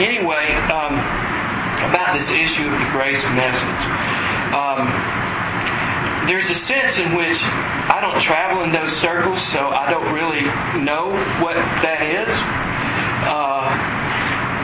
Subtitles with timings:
[0.00, 0.94] anyway, um,
[1.92, 3.82] about this issue of the grace message.
[4.52, 4.88] Um,
[6.28, 7.40] there's a sense in which
[7.90, 10.44] I don't travel in those circles, so I don't really
[10.84, 11.10] know
[11.40, 12.28] what that is.
[12.28, 13.79] Uh,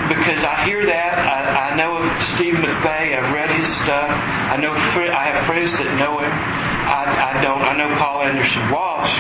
[0.09, 1.12] because I hear that.
[1.18, 1.39] I,
[1.70, 2.07] I know of
[2.39, 3.04] Steve McVey.
[3.18, 4.11] I've read his stuff.
[4.11, 6.30] I know I have friends that know him.
[6.30, 7.62] I, I don't.
[7.62, 9.14] I know Paul Anderson Walsh,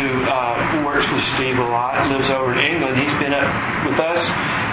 [0.00, 2.96] who uh, works with Steve a lot, lives over in England.
[2.96, 3.48] He's been up
[3.84, 4.22] with us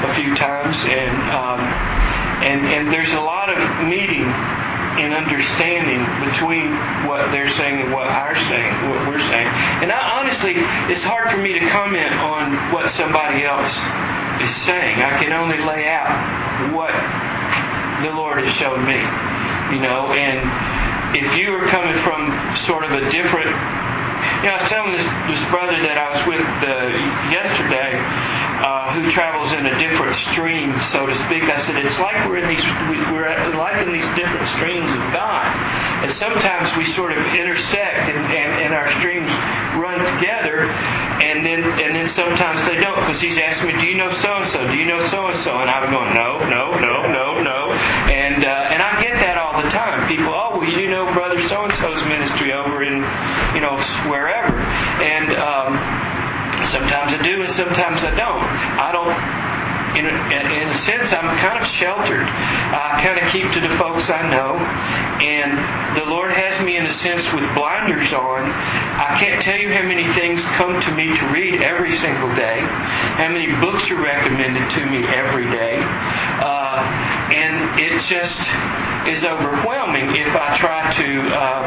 [0.07, 1.59] a few times, and um,
[2.47, 4.27] and and there's a lot of meeting
[4.97, 6.73] and understanding between
[7.05, 9.49] what they're saying and what our saying, what we're saying.
[9.85, 10.57] And I, honestly,
[10.89, 13.75] it's hard for me to comment on what somebody else
[14.41, 15.01] is saying.
[15.01, 16.93] I can only lay out what
[18.03, 18.99] the Lord has shown me,
[19.73, 20.13] you know.
[20.13, 22.29] And if you are coming from
[22.69, 23.53] sort of a different,
[24.41, 26.71] you know, I was telling this, this brother that I was with uh,
[27.33, 27.93] yesterday
[28.57, 31.45] uh, who travels in a different stream, so to speak.
[31.45, 32.65] I said it's like we're in these
[33.13, 35.45] we're like in these different streams of God,
[36.01, 39.29] and sometimes we sort of intersect and, and, and our streams
[39.77, 40.65] run together,
[41.21, 44.31] and then and then sometimes they don't because he's asking me, do you know so
[44.41, 44.59] and so?
[44.73, 45.53] Do you know so and so?
[45.61, 47.59] And I'm going, no, no, no, no, no,
[48.09, 50.09] and uh, and I get that all the time.
[50.09, 52.97] People, oh, well, you know, brother so and so's ministry over in
[53.53, 53.77] you know
[54.09, 54.57] wherever,
[55.07, 55.27] and.
[55.39, 56.07] Um,
[56.73, 58.43] Sometimes I do and sometimes I don't.
[58.81, 59.15] I don't
[59.97, 62.27] in a, in a, sense, I'm kind of sheltered.
[62.27, 64.53] I kind of keep to the folks I know.
[64.59, 68.45] And the Lord has me, in a sense, with blinders on.
[68.45, 72.61] I can't tell you how many things come to me to read every single day,
[73.17, 75.81] how many books are recommended to me every day.
[75.81, 76.77] Uh,
[77.33, 78.41] and it just
[79.17, 81.63] is overwhelming if I try to, uh,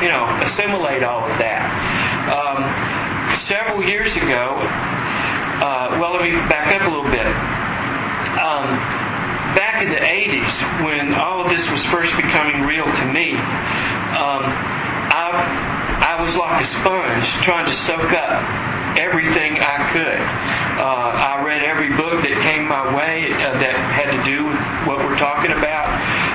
[0.00, 1.95] you know, assimilate all of that.
[2.26, 2.58] Um,
[3.46, 7.22] several years ago, uh, well, let me back up a little bit.
[7.22, 8.66] Um,
[9.54, 10.50] back in the 80s,
[10.82, 15.30] when all of this was first becoming real to me, um, I,
[16.02, 18.42] I was like a sponge trying to soak up
[18.98, 20.20] everything I could.
[20.82, 24.60] Uh, I read every book that came my way uh, that had to do with
[24.90, 25.88] what we're talking about.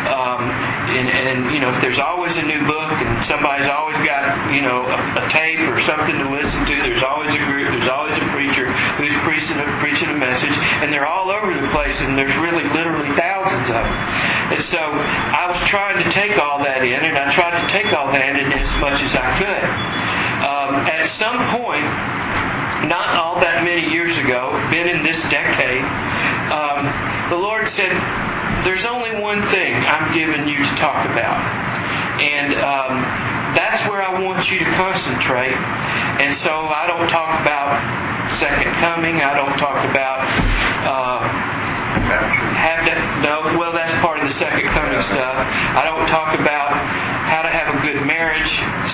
[0.07, 4.61] Um, and, and, you know, there's always a new book, and somebody's always got, you
[4.61, 6.75] know, a, a tape or something to listen to.
[6.83, 8.67] There's always a group, there's always a preacher
[8.99, 12.67] who's preaching a, preaching a message, and they're all over the place, and there's really
[12.75, 13.99] literally thousands of them.
[14.51, 17.89] And so I was trying to take all that in, and I tried to take
[17.95, 19.65] all that in as much as I could.
[20.43, 21.87] Um, at some point,
[22.91, 25.85] not all that many years ago, been in this decade,
[26.51, 26.83] um,
[27.31, 27.93] the Lord said,
[28.63, 31.41] There's only one thing I'm giving you to talk about.
[32.21, 32.93] And um,
[33.57, 35.57] that's where I want you to concentrate.
[35.57, 37.73] And so I don't talk about
[38.37, 40.21] second coming, I don't talk about.
[40.85, 41.19] Uh,
[42.61, 42.93] have to,
[43.25, 45.35] no, well, that's part of the second coming stuff.
[45.77, 46.69] I don't talk about
[47.29, 48.51] how to have a good marriage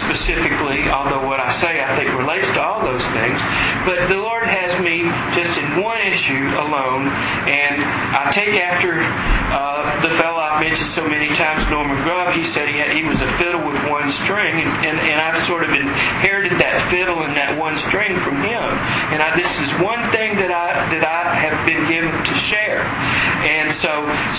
[0.07, 3.39] specifically, although what I say I think relates to all those things.
[3.87, 4.99] But the Lord has me
[5.31, 11.07] just in one issue alone, and I take after uh, the fellow I've mentioned so
[11.07, 12.35] many times, Norman Grubb.
[12.35, 15.47] He said he, had, he was a fiddle with one string, and, and, and I've
[15.47, 18.67] sort of inherited that fiddle and that one string from him.
[19.15, 22.83] And I, this is one thing that I that I have been given to share.
[22.83, 23.93] And so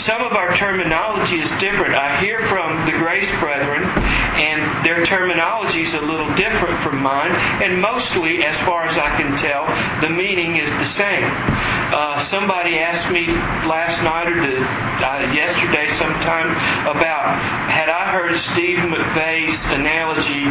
[0.05, 1.97] some of our terminology is different.
[1.97, 3.81] I hear from the Grace Brethren,
[4.39, 9.19] and their terminology is a little different from mine, and mostly, as far as I
[9.19, 9.67] can tell,
[10.07, 11.27] the meaning is the same.
[11.91, 13.27] Uh, somebody asked me
[13.67, 16.55] last night or the, uh, yesterday sometime
[16.87, 17.35] about
[17.73, 20.45] had I heard Steve McVey's analogy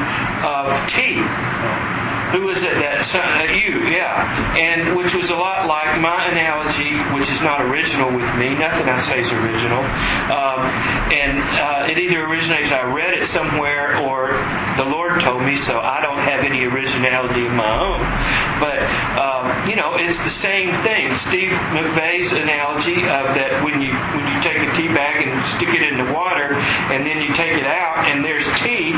[0.44, 0.66] of
[0.96, 1.87] tea.
[2.36, 2.76] Who was it?
[2.76, 4.60] That uh, you, yeah.
[4.60, 8.52] And which was a lot like my analogy, which is not original with me.
[8.52, 9.80] Nothing I say is original.
[9.80, 10.60] Um,
[11.08, 14.36] and uh, it either originates I read it somewhere or
[14.76, 18.02] the Lord told me, so I don't have any originality of my own.
[18.60, 18.80] But
[19.18, 21.04] um, you know, it's the same thing.
[21.32, 25.72] Steve McVey's analogy of that when you when you take a tea bag and stick
[25.72, 28.92] it in the water, and then you take it out and there's tea.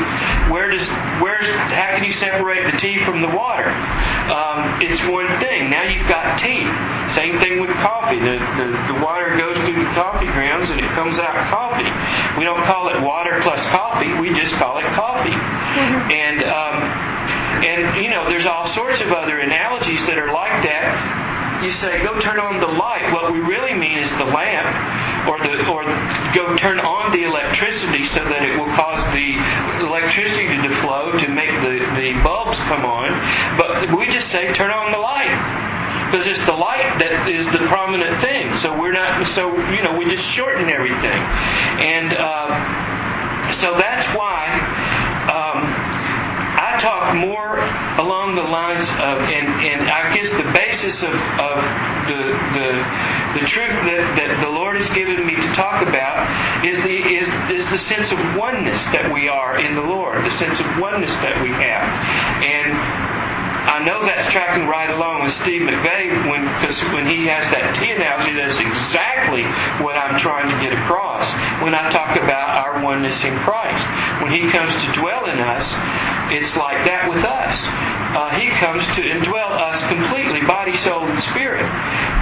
[0.50, 0.84] Where does
[1.22, 3.68] where's how can you separate the tea from the water.
[3.70, 5.70] Um, it's one thing.
[5.70, 6.62] Now you've got tea.
[7.18, 8.18] Same thing with coffee.
[8.18, 11.90] The, the, the water goes through the coffee grounds and it comes out coffee.
[12.38, 14.12] We don't call it water plus coffee.
[14.20, 15.34] We just call it coffee.
[15.34, 16.10] Mm-hmm.
[16.10, 16.76] And um,
[17.60, 21.29] and you know, there's all sorts of other analogies that are like that
[21.64, 24.68] you say, go turn on the light, what we really mean is the lamp,
[25.28, 25.84] or the or
[26.32, 29.28] go turn on the electricity so that it will cause the
[29.84, 33.12] electricity to flow to make the, the bulbs come on.
[33.60, 35.68] But we just say turn on the light.
[36.10, 38.50] Because it's the light that is the prominent thing.
[38.66, 39.22] So we're not.
[39.38, 41.20] So you know, we just shorten everything,
[41.78, 42.50] and uh,
[43.62, 44.42] so that's why.
[45.30, 45.79] Um,
[46.80, 47.60] talk more
[48.00, 51.56] along the lines of, and, and I guess the basis of, of
[52.08, 52.20] the,
[52.56, 52.68] the,
[53.40, 56.24] the truth that, that the Lord has given me to talk about
[56.64, 57.28] is the, is,
[57.60, 61.12] is the sense of oneness that we are in the Lord, the sense of oneness
[61.22, 61.86] that we have.
[62.42, 62.70] And
[63.68, 67.76] I know that's tracking right along with Steve McVey when because when he has that
[67.76, 69.44] tea analogy, that's exactly
[69.84, 71.24] what I'm trying to get across
[71.60, 73.84] when I talk about our oneness in Christ.
[74.24, 75.66] When He comes to dwell in us,
[76.32, 77.54] it's like that with us.
[78.10, 81.62] Uh, he comes to indwell us completely, body, soul, and spirit,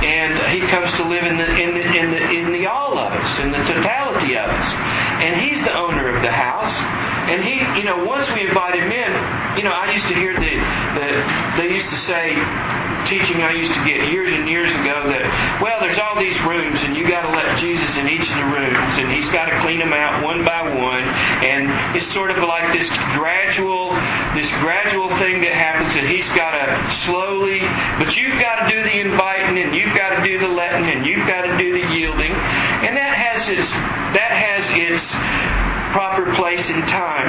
[0.04, 3.12] and He comes to live in the in the in the in the all of
[3.12, 4.68] us, in the totality of us,
[5.22, 7.08] and He's the owner of the house.
[7.28, 9.12] And he, you know, once we invite him in,
[9.60, 10.54] you know, I used to hear the,
[10.96, 11.08] the
[11.60, 12.32] they used to say,
[13.08, 15.24] teaching I used to get years and years ago that,
[15.64, 18.48] well, there's all these rooms and you got to let Jesus in each of the
[18.52, 21.04] rooms and he's got to clean them out one by one.
[21.42, 23.96] And it's sort of like this gradual,
[24.36, 26.64] this gradual thing that happens that he's got to
[27.08, 27.64] slowly,
[27.96, 31.08] but you've got to do the inviting and you've got to do the letting and
[31.08, 32.32] you've got to do the yielding.
[32.32, 33.70] And that has its,
[34.20, 35.06] that has its,
[35.92, 37.28] proper place and time,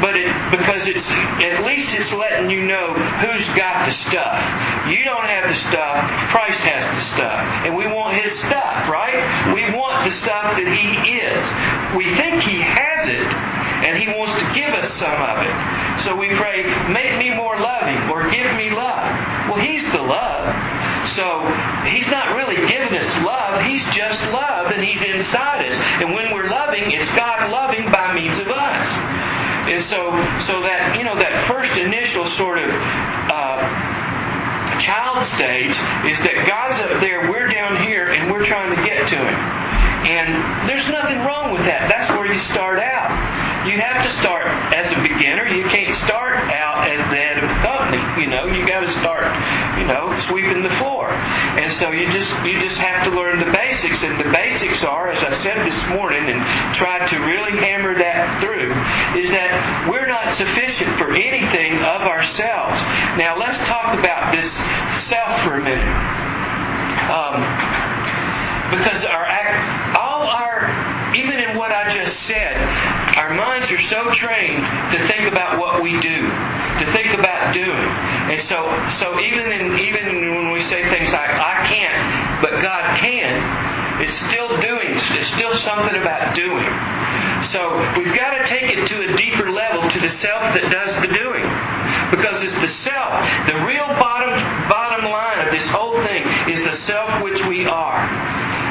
[0.00, 1.10] but it because it's
[1.44, 4.67] at least it's letting you know who's got the stuff.
[4.88, 5.96] You don't have the stuff,
[6.32, 9.52] Christ has the stuff, and we want His stuff, right?
[9.52, 11.44] We want the stuff that He is.
[11.92, 13.28] We think He has it,
[13.84, 15.56] and He wants to give us some of it.
[16.08, 19.52] So we pray, make me more loving, or give me love.
[19.52, 20.44] Well, He's the love.
[21.20, 21.26] So
[21.92, 25.76] He's not really giving us love, He's just love, and He's inside us.
[26.00, 28.88] And when we're loving, it's God loving by means of us.
[29.68, 30.00] And so,
[30.48, 33.87] so that you know that first initial sort of uh,
[34.84, 35.74] child stage
[36.06, 39.40] is that God's up there, we're down here, and we're trying to get to Him.
[40.08, 41.90] And there's nothing wrong with that.
[41.90, 43.10] That's where you start out.
[43.66, 45.44] You have to start as a beginner.
[45.50, 47.50] You can't start out as the head of
[47.88, 48.22] company.
[48.22, 49.24] You know, you got to start,
[49.80, 51.08] you know, sweeping the floor.
[51.08, 53.98] And so you just you just have to learn the basics.
[54.04, 56.40] And the basics are, as I said this morning, and
[56.76, 58.70] tried to really hammer that through,
[59.16, 62.78] is that we're not sufficient for anything of ourselves.
[63.16, 64.50] Now let's talk about this
[65.08, 65.96] self for a minute.
[67.08, 67.40] Um,
[68.68, 69.24] because our
[69.96, 72.54] all our even in what I just said,
[73.16, 76.18] our minds are so trained to think about what we do,
[76.80, 77.90] to think about doing.
[78.28, 78.58] And so
[79.00, 80.06] so even in even
[80.36, 82.00] when we say things like I can't,
[82.44, 83.32] but God can,
[84.04, 84.92] it's still doing.
[84.92, 86.70] It's still something about doing.
[87.56, 87.60] So
[87.96, 91.10] we've got to take it to a deeper level to the self that does the
[91.16, 91.46] doing.
[92.12, 93.12] Because it's the self.
[93.48, 94.32] The real bottom
[94.68, 96.22] bottom line of this whole thing
[96.52, 98.17] is the self which we are.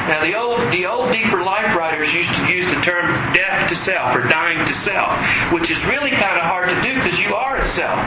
[0.08, 3.76] Now the old the old deeper life writers used to use the term death to
[3.84, 5.12] self or dying to self,
[5.52, 8.00] which is really kind of hard to do because you are a self.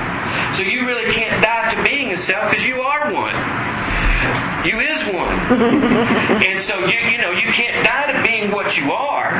[0.57, 3.38] So you really can't die to being a self because you are one.
[4.65, 5.38] You is one.
[6.50, 9.38] and so you you know you can't die to being what you are.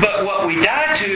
[0.00, 1.10] But what we die to,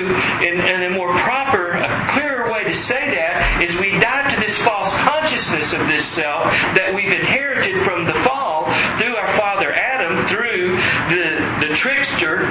[0.49, 4.37] in, in a more proper, a clearer way to say that, is we die to
[4.39, 6.47] this false consciousness of this self
[6.79, 8.65] that we've inherited from the fall
[9.03, 10.79] through our father Adam, through
[11.11, 11.25] the
[11.69, 12.47] the trickster,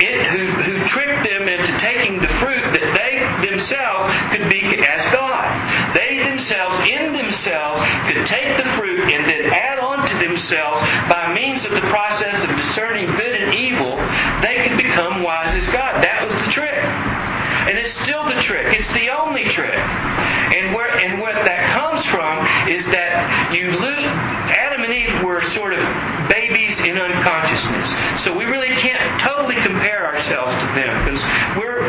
[0.00, 3.12] it, who who tricked them into taking the fruit that they
[3.50, 5.46] themselves could be as God.
[5.94, 11.32] They themselves, in themselves, could take the fruit and then add on to themselves by
[11.34, 13.96] means of the process of discerning good and evil,
[14.42, 16.02] they could become wise as God.
[16.04, 16.78] That was the trick.
[16.78, 18.66] And it's still the trick.
[18.72, 19.76] It's the only trick.
[19.76, 22.34] And where and what that comes from
[22.72, 24.08] is that you lose
[24.48, 25.84] Adam and Eve were sort of
[26.32, 28.24] babies in unconsciousness.
[28.24, 31.22] So we really can't totally compare ourselves to them because
[31.60, 31.84] we're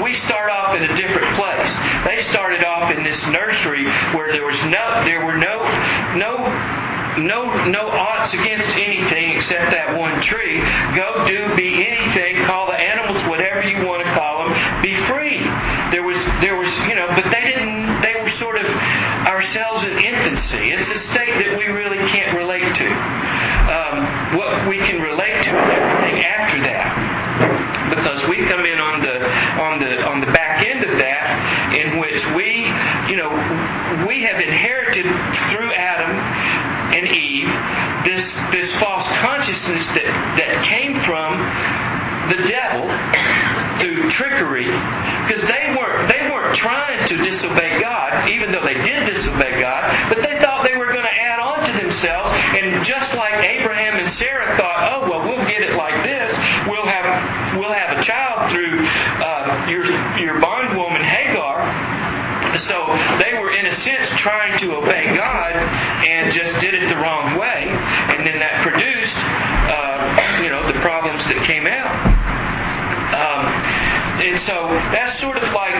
[0.00, 1.70] we start off in a different place.
[2.08, 3.84] They started off in this nursery
[4.16, 5.60] where there was no there were no
[6.16, 6.32] no
[7.20, 10.56] no no odds against anything except that one tree.
[10.96, 12.46] Go do be anything.
[12.48, 14.56] Call the animals whatever you want to call them.
[14.82, 15.44] Be free.
[15.90, 18.02] There was there was you know, but they didn't.
[18.04, 18.66] They were sort of
[19.24, 20.76] ourselves in infancy.
[20.76, 22.88] It's a state that we really can't relate to.
[23.72, 23.96] Um,
[24.36, 26.88] what we can relate to is everything after that,
[27.88, 29.16] because we come in on the
[29.64, 31.24] on the on the back end of that,
[31.72, 32.68] in which we
[33.08, 33.32] you know
[34.04, 35.08] we have inherited
[35.56, 36.12] through Adam
[36.92, 37.48] and Eve
[38.04, 41.32] this this false consciousness that that came from
[42.28, 42.84] the devil
[43.80, 49.06] through trickery because they weren't they weren't trying to disobey God, even though they did
[49.06, 52.32] disobey God, but they thought they were going to add on to themselves.
[52.58, 56.32] And just like Abraham and Sarah thought, oh well, we'll get it like this.
[56.68, 57.06] We'll have
[57.58, 59.84] we'll have a child through uh, your
[60.18, 61.62] your bondwoman Hagar.
[62.68, 62.76] So
[63.22, 67.38] they were in a sense trying to obey God and just did it the wrong
[67.38, 68.64] way, and then that
[74.28, 74.56] and so
[74.92, 75.72] that's sort of like,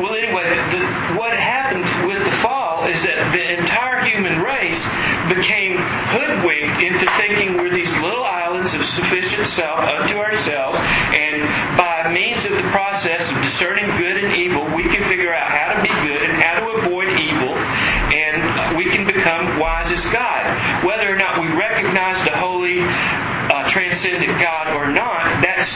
[0.00, 0.80] well, anyway, the,
[1.20, 4.80] what happened with the fall is that the entire human race
[5.28, 12.08] became hoodwinked into thinking we're these little islands of sufficient self unto ourselves, and by
[12.08, 15.84] means of the process of discerning good and evil, we can figure out how to
[15.84, 20.88] be good and how to avoid evil, and we can become wise as God.
[20.88, 25.28] Whether or not we recognize the holy, uh, transcendent God or not,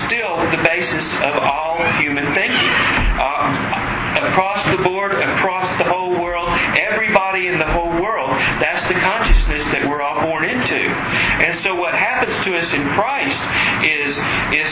[0.06, 2.70] still the basis of all human thinking.
[3.18, 3.94] Uh,
[4.30, 6.48] across the board, across the whole world,
[6.78, 8.30] everybody in the whole world,
[8.62, 10.80] that's the consciousness that we're all born into.
[10.80, 13.40] And so what happens to us in Christ
[13.82, 14.12] is
[14.54, 14.70] is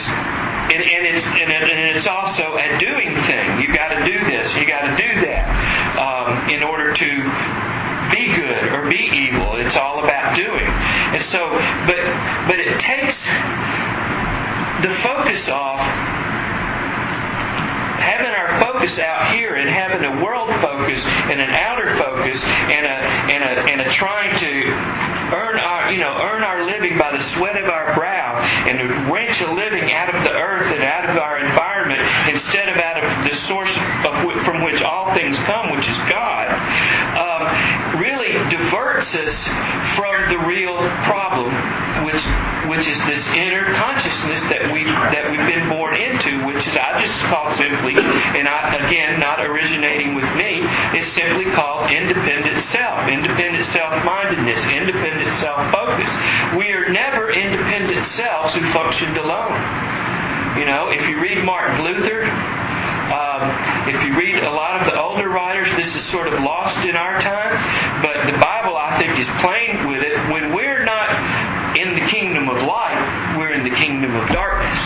[0.63, 3.47] and, and it's and, it, and, it's also a doing thing.
[3.61, 4.47] You've got to do this.
[4.55, 5.43] you've got to do that
[5.99, 7.09] um, in order to
[8.15, 9.59] be good or be evil.
[9.59, 10.69] It's all about doing.
[11.13, 11.51] And so,
[11.85, 11.99] but
[12.47, 13.19] but it takes
[14.83, 15.79] the focus off
[18.03, 20.99] having our focus out here and having a world focus
[21.31, 22.97] and an outer focus and a
[23.31, 24.51] and a and a trying to
[25.39, 28.85] earn our you know earn our living by the sweat of our brow and to
[29.07, 32.03] wrench a living out of the earth and out of our environment
[32.35, 34.13] instead of out of the source of,
[34.43, 36.47] from which all things come, which is God,
[37.15, 37.41] um,
[37.99, 39.39] really diverts us
[39.95, 40.75] from the real
[41.07, 41.51] problem,
[42.07, 42.23] which
[42.73, 44.81] which is this inner consciousness that we
[45.13, 49.45] that we've been born into, which is I just call simply, and I, again not
[49.45, 50.57] originating with me,
[50.97, 56.09] is simply called independent self, independent self-mindedness, independent self-focus.
[56.57, 59.53] We are never independent selves who functioned alone.
[60.57, 63.43] You know, if you read Martin Luther, um,
[63.85, 66.97] if you read a lot of the older writers, this is sort of lost in
[66.97, 67.53] our time,
[68.01, 70.13] but the Bible, I think, is plain with it.
[70.33, 71.42] When we're not
[71.75, 74.79] in the kingdom of light, we're in the kingdom of darkness.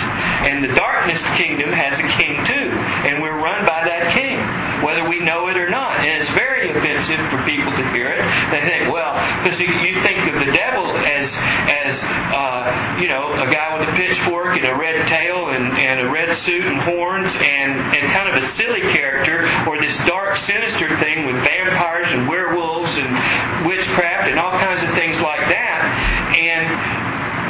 [0.48, 2.68] And the darkness kingdom has a king too,
[3.08, 4.40] and we're run by that king,
[4.86, 6.00] whether we know it or not.
[6.00, 8.24] And it's very offensive for people to hear it.
[8.54, 9.12] They think, well,
[9.44, 11.28] because you think of the devil as,
[11.68, 11.94] as
[12.32, 12.64] uh,
[13.02, 16.30] you know, a guy with a pitchfork and a red tail and, and a red
[16.46, 21.26] suit and horns and, and kind of a silly character, or this dark, sinister thing
[21.28, 26.07] with vampires and werewolves and witchcraft and all kinds of things like that.
[26.36, 27.08] And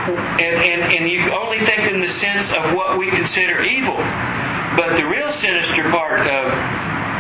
[0.08, 3.98] and, and, and you only think in the sense of what we consider evil.
[4.80, 6.46] But the real sinister part of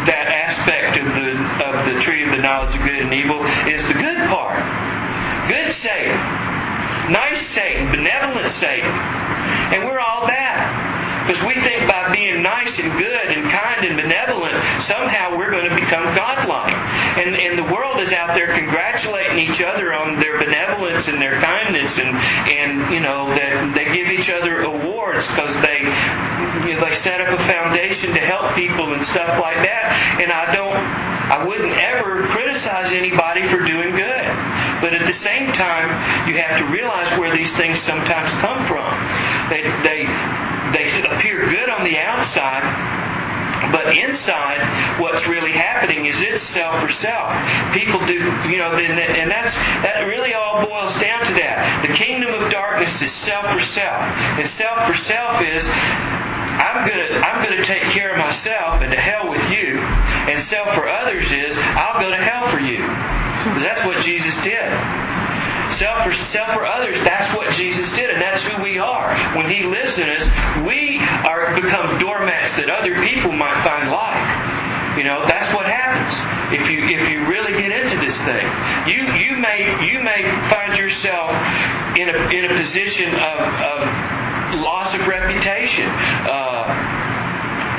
[0.07, 1.29] that aspect of the
[1.67, 4.63] of the tree of the knowledge of good and evil is the good part.
[5.51, 6.15] Good Satan.
[7.11, 8.93] Nice Satan, benevolent Satan.
[9.73, 10.37] And we're all that.
[11.27, 14.55] Because we think by being nice and good and kind and benevolent,
[14.88, 16.72] somehow we're going to become godlike.
[16.72, 21.36] And, and the world is out there congratulating each other on their benevolence and their
[21.43, 25.84] kindness, and, and you know, that they give each other awards because they,
[26.63, 29.84] you know, they set up a foundation to help people and stuff like that.
[30.24, 34.25] And I don't, I wouldn't ever criticize anybody for doing good.
[34.79, 35.91] But at the same time,
[36.31, 38.88] you have to realize where these things sometimes come from.
[39.51, 40.07] They, they,
[40.74, 42.65] they appear good on the outside,
[43.71, 47.29] but inside, what's really happening is it's self for self.
[47.75, 51.88] People do, you know, and that's that really all boils down to that.
[51.88, 54.01] The kingdom of darkness is self for self,
[54.39, 55.65] and self for self is
[56.57, 59.77] I'm gonna I'm gonna take care of myself and to hell with you.
[59.77, 62.81] And self for others is I'll go to hell for you.
[63.62, 65.06] That's what Jesus did.
[65.77, 69.13] Self for, self for others, that's what Jesus did, and that's who we are.
[69.38, 70.25] When He lives in us,
[70.65, 74.98] we are become doormats that other people might find like.
[74.98, 76.10] You know, that's what happens
[76.57, 78.48] if you if you really get into this thing.
[78.89, 79.60] You you may
[79.93, 81.29] you may find yourself
[82.01, 83.79] in a in a position of, of
[84.65, 85.88] loss of reputation.
[86.25, 86.98] Uh,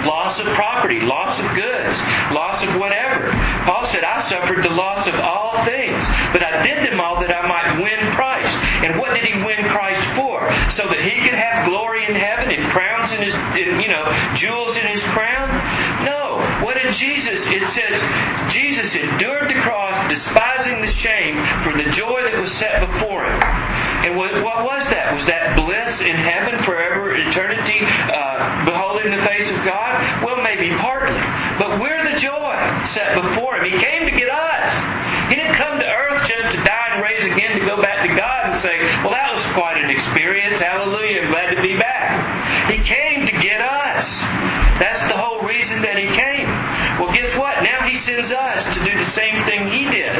[0.07, 1.97] loss of property, loss of goods,
[2.31, 3.35] loss of whatever.
[3.67, 5.38] Paul said, I suffered the loss of all
[6.33, 8.53] but I did them all that I might win Christ.
[8.85, 10.45] And what did he win Christ for?
[10.77, 13.35] So that he could have glory in heaven and crowns in his,
[13.83, 14.05] you know,
[14.39, 15.49] jewels in his crown?
[16.05, 16.39] No.
[16.63, 17.39] What did Jesus?
[17.49, 17.97] It says,
[18.55, 23.41] Jesus endured the cross, despising the shame for the joy that was set before him.
[24.07, 25.19] And what, what was that?
[25.19, 30.23] Was that bliss in heaven forever, eternity, uh, beholding the face of God?
[30.23, 31.19] Well, maybe partly.
[31.59, 32.55] But we're the joy
[32.95, 33.67] set before him.
[33.67, 35.08] He came to get us.
[35.29, 38.11] He didn't come to earth just to die and raise again to go back to
[38.17, 40.57] God and say, well, that was quite an experience.
[40.57, 41.29] Hallelujah.
[41.29, 42.73] I'm glad to be back.
[42.73, 44.09] He came to get us.
[44.81, 46.49] That's the whole reason that he came.
[46.97, 47.61] Well, guess what?
[47.61, 50.17] Now he sends us to do the same thing he did.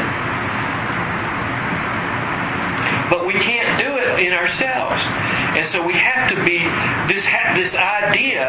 [4.19, 5.01] In ourselves.
[5.55, 6.59] And so we have to be
[7.09, 7.25] this
[7.55, 8.45] this idea,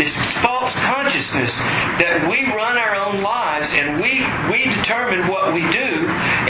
[0.00, 1.52] this false consciousness
[2.02, 4.18] that we run our own lives and we
[4.50, 5.92] we determine what we do,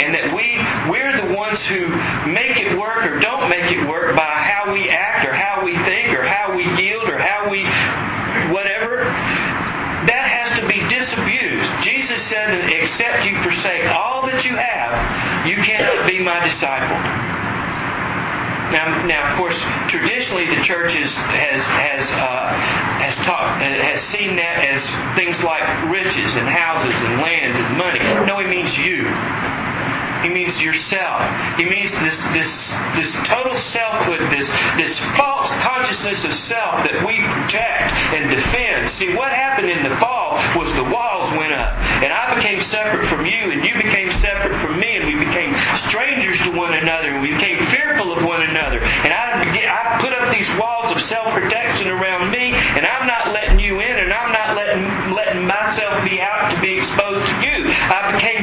[0.00, 0.46] and that we
[0.88, 1.90] we're the ones who
[2.32, 5.76] make it work or don't make it work by how we act or how we
[5.84, 7.60] think or how we yield or how we
[8.54, 9.04] whatever.
[10.08, 11.68] That has to be disabused.
[11.84, 17.29] Jesus said, "Except you forsake all that you have, you cannot be my disciple."
[18.70, 19.58] Now, now, of course,
[19.90, 22.46] traditionally the church is, has has uh,
[23.02, 24.80] has taught has seen that as
[25.18, 28.02] things like riches and houses and land and money.
[28.30, 29.10] No, it means you.
[30.22, 31.18] He means yourself.
[31.56, 32.50] He means this this
[33.00, 39.00] this total selfhood, this this false consciousness of self that we protect and defend.
[39.00, 41.72] See, what happened in the fall was the walls went up,
[42.04, 45.52] and I became separate from you, and you became separate from me, and we became
[45.88, 48.80] strangers to one another, and we became fearful of one another.
[48.80, 53.08] And I began, I put up these walls of self protection around me, and I'm
[53.08, 54.84] not letting you in, and I'm not letting
[55.16, 57.58] letting myself be out to be exposed to you.
[57.68, 58.39] I became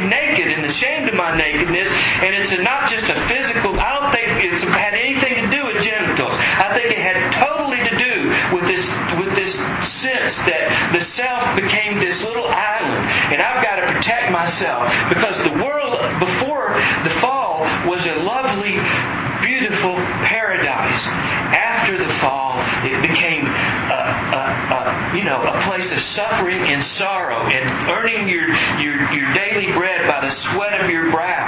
[0.77, 3.73] ashamed of my nakedness, and it's not just a physical.
[3.81, 6.37] I don't think it's had anything to do with genitals.
[6.37, 8.13] I think it had totally to do
[8.53, 8.85] with this
[9.17, 9.53] with this
[10.05, 13.01] sense that the self became this little island,
[13.33, 16.77] and I've got to protect myself because the world before
[17.09, 18.77] the fall was a lovely,
[19.41, 19.97] beautiful
[20.29, 21.01] paradise.
[21.57, 23.49] After the fall, it became
[24.33, 24.43] a,
[24.75, 24.79] a,
[25.15, 28.47] you know a place of suffering and sorrow, and earning your,
[28.83, 31.47] your your daily bread by the sweat of your brow,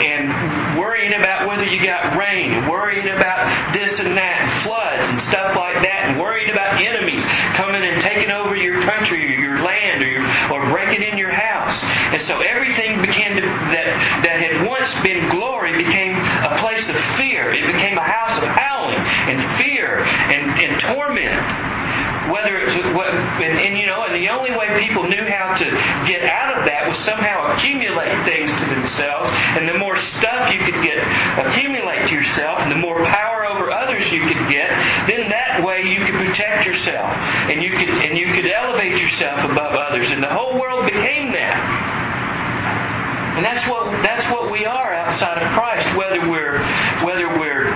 [0.00, 5.04] and worrying about whether you got rain, and worrying about this and that, and floods
[5.08, 7.24] and stuff like that, and worrying about enemies
[7.56, 11.32] coming and taking over your country or your land or your, or breaking in your
[11.32, 11.76] house.
[12.12, 13.88] And so everything began to that
[14.24, 17.52] that had once been glory became a place of fear.
[17.52, 21.67] It became a house of howling and fear and, and torment.
[22.28, 25.66] Whether it's what and, and you know, and the only way people knew how to
[26.04, 29.28] get out of that was somehow accumulate things to themselves.
[29.58, 30.98] And the more stuff you could get
[31.48, 34.68] accumulate to yourself, and the more power over others you could get,
[35.08, 37.08] then that way you could protect yourself
[37.48, 40.08] and you could and you could elevate yourself above others.
[40.10, 41.56] And the whole world became that.
[43.38, 46.58] And that's what that's what we are outside of Christ, whether we're
[47.06, 47.70] whether we're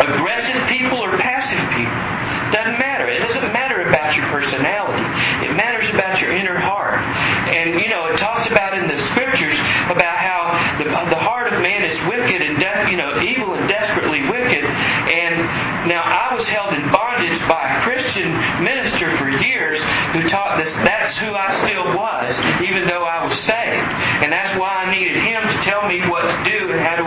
[0.00, 2.00] aggressive people or passive people.
[2.50, 3.06] Doesn't matter.
[3.06, 3.39] It doesn't matter
[4.10, 5.06] about your personality.
[5.46, 6.98] It matters about your inner heart.
[6.98, 10.50] And you know, it talks about in the scriptures about how
[10.82, 14.64] the, the heart of man is wicked and de- you know evil and desperately wicked.
[14.66, 18.34] And now I was held in bondage by a Christian
[18.66, 19.78] minister for years
[20.14, 20.74] who taught this.
[20.82, 22.34] That's who I still was,
[22.66, 23.88] even though I was saved.
[24.26, 27.06] And that's why I needed him to tell me what to do and how to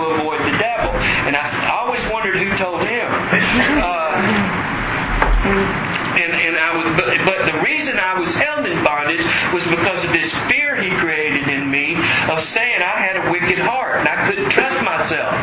[6.54, 9.26] and, I was, but, but the reason I was held in bondage
[9.58, 13.58] was because of this fear he created in me of saying I had a wicked
[13.58, 15.34] heart and I couldn't trust myself.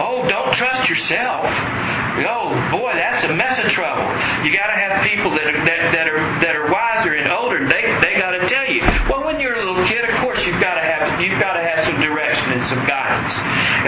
[0.00, 1.44] Oh, don't trust yourself.
[2.24, 4.08] Oh boy, that's a mess of trouble.
[4.48, 7.60] You got to have people that are that, that are that are wiser and older.
[7.68, 8.80] They they got to tell you.
[9.12, 11.62] Well, when you're a little kid, of course you've got to have you've got to
[11.62, 13.34] have some direction and some guidance,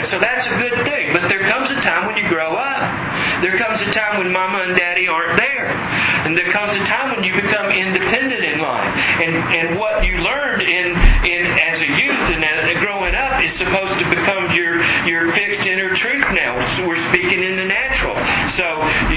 [0.01, 1.17] and so that's a good thing.
[1.17, 3.02] But there comes a time when you grow up.
[3.43, 7.11] There comes a time when mama and daddy aren't there, and there comes a time
[7.11, 8.87] when you become independent in life.
[8.87, 10.87] And and what you learned in
[11.27, 14.79] in as a youth and as, uh, growing up is supposed to become your
[15.11, 16.87] your fixed inner truth now.
[16.87, 18.15] We're speaking in the natural.
[18.55, 18.67] So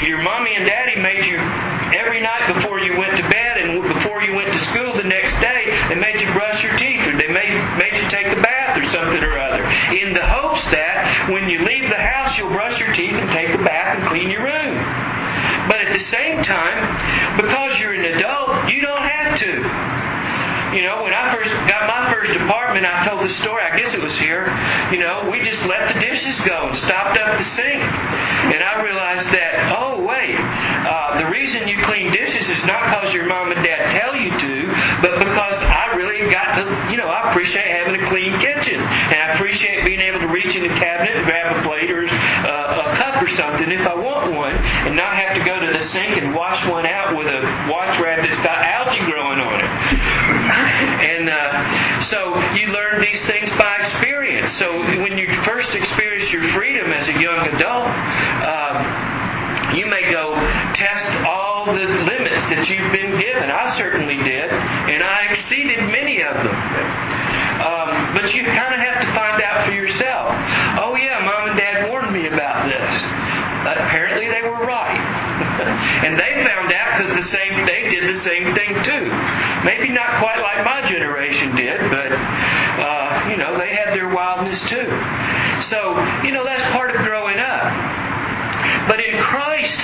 [0.01, 1.38] your mommy and daddy made you
[1.93, 5.38] every night before you went to bed and before you went to school the next
[5.38, 8.78] day, they made you brush your teeth or they made made you take a bath
[8.78, 9.63] or something or other.
[9.95, 13.54] In the hopes that when you leave the house you'll brush your teeth and take
[13.54, 14.76] a bath and clean your room.
[15.67, 16.78] But at the same time,
[17.41, 19.52] because you're an adult, you don't have to.
[20.78, 23.95] You know, when I first got my first apartment, I told the story, I guess
[23.95, 24.45] it was here,
[24.91, 27.82] you know, we just let the dishes go and stopped up the sink.
[44.86, 47.41] And not have to go to the sink and wash one out with a
[47.74, 49.71] wash rag that's got algae growing on it.
[51.10, 51.50] And uh,
[52.13, 52.19] so
[52.54, 54.54] you learn these things by experience.
[54.62, 57.89] So when you first experience your freedom as a young adult,
[58.45, 58.76] um,
[59.74, 60.38] you may go
[60.78, 63.50] test all the limits that you've been given.
[63.50, 66.58] I certainly did, and I exceeded many of them.
[67.65, 70.30] Um, but you kind of have to find out for yourself.
[70.78, 73.14] Oh yeah, mom and dad warned me about this.
[73.73, 74.93] Apparently they were right.
[76.06, 79.06] and they found out because the same they did the same thing too.
[79.65, 84.60] Maybe not quite like my generation did, but uh, you know they had their wildness
[84.69, 84.89] too.
[85.73, 87.65] So you know that's part of growing up.
[88.88, 89.82] But in Christ,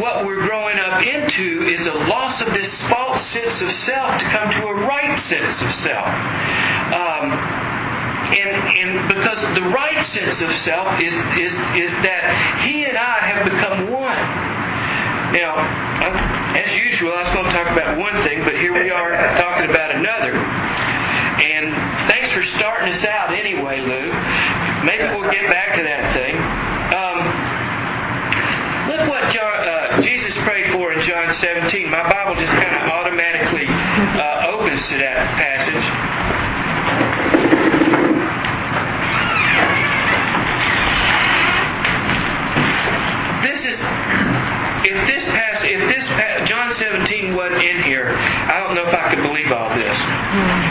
[0.00, 4.26] what we're growing up into is a loss of this false sense of self to
[4.32, 6.08] come to a right sense of self.
[6.96, 7.65] Um,
[8.32, 11.54] and, and because the right sense of self is, is,
[11.86, 12.22] is that
[12.66, 14.26] he and I have become one.
[15.36, 15.58] Now,
[16.56, 19.12] as usual, I was going to talk about one thing, but here we are
[19.42, 20.34] talking about another.
[20.34, 21.70] And
[22.08, 24.06] thanks for starting us out anyway, Lou.
[24.86, 26.34] Maybe we'll get back to that thing.
[26.94, 27.56] Um,
[28.86, 31.90] Look what John, uh, Jesus prayed for in John 17.
[31.90, 35.86] My Bible just kind of automatically uh, opens to that passage.
[43.42, 43.78] This is
[44.86, 46.06] if this pass if this
[46.48, 49.98] John 17 wasn't in here, I don't know if I could believe all this,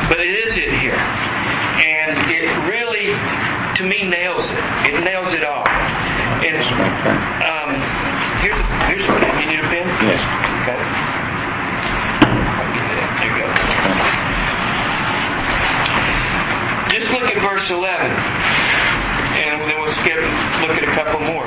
[0.08, 3.12] but it is in here, and it really
[3.77, 4.63] to me nails it.
[4.95, 5.67] It nails it all.
[5.67, 6.63] And
[7.43, 7.69] um,
[8.39, 9.15] here's here's a.
[9.36, 9.86] You need a pen?
[10.08, 10.21] Yes.
[10.63, 10.79] Okay.
[13.19, 13.47] There you go.
[16.95, 17.84] Just look at verse 11.
[19.36, 20.23] And then we'll skip,
[20.63, 21.43] look at a couple more.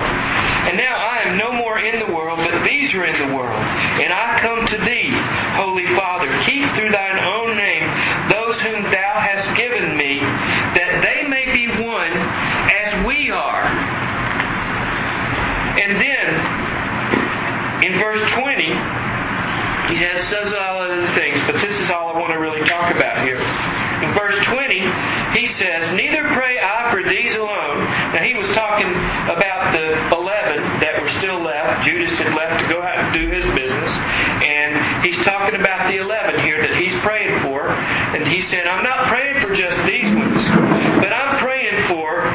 [0.68, 3.56] And now I am no more in the world, but these are in the world.
[3.56, 5.08] And I come to thee,
[5.56, 6.28] Holy Father.
[6.44, 7.88] Keep through thine own name
[8.28, 13.64] those whom thou hast given me, that they may be one as we are.
[15.80, 16.28] And then,
[17.88, 18.68] in verse 20,
[19.88, 22.92] he has, says all other things, but this is all I want to really talk
[22.92, 23.40] about here.
[23.40, 24.84] In verse 20,
[25.38, 27.78] he says, Neither pray I for these alone.
[28.10, 28.90] Now, he was talking
[29.30, 31.86] about the 11 that were still left.
[31.86, 33.92] Judas had left to go out and do his business.
[34.42, 37.70] And he's talking about the 11 here that he's praying for.
[37.70, 40.42] And he said, I'm not praying for just these ones,
[41.06, 42.26] but I'm praying for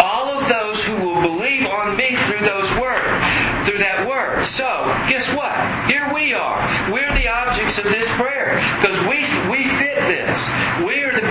[0.00, 3.20] all of those who will believe on me through those words,
[3.68, 4.48] through that word.
[4.56, 4.68] So,
[5.12, 5.52] guess what?
[5.92, 6.56] Here we are.
[6.88, 9.18] We're the objects of this prayer because we
[9.50, 10.35] we fit this.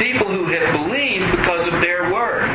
[0.05, 2.45] People who have believed because of their word.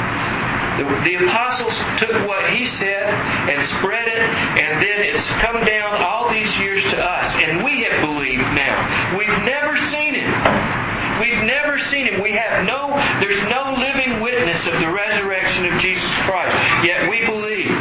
[0.78, 5.98] The, the apostles took what he said and spread it, and then it's come down
[5.98, 9.18] all these years to us, and we have believed now.
[9.18, 10.30] We've never seen him.
[11.18, 12.22] We've never seen him.
[12.22, 16.54] We have no, there's no living witness of the resurrection of Jesus Christ.
[16.86, 17.74] Yet we believe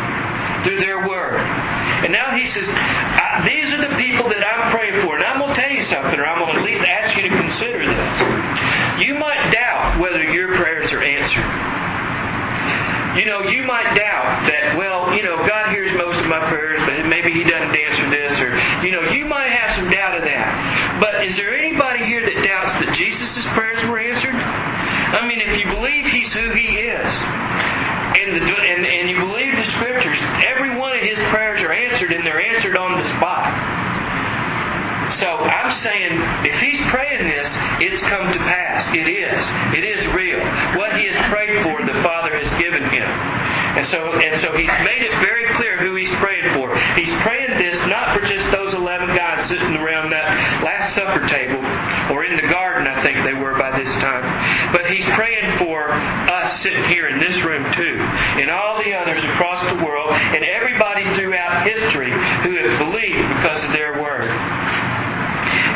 [0.66, 1.38] through their word.
[1.40, 2.66] And now he says,
[3.46, 5.14] These are the people that I'm praying for.
[5.14, 7.30] And I'm going to tell you something, or I'm going to at least ask you
[7.30, 8.10] to consider this.
[9.08, 9.52] You might
[10.00, 11.80] whether your prayers are answered.
[13.20, 16.80] You know, you might doubt that, well, you know, God hears most of my prayers,
[16.88, 18.52] but maybe He doesn't answer this, or,
[18.86, 20.48] you know, you might have some doubt of that.
[21.04, 24.38] But is there anybody here that doubts that Jesus' prayers were answered?
[24.38, 27.12] I mean, if you believe He's who He is,
[28.24, 32.14] and, the, and, and you believe the Scriptures, every one of His prayers are answered,
[32.14, 33.79] and they're answered on the spot.
[35.20, 36.14] So I'm saying,
[36.48, 37.48] if he's praying this,
[37.84, 38.96] it's come to pass.
[38.96, 39.40] It is.
[39.76, 40.40] It is real.
[40.80, 43.04] What he has prayed for, the Father has given him.
[43.04, 46.72] And so, and so he's made it very clear who he's praying for.
[46.96, 51.64] He's praying this not for just those 11 guys sitting around that Last Supper table
[52.16, 54.26] or in the garden, I think they were by this time.
[54.74, 57.96] But he's praying for us sitting here in this room too,
[58.42, 63.62] and all the others across the world, and everybody throughout history who have believed because
[63.68, 64.30] of their word.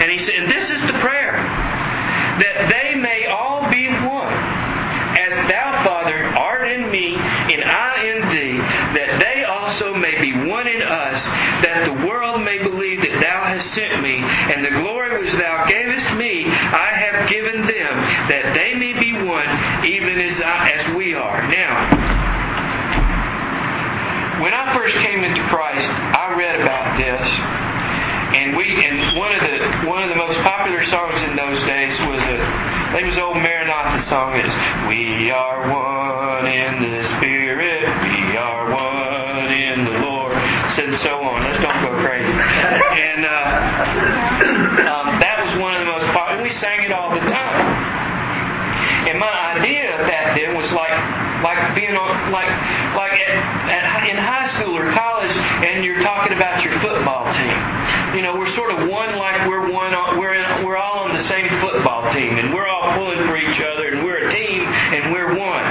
[0.03, 4.35] And he said, and this is the prayer that they may all be one,
[5.15, 8.57] as thou, Father, art in me, and I in thee,
[8.99, 11.17] that they also may be one in us,
[11.63, 15.71] that the world may believe that thou hast sent me, and the glory which thou
[15.71, 17.93] gavest me, I have given them,
[18.27, 19.47] that they may be one,
[19.87, 21.47] even as I, as we are.
[21.47, 21.79] Now,
[24.43, 27.23] when I first came into Christ, I read about this.
[28.33, 31.95] And we and one of the one of the most popular songs in those days
[32.09, 32.39] was a
[32.97, 34.53] it was old Maranatha song is
[34.89, 41.41] We are one in the Spirit, we are one in the Lord, and so on.
[41.41, 42.29] Let's don't go crazy.
[42.29, 46.41] And uh, um, that was one of the most popular.
[46.41, 47.65] We sang it all the time.
[49.09, 50.93] And my idea of that then was like
[51.41, 52.49] like being on like
[52.97, 53.29] like at,
[53.73, 55.33] at, in high school or college,
[55.65, 57.82] and you're talking about your football team.
[58.13, 59.91] You know, we're sort of one like we're one.
[60.21, 63.57] We're in, we're all on the same football team, and we're all pulling for each
[63.57, 65.65] other, and we're a team, and we're one.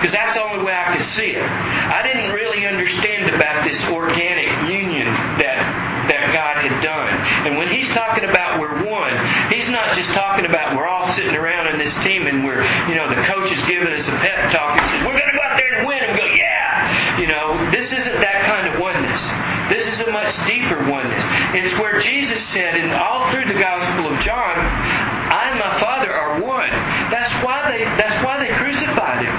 [0.00, 1.44] because that's the only way I could see it.
[1.44, 5.06] I didn't really understand about this organic union
[5.38, 7.12] that that God had done.
[7.46, 9.14] And when he's talking about we're one,
[9.52, 12.96] he's not just talking about we're all sitting around in this team and we're, you
[12.98, 15.44] know, the coach is giving us a pep talk and says, we're going to go
[15.44, 17.20] out there and win and go, yeah!
[17.22, 19.22] You know, this isn't that kind of oneness.
[19.70, 21.11] This is a much deeper oneness.
[21.52, 26.08] It's where Jesus said, and all through the Gospel of John, I and my Father
[26.08, 26.72] are one.
[27.12, 29.36] That's why they, that's why they crucified him.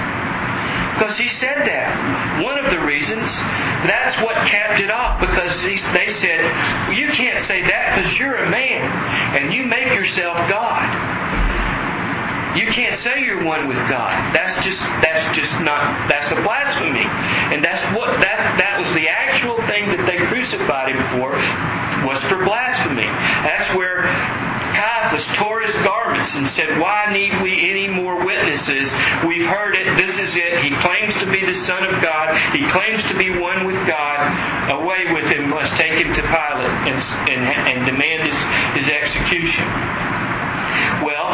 [0.94, 1.90] Because he said that.
[2.46, 3.26] One of the reasons,
[3.90, 5.18] that's what capped it off.
[5.18, 6.42] Because they said,
[6.94, 8.86] you can't say that because you're a man
[9.34, 10.86] and you make yourself God.
[12.54, 14.14] You can't say you're one with God.
[14.30, 17.02] That's just that's just not that's a blasphemy.
[17.02, 21.34] And that's what that that was the actual thing that they crucified him for
[22.44, 23.08] blasphemy.
[23.08, 24.04] That's where
[24.76, 28.86] Caiaphas tore his garments and said, Why need we any more witnesses?
[29.26, 29.86] We've heard it.
[29.98, 30.52] This is it.
[30.64, 32.34] He claims to be the Son of God.
[32.54, 34.18] He claims to be one with God.
[34.80, 35.52] Away with him.
[35.52, 36.98] Let's take him to Pilate and,
[37.30, 38.38] and, and demand his,
[38.80, 39.66] his execution.
[41.04, 41.30] Well,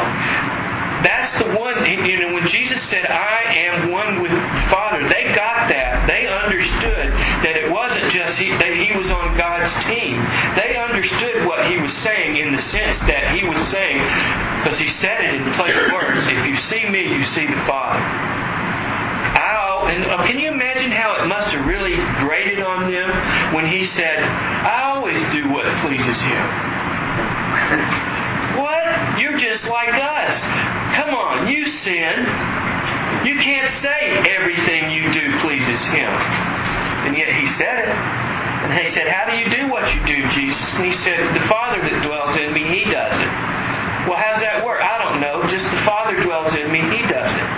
[1.04, 3.40] that's the one, you know, when Jesus said, I
[3.72, 6.04] am one with the Father, they got that.
[6.04, 7.08] They understood
[7.44, 10.16] that it wasn't just he, that he was on God's team.
[10.56, 14.00] They understood what he was saying in the sense that he was saying,
[14.60, 18.00] because he said it in plain words, if you see me, you see the Father.
[18.00, 23.08] I'll, and uh, can you imagine how it must have really grated on them
[23.56, 26.44] when he said, I always do what pleases him?
[28.60, 29.20] What?
[29.20, 30.36] You're just like us.
[31.00, 32.14] Come on, you sin.
[33.24, 34.00] You can't say
[34.32, 36.10] everything you do pleases Him.
[37.08, 37.90] And yet He said it.
[37.90, 40.68] And he said, How do you do what you do, Jesus?
[40.76, 43.32] And he said, The Father that dwells in me, He does it.
[44.08, 44.80] Well, how's that work?
[44.84, 45.42] I don't know.
[45.48, 47.48] Just the Father dwells in me, He does it.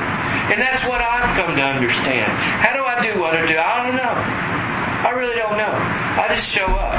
[0.53, 2.29] And that's what I've come to understand.
[2.61, 3.57] How do I do what I do?
[3.57, 4.15] I don't know.
[4.15, 5.75] I really don't know.
[5.75, 6.95] I just show up.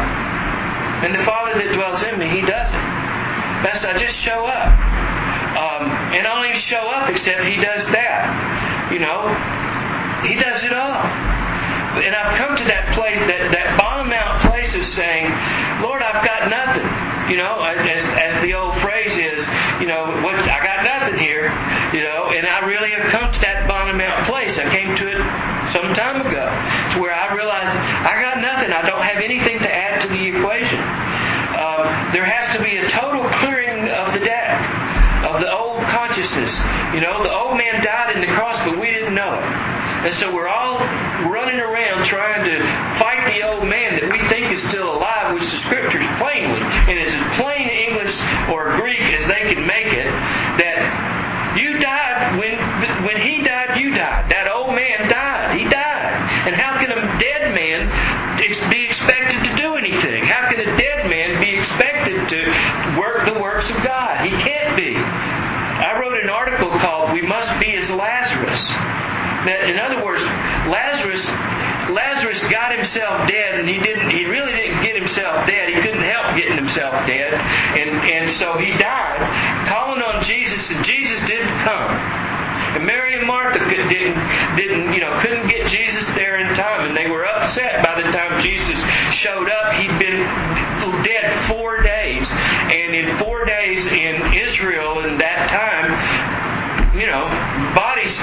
[1.03, 2.83] And the Father that dwells in me, He does it.
[3.63, 4.75] That's I just show up.
[5.55, 8.91] Um, and I don't even show up except he does that.
[8.91, 9.31] You know,
[10.27, 11.32] he does it all.
[11.93, 15.29] And I've come to that place, that, that bottom out place of saying,
[15.85, 16.89] Lord, I've got nothing.
[17.29, 19.39] You know, as, as the old phrase is,
[19.77, 21.53] you know, what, I got nothing here.
[21.93, 24.57] You know, and I really have come to that bottom out place.
[24.57, 25.21] I came to it
[25.77, 26.45] some time ago
[26.93, 28.73] to where I realized I got nothing.
[28.73, 30.81] I don't have anything to add to the equation.
[31.53, 31.85] Um,
[32.17, 34.57] there has to be a total clearing of the deck
[35.29, 36.53] of the old consciousness.
[36.97, 39.45] You know, the old man died in the cross, but we didn't know it.
[40.03, 40.81] And so we're all
[41.29, 42.55] running around trying to
[42.99, 46.95] fight the old man that we think is still alive, which the scriptures plainly, and
[46.99, 48.13] it's as plain English
[48.51, 50.09] or Greek as they can make it,
[50.59, 50.79] that
[51.59, 52.57] you died when
[53.05, 54.31] when he died, you died.
[54.31, 55.59] That old man died.
[55.59, 56.49] He died.
[56.49, 57.87] And how can a dead man
[58.69, 60.25] be expected to do anything?
[60.25, 62.39] How can a dead man be expected to
[62.99, 64.25] work the works of God?
[64.25, 64.97] He can't be.
[64.97, 68.82] I wrote an article called "We Must Be as Lazarus."
[69.43, 70.23] That, in other words,
[70.71, 71.23] Lazarus
[71.91, 74.09] Lazarus got himself dead, and he didn't.
[74.15, 75.67] He really didn't get himself dead.
[75.67, 79.19] He couldn't help getting himself dead, and and so he died,
[79.67, 81.91] calling on Jesus, and Jesus didn't come.
[82.79, 84.17] And Mary and Martha didn't
[84.55, 88.07] didn't you know couldn't get Jesus there in time, and they were upset by the
[88.15, 88.79] time Jesus
[89.21, 89.75] showed up.
[89.75, 90.23] He'd been
[91.03, 97.27] dead four days, and in four days in Israel in that time, you know,
[97.75, 98.15] bodies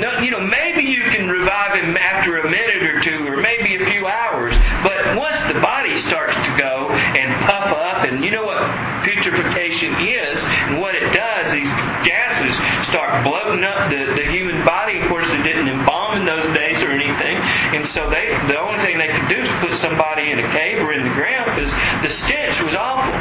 [0.00, 3.76] no, you know, maybe you can revive him after a minute or two, or maybe
[3.76, 4.54] a few hours.
[4.84, 8.60] But once the body starts to go and puff up, and you know what
[9.04, 10.36] putrefaction is,
[10.72, 11.74] and what it does, these
[12.08, 12.54] gases
[12.88, 15.00] start bloating up the, the human body.
[15.00, 17.36] Of course, they didn't embalm in those days or anything,
[17.76, 20.80] and so they the only thing they could do is put somebody in a cave
[20.80, 21.72] or in the ground because
[22.06, 23.12] the stench was awful.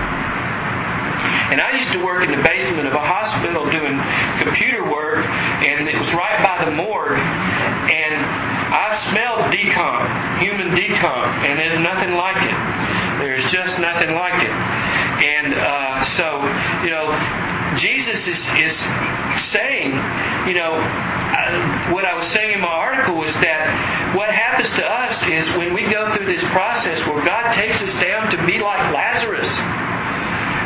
[1.52, 3.21] And I used to work in the basement of a hospital
[4.44, 7.18] computer work, and it was right by the morgue.
[7.18, 8.14] And
[8.72, 12.58] I smelled decomp, human decomp, and there's nothing like it.
[13.22, 14.54] There's just nothing like it.
[15.22, 16.28] And uh, so,
[16.86, 17.06] you know,
[17.78, 18.76] Jesus is, is
[19.54, 19.92] saying,
[20.50, 24.84] you know, I, what I was saying in my article was that what happens to
[24.84, 28.60] us is when we go through this process where God takes us down to be
[28.60, 29.52] like Lazarus.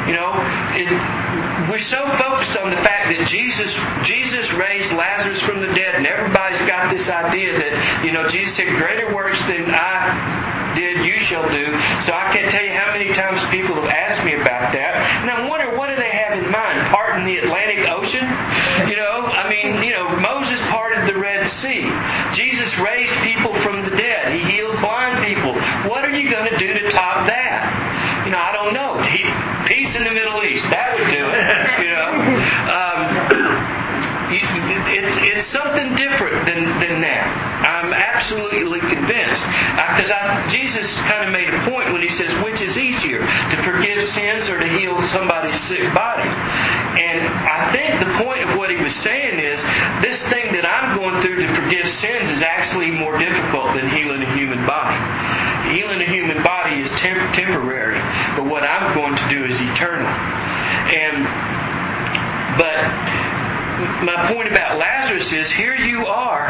[0.10, 0.32] You know,
[0.78, 0.90] it,
[1.70, 3.72] we're so focused on the fact that Jesus
[4.06, 8.54] Jesus raised Lazarus from the dead, and everybody's got this idea that you know Jesus
[8.58, 11.66] said, "Greater works than I did, you shall do."
[12.06, 14.92] So I can't tell you how many times people have asked me about that,
[15.26, 16.78] and I'm wondering what do they have in mind?
[16.94, 18.26] Parting the Atlantic Ocean?
[18.90, 21.84] You know, I mean, you know, Moses parted the Red Sea.
[22.38, 24.34] Jesus raised people from the dead.
[24.34, 25.54] He healed blind people.
[25.90, 28.26] What are you going to do to top that?
[28.26, 28.98] You know, I don't know.
[29.68, 30.66] Peace in the Middle East.
[30.70, 31.46] That would do it.
[31.82, 32.10] You know,
[32.74, 33.26] um,
[35.36, 37.26] it's something different than than that.
[37.68, 39.44] I'm absolutely convinced
[39.76, 40.10] because
[40.56, 44.48] Jesus kind of made a point when he says, "Which is easier, to forgive sins
[44.50, 48.96] or to heal somebody's sick body?" And I think the point of what he was
[49.04, 49.60] saying is
[50.02, 54.24] this thing that I'm going through to forgive sins is actually more difficult than healing
[54.24, 54.96] a human body.
[55.76, 58.00] Healing a human body is temp- temporary,
[58.40, 60.08] but what I'm going to do is eternal.
[60.08, 61.28] And
[62.56, 63.35] but
[64.08, 66.48] my point about Lazarus is here you are.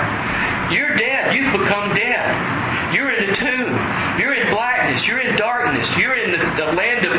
[0.69, 1.33] You're dead.
[1.33, 2.93] You've become dead.
[2.93, 3.73] You're in a tomb.
[4.21, 5.01] You're in blackness.
[5.07, 5.87] You're in darkness.
[5.97, 7.13] You're in the, the land of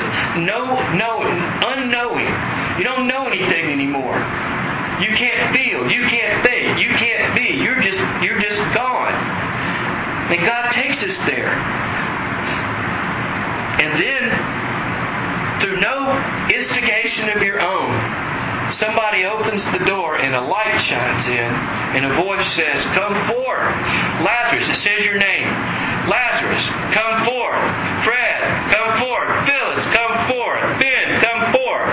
[0.46, 2.30] no, no, unknowing.
[2.78, 4.14] You don't know anything anymore.
[5.02, 5.90] You can't feel.
[5.90, 6.78] You can't think.
[6.78, 7.58] You can't be.
[7.58, 9.14] You're just, you're just gone.
[10.30, 11.50] And God takes us there.
[13.82, 14.22] And then,
[15.60, 16.14] through no
[16.48, 17.90] instigation of your own,
[18.80, 21.52] somebody opens the door and a light shines in
[21.96, 23.72] and a voice says, Come forth.
[24.20, 25.48] Lazarus, it says your name.
[26.08, 27.62] Lazarus, come forth.
[28.04, 28.38] Fred,
[28.72, 29.30] come forth.
[29.48, 30.62] Phyllis, come forth.
[30.78, 31.90] Ben, come forth.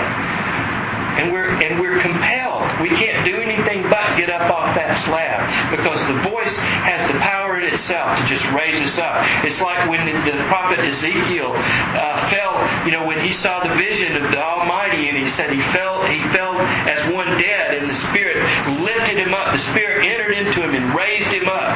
[1.14, 2.82] And we're and we're compelled.
[2.82, 6.54] We can't do anything but get up off that slab because the voice
[6.86, 9.14] has the power in itself to just raise us up.
[9.46, 12.54] It's like when the, the prophet Ezekiel uh, fell,
[12.86, 16.02] you know, when he saw the vision of the Almighty and he said he fell,
[16.06, 18.38] he fell as one dead and the Spirit
[18.82, 19.54] lifted him up.
[19.54, 21.70] The Spirit entered into him and raised him up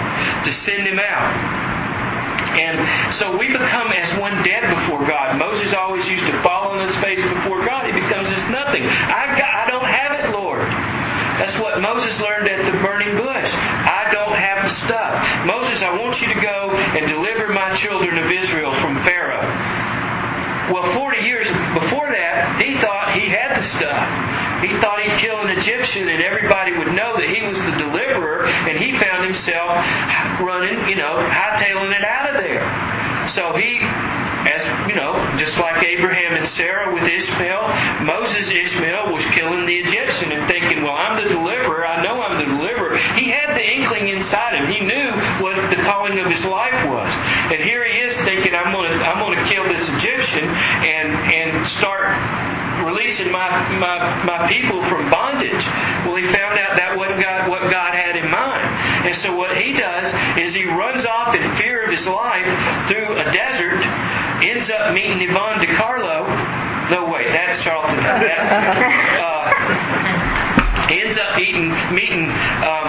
[0.47, 1.58] to send him out.
[2.57, 5.37] And so we become as one dead before God.
[5.37, 7.87] Moses always used to fall on his face before God.
[7.87, 8.85] He becomes as nothing.
[8.85, 10.65] I, got, I don't have it, Lord.
[10.65, 13.51] That's what Moses learned at the burning bush.
[13.53, 15.11] I don't have the stuff.
[15.47, 19.47] Moses, I want you to go and deliver my children of Israel from Pharaoh.
[20.75, 24.38] Well, 40 years before that, he thought he had the stuff.
[24.63, 28.47] He thought he'd kill an Egyptian and everybody would know that he was the deliverer,
[28.47, 29.71] and he found himself
[30.43, 32.67] running, you know, hightailing it out of there.
[33.39, 37.65] So he, as you know, just like Abraham and Sarah with Ishmael,
[38.03, 41.87] Moses Ishmael was killing the Egyptian and thinking, well, I'm the deliverer.
[41.87, 42.99] I know I'm the deliverer.
[43.15, 44.67] He had the inkling inside him.
[44.71, 45.09] He knew
[45.45, 47.11] what the calling of his life was.
[47.55, 51.49] And here he is thinking, I'm going to, I'm to kill this Egyptian and, and
[51.79, 52.11] start
[52.89, 55.65] releasing my, my, my people from bondage.
[56.09, 58.65] Well, he found out that wasn't God, what God had in mind.
[59.09, 60.09] And so what he does
[60.41, 62.49] is he runs off in fear of his life
[62.89, 63.81] through a desert,
[64.41, 66.25] ends up meeting Yvonne De Carlo.
[66.89, 68.01] No, wait, that's Charlton.
[68.01, 68.41] That,
[69.21, 69.45] uh,
[70.89, 72.33] ends up eating, meeting
[72.65, 72.89] um,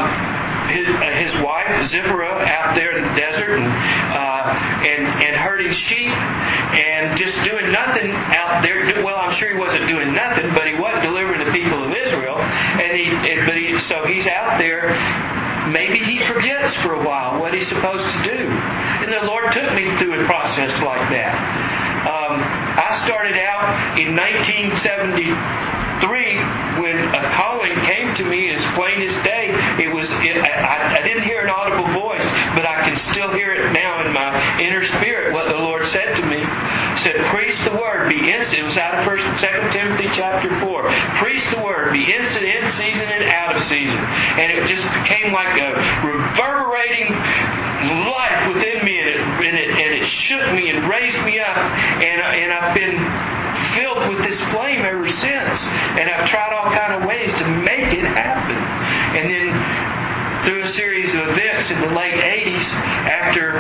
[0.70, 4.42] his, uh, his wife Zipporah out there in the desert and uh,
[4.86, 8.78] and and herding sheep and just doing nothing out there.
[9.02, 12.38] Well, I'm sure he wasn't doing nothing, but he was delivering the people of Israel.
[12.38, 14.94] And he, and, but he, so he's out there.
[15.74, 18.40] Maybe he forgets for a while what he's supposed to do.
[18.42, 21.34] And the Lord took me through a process like that.
[22.06, 24.16] Um, I started out in
[26.00, 29.52] 1973 when a calling came to me as plain as day.
[29.84, 32.24] It was it, I, I didn't hear an audible voice,
[32.56, 34.32] but I can still hear it now in my
[34.64, 35.34] inner spirit.
[35.36, 38.78] What the Lord said to me, he said, "Preach the word, be instant." It was
[38.80, 40.88] out of First, Second Timothy chapter four.
[41.20, 45.36] Preach the word, be instant in season and out of season, and it just became
[45.36, 45.70] like a
[46.08, 47.12] reverberating
[48.08, 51.60] life within me, and it and it, and it shook me and raised me up,
[51.60, 53.39] and and I've been
[53.76, 55.60] filled with this flame ever since.
[56.00, 58.58] And I've tried all kind of ways to make it happen.
[58.58, 59.48] And then
[60.48, 62.68] through a series of events in the late 80s,
[63.10, 63.60] after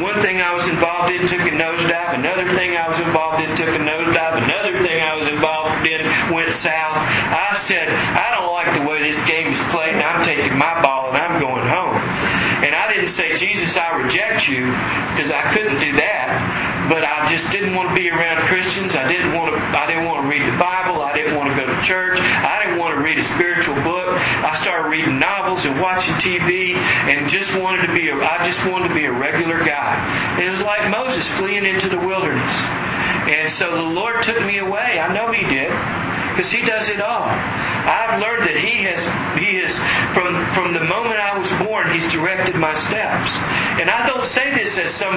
[0.00, 3.52] one thing I was involved in took a nosedive, another thing I was involved in
[3.60, 6.00] took a nosedive, another thing I was involved in
[6.32, 6.96] went south.
[6.96, 10.80] I said, I don't like the way this game is played, and I'm taking my
[10.80, 11.96] ball and I'm going home.
[12.64, 14.64] And I didn't say, Jesus, I reject you,
[15.14, 16.69] because I couldn't do that.
[16.90, 18.90] But I just didn't want to be around Christians.
[18.90, 19.58] I didn't want to.
[19.62, 20.98] I didn't want to read the Bible.
[20.98, 22.18] I didn't want to go to church.
[22.18, 24.10] I didn't want to read a spiritual book.
[24.18, 28.10] I started reading novels and watching TV, and just wanted to be.
[28.10, 30.42] A, I just wanted to be a regular guy.
[30.42, 32.90] And it was like Moses fleeing into the wilderness.
[33.28, 35.00] And so the Lord took me away.
[35.00, 35.70] I know He did
[36.40, 37.26] because he does it all.
[37.26, 39.02] I've learned that he has
[39.36, 39.72] he has
[40.14, 43.30] from from the moment I was born, he's directed my steps.
[43.82, 45.16] And I don't say this as some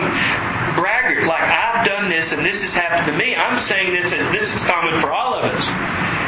[0.75, 3.35] braggart like I've done this and this has happened to me.
[3.35, 5.63] I'm saying this as this is common for all of us.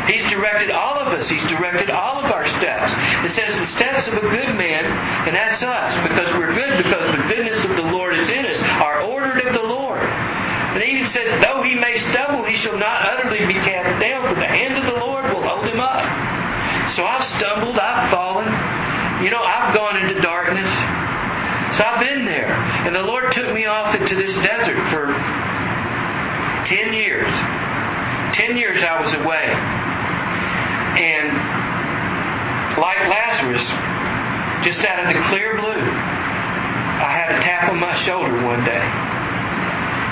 [0.06, 1.26] He's directed all of us.
[1.26, 2.90] He's directed all of our steps.
[3.26, 7.10] It says the steps of a good man, and that's us, because we're good, because
[7.10, 7.75] the goodness of
[11.16, 14.76] says, though he may stumble, he shall not utterly be cast down, for the hand
[14.76, 16.04] of the Lord will hold him up.
[17.00, 18.52] So I've stumbled, I've fallen.
[19.24, 20.68] You know, I've gone into darkness.
[21.80, 22.52] So I've been there.
[22.86, 25.08] And the Lord took me off into this desert for
[26.68, 27.32] 10 years.
[28.36, 29.48] 10 years I was away.
[31.00, 31.32] And
[32.76, 33.64] like Lazarus,
[34.68, 39.15] just out of the clear blue, I had a tap on my shoulder one day.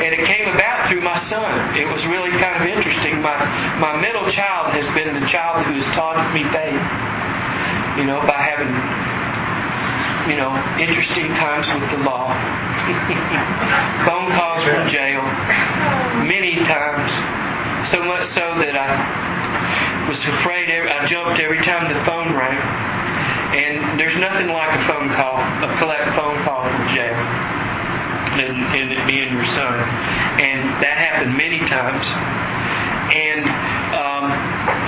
[0.02, 1.78] And it came about through my son.
[1.78, 3.22] It was really kind of interesting.
[3.22, 3.38] My,
[3.78, 6.84] my middle child has been the child who has taught me faith.
[8.02, 8.74] You know, by having,
[10.34, 10.50] you know,
[10.82, 12.26] interesting times with the law.
[14.10, 15.22] Phone calls from jail.
[16.26, 17.10] Many times.
[17.94, 20.68] So much so that I was afraid.
[20.74, 22.58] I jumped every time the phone rang.
[23.54, 27.14] And there's nothing like a phone call, a collect phone call from jail,
[28.40, 29.78] and, and it being your son.
[30.40, 32.06] And that happened many times.
[33.14, 33.44] And
[33.94, 34.26] um,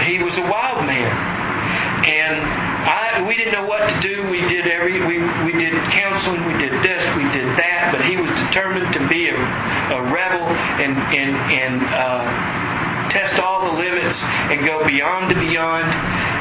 [0.09, 1.13] he was a wild man.
[2.05, 2.37] And
[2.85, 4.29] I, we didn't know what to do.
[4.29, 8.17] We did every, we, we did counseling, we did this, we did that, but he
[8.17, 12.23] was determined to be a, a rebel and, and, and uh,
[13.09, 14.19] test all the limits
[14.53, 15.89] and go beyond the beyond.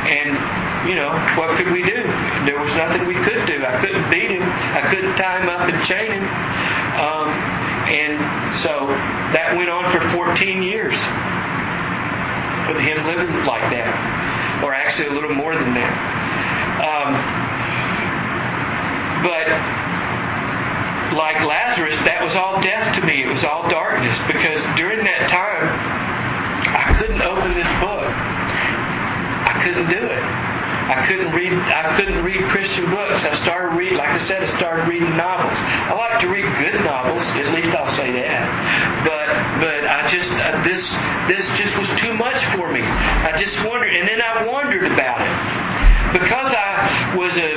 [0.04, 1.96] And you know, what could we do?
[2.44, 3.64] There was nothing we could do.
[3.64, 4.44] I couldn't beat him.
[4.44, 6.24] I couldn't tie him up and chain him.
[6.94, 7.26] Um,
[7.90, 8.14] and
[8.62, 8.86] so
[9.34, 10.94] that went on for 14 years
[12.70, 15.94] with him living like that, or actually a little more than that.
[16.86, 17.10] Um,
[19.26, 19.46] but
[21.18, 23.22] like Lazarus, that was all death to me.
[23.22, 25.66] It was all darkness because during that time,
[26.74, 28.06] I couldn't open this book.
[28.06, 30.53] I couldn't do it.
[30.84, 31.48] I couldn't read.
[31.48, 33.24] I couldn't read Christian books.
[33.24, 35.56] I started reading, like I said, I started reading novels.
[35.56, 37.24] I like to read good novels.
[37.24, 38.44] At least I'll say that.
[39.00, 39.26] But
[39.64, 40.84] but I just uh, this
[41.32, 42.84] this just was too much for me.
[42.84, 45.34] I just wondered, and then I wondered about it
[46.20, 47.52] because I was a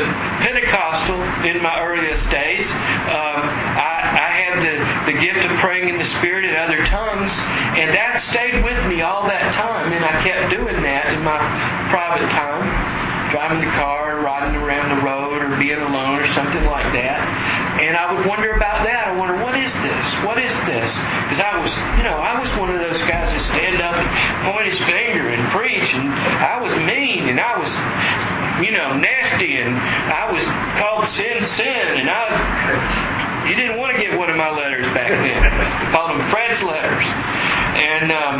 [0.47, 1.19] Pentecostal
[1.51, 2.63] in my earliest days.
[3.11, 4.75] Um, I, I had the
[5.11, 7.31] the gift of praying in the Spirit in other tongues,
[7.75, 11.43] and that stayed with me all that time, and I kept doing that in my
[11.91, 12.76] private time
[13.31, 17.17] driving the car, riding around the road, or being alone, or something like that.
[17.83, 19.07] And I would wonder about that.
[19.07, 20.05] I wonder, what is this?
[20.25, 20.89] What is this?
[21.27, 24.07] Because I was, you know, I was one of those guys that stand up and
[24.49, 27.71] point his finger and preach, and I was mean, and I was,
[28.65, 30.45] you know, nasty, and I was
[30.81, 32.25] called sin, sin, and I.
[33.47, 35.39] You didn't want to get one of my letters back then.
[35.39, 38.37] I called them Fred's letters, and um,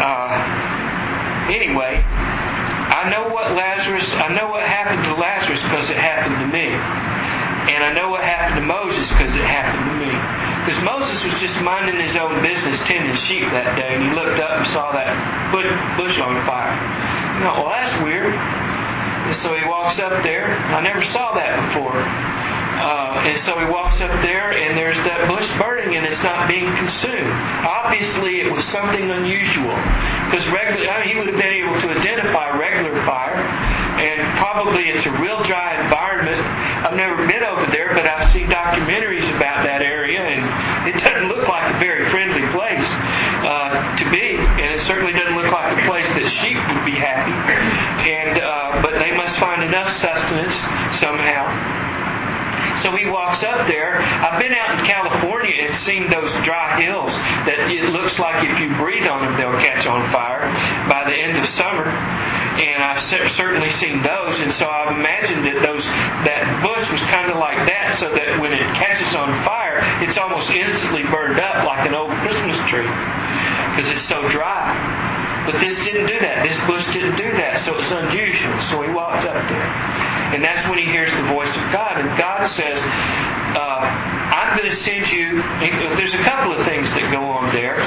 [0.00, 2.00] uh, anyway,
[2.90, 6.66] I know what Lazarus, I know what happened to Lazarus because it happened to me.
[6.66, 10.10] And I know what happened to Moses because it happened to me.
[10.66, 14.38] Because Moses was just minding his own business, tending sheep that day, and he looked
[14.42, 15.10] up and saw that
[15.54, 16.74] bush on fire.
[17.38, 18.34] You know, well, that's weird.
[18.34, 20.58] And so he walks up there.
[20.74, 21.98] I never saw that before.
[22.82, 26.50] Uh, and so he walks up there, and there's that bush burning, and it's not
[26.50, 27.30] being consumed.
[27.62, 29.78] Obviously, it was something unusual
[30.26, 34.90] because regular, I mean, he would have been able to identify regular fire, and probably
[34.90, 36.42] it's a real dry environment.
[36.82, 39.71] I've never been over there, but I've seen documentaries about that
[53.52, 54.00] up there.
[54.00, 57.12] I've been out in California and seen those dry hills
[57.44, 60.48] that it looks like if you breathe on them, they'll catch on fire
[60.88, 61.84] by the end of summer.
[61.84, 63.04] And I've
[63.36, 65.84] certainly seen those, and so I've imagined that those
[66.28, 70.16] that bush was kind of like that, so that when it catches on fire, it's
[70.20, 72.88] almost instantly burned up like an old Christmas tree
[73.72, 74.68] because it's so dry.
[75.48, 76.46] But this didn't do that.
[76.46, 78.56] This bush didn't do that, so it's unusual.
[78.70, 79.68] So he walked up there.
[80.36, 81.98] And that's when he hears the voice of God.
[81.98, 82.78] And God says,
[83.56, 83.80] uh,
[84.32, 85.40] I'm going to send you.
[85.96, 87.80] There's a couple of things that go on there.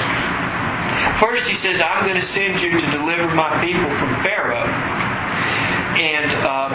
[1.19, 4.67] First, he says, I'm going to send you to deliver my people from Pharaoh.
[5.95, 6.71] And um,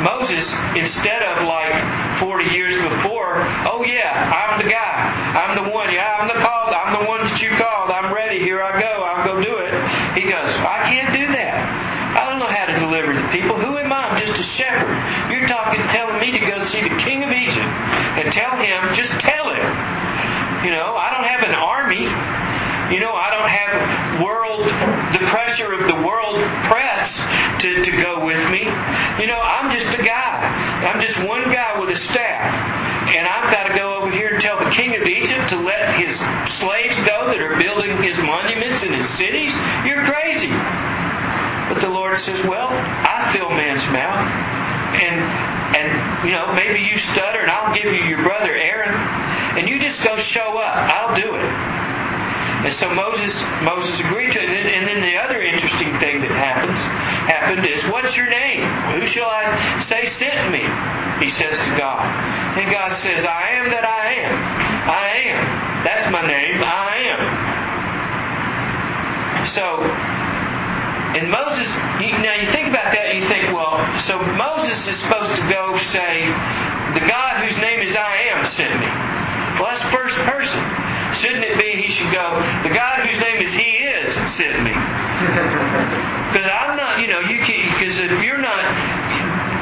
[0.00, 0.48] Moses,
[0.80, 1.76] instead of like
[2.24, 4.96] 40 years before, oh yeah, I'm the guy.
[5.36, 5.92] I'm the one.
[5.92, 6.72] Yeah, I'm the called.
[6.72, 7.90] I'm the one that you called.
[7.90, 8.38] I'm ready.
[8.40, 8.92] Here I go.
[9.04, 9.72] I'll go do it.
[10.16, 11.07] He goes, I can't
[12.88, 13.56] don't know how to deliver the people.
[13.60, 14.08] Who am I?
[14.08, 14.96] I'm just a shepherd.
[15.32, 17.72] You're talking, telling me to go see the king of Egypt
[18.16, 19.68] and tell him, just tell him.
[20.64, 22.04] You know, I don't have an army.
[22.92, 24.64] You know, I don't have world,
[25.12, 26.40] the pressure of the world
[26.72, 27.12] press
[27.60, 28.64] to, to go with me.
[29.20, 30.40] You know, I'm just a guy.
[30.88, 32.48] I'm just one guy with a staff.
[33.12, 36.00] And I've got to go over here and tell the king of Egypt to let
[36.00, 36.16] his
[36.60, 39.52] slaves go that are building his monuments and his cities?
[39.84, 40.52] You're crazy.
[41.80, 44.26] The Lord says, Well, I fill man's mouth.
[44.98, 45.18] And
[45.68, 45.88] and
[46.26, 48.90] you know, maybe you stutter and I'll give you your brother Aaron.
[49.58, 50.74] And you just go show up.
[50.74, 51.50] I'll do it.
[52.58, 53.30] And so Moses
[53.62, 54.50] Moses agreed to it.
[54.50, 56.78] And then the other interesting thing that happens
[57.30, 58.66] happened is, What's your name?
[58.98, 60.66] Who shall I say sent me?
[61.22, 62.02] He says to God.
[62.58, 64.34] And God says, I am that I am.
[64.90, 65.42] I am.
[65.86, 66.58] That's my name.
[66.58, 67.20] I am.
[69.54, 70.17] So
[71.16, 71.68] and Moses,
[72.20, 75.72] now you think about that and you think, well, so Moses is supposed to go
[75.94, 76.28] say,
[77.00, 78.90] the God whose name is I am sent me.
[79.56, 80.60] Well, that's first person.
[81.24, 84.74] Shouldn't it be he should go, the God whose name is He is sent me?
[86.28, 88.60] Because I'm not, you know, you can because if you're not,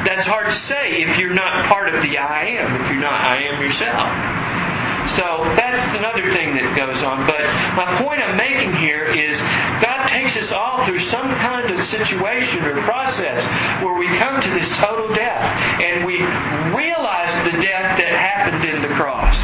[0.03, 3.15] that's hard to say if you're not part of the I am, if you're not
[3.15, 4.03] I am yourself.
[5.15, 7.23] So that's another thing that goes on.
[7.23, 7.39] But
[7.79, 9.39] my point I'm making here is
[9.79, 13.39] God takes us all through some kind of situation or process
[13.85, 15.45] where we come to this total death
[15.79, 16.19] and we
[16.75, 19.35] realize the death that happened in the cross.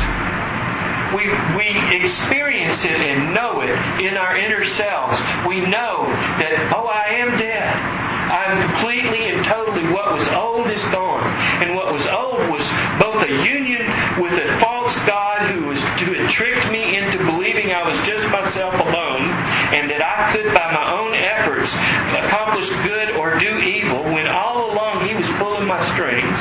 [1.16, 5.18] We, we experience it and know it in our inner selves.
[5.48, 6.10] We know
[6.42, 7.70] that, oh, I am dead.
[8.34, 11.22] I'm completely and totally what was old is gone.
[11.62, 12.66] And what was old was
[13.14, 13.86] both a union
[14.22, 18.26] with a false God who was who had tricked me into believing I was just
[18.34, 21.70] myself alone and that I could by my own efforts
[22.26, 26.40] accomplish good or do evil when all along he was pulling my strings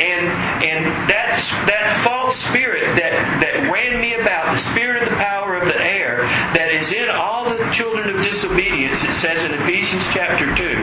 [0.00, 0.24] and
[0.64, 0.80] and
[1.12, 1.28] that
[1.68, 3.12] that false spirit that
[3.44, 6.24] that ran me about, the spirit of the power of the air
[6.56, 7.33] that is in all
[7.76, 10.78] children of disobedience, it says in Ephesians chapter two.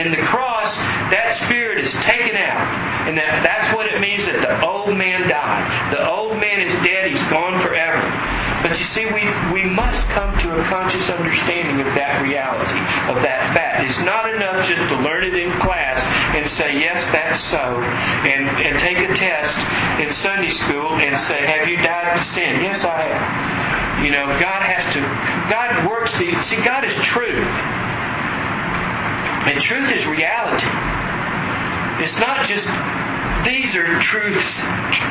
[0.00, 0.72] In the cross,
[1.12, 2.64] that spirit is taken out,
[3.08, 5.64] and that that's what it means that the old man died.
[5.92, 8.02] The old man is dead; he's gone forever.
[8.64, 9.20] But you see, we,
[9.52, 12.80] we must come to a conscious understanding of that reality,
[13.12, 13.84] of that fact.
[13.84, 16.00] It's not enough just to learn it in class
[16.32, 19.56] and say, yes, that's so, and, and take a test
[20.00, 22.64] in Sunday school and say, have you died to sin?
[22.64, 23.43] Yes, I have.
[24.02, 25.00] You know, God has to,
[25.48, 27.52] God works the, see, God is truth.
[29.44, 30.70] And truth is reality.
[32.02, 32.66] It's not just
[33.44, 34.48] these are truths,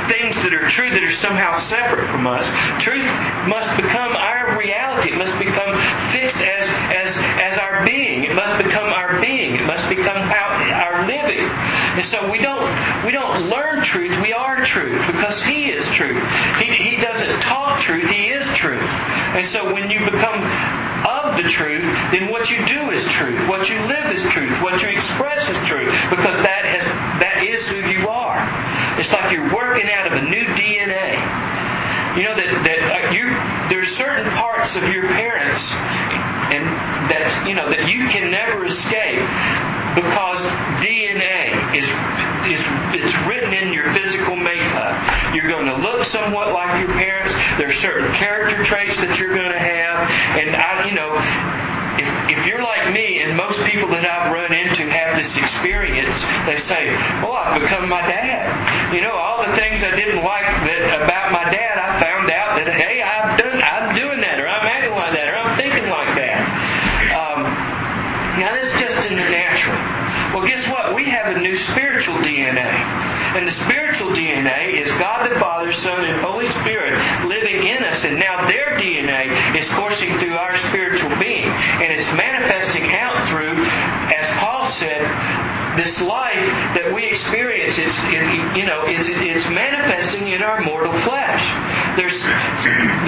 [0.09, 2.41] things that are true that are somehow separate from us.
[2.81, 3.05] Truth
[3.45, 5.13] must become our reality.
[5.13, 5.73] It must become
[6.09, 6.65] fixed as,
[6.97, 7.09] as,
[7.43, 8.23] as our being.
[8.23, 9.59] It must become our being.
[9.59, 11.43] It must become our living.
[11.43, 12.63] And so we don't,
[13.03, 14.15] we don't learn truth.
[14.23, 16.23] We are truth because He is truth.
[16.63, 18.07] He, he doesn't talk truth.
[18.07, 18.79] He is truth.
[18.79, 20.39] And so when you become
[21.03, 21.83] of the truth,
[22.15, 23.39] then what you do is truth.
[23.51, 24.55] What you live is truth.
[24.63, 25.91] What you express is truth.
[26.15, 26.85] Because that has
[27.19, 28.39] that is who you are.
[29.03, 31.19] It's like you're working out of a new DNA.
[32.15, 33.27] You know that that uh, you
[33.67, 36.63] there's certain parts of your parents and
[37.07, 39.23] that you know that you can never escape
[39.95, 40.41] because
[40.81, 41.87] DNA is
[42.49, 42.61] is
[42.99, 44.93] it's written in your physical makeup.
[45.33, 47.33] You're going to look somewhat like your parents.
[47.57, 49.95] There's certain character traits that you're going to have,
[50.37, 51.11] and I, you know,
[51.97, 56.13] if, if you're like me, and most people that I've run into have this experience,
[56.49, 56.83] they say,
[57.25, 61.31] "Oh, I've become my dad." You know, all the things I didn't like that about
[61.31, 63.42] my dad, I found out that hey, I've done,
[71.23, 72.67] have a new spiritual DNA.
[73.39, 76.99] And the spiritual DNA is God the Father, Son, and Holy Spirit
[77.31, 78.03] living in us.
[78.03, 81.47] And now their DNA is coursing through our spiritual being.
[81.47, 83.55] And it's manifesting out through,
[85.77, 86.45] this life
[86.77, 88.23] that we experience, it's it,
[88.57, 91.43] you know, it's, it's manifesting in our mortal flesh.
[91.97, 92.17] There's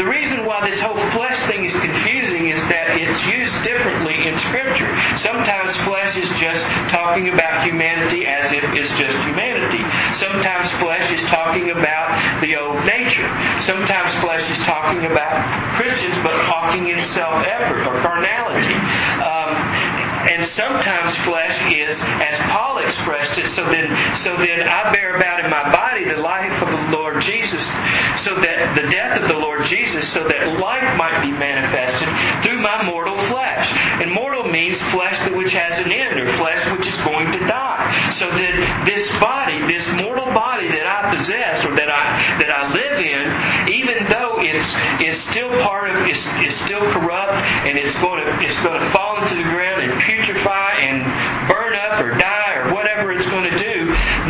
[0.02, 4.34] the reason why this whole flesh thing is confusing is that it's used differently in
[4.50, 4.92] Scripture.
[5.26, 6.62] Sometimes flesh is just
[6.94, 9.82] talking about humanity as if it's just humanity.
[10.22, 13.30] Sometimes flesh is talking about the old nature.
[13.66, 15.34] Sometimes flesh is talking about
[15.82, 18.78] Christians, but talking in self-effort or carnality.
[19.22, 19.65] Um,
[20.26, 23.88] and sometimes flesh is, as Paul expressed it, so then,
[24.26, 27.64] so then I bear about in my body the life of the Lord Jesus,
[28.26, 32.10] so that the death of the Lord Jesus, so that life might be manifested
[32.42, 33.68] through my mortal flesh.
[34.02, 37.86] And mortal means flesh which has an end, or flesh which is going to die.
[38.20, 38.54] So that
[38.90, 39.85] this body, this
[41.46, 42.06] possess or that I
[42.42, 43.24] that I live in,
[43.74, 44.70] even though it's
[45.02, 48.88] it's still part of it's, it's still corrupt and it's going to it's going to
[48.92, 50.98] fall into the ground and putrefy and
[51.50, 53.78] burn up or die or whatever it's going to do.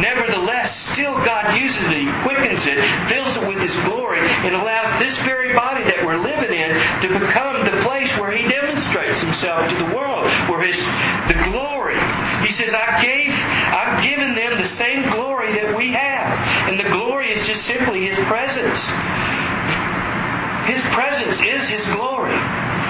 [0.04, 5.00] Nevertheless, still God uses it, He quickens it, fills it with His glory, and allows
[5.00, 6.70] this very body that we're living in
[7.04, 10.76] to become the place where He demonstrates Himself to the world, where His
[21.16, 22.36] presence is His glory.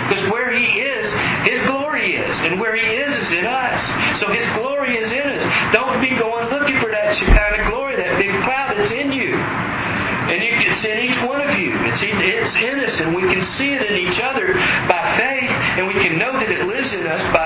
[0.09, 1.05] Because where He is,
[1.45, 2.36] His glory is.
[2.49, 3.78] And where He is is in us.
[4.21, 5.43] So His glory is in us.
[5.73, 9.34] Don't be going looking for that of glory, that big cloud that's in you.
[9.38, 11.69] And it's in each one of you.
[11.69, 14.57] It's in, it's in us, and we can see it in each other
[14.89, 17.45] by faith, and we can know that it lives in us by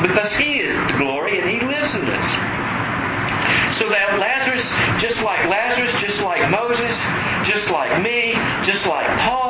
[0.00, 2.28] because He is the glory, and He lives in us.
[3.84, 4.64] So that Lazarus,
[5.04, 6.96] just like Lazarus, just like Moses,
[7.48, 8.32] just like me,
[8.64, 9.49] just like Paul,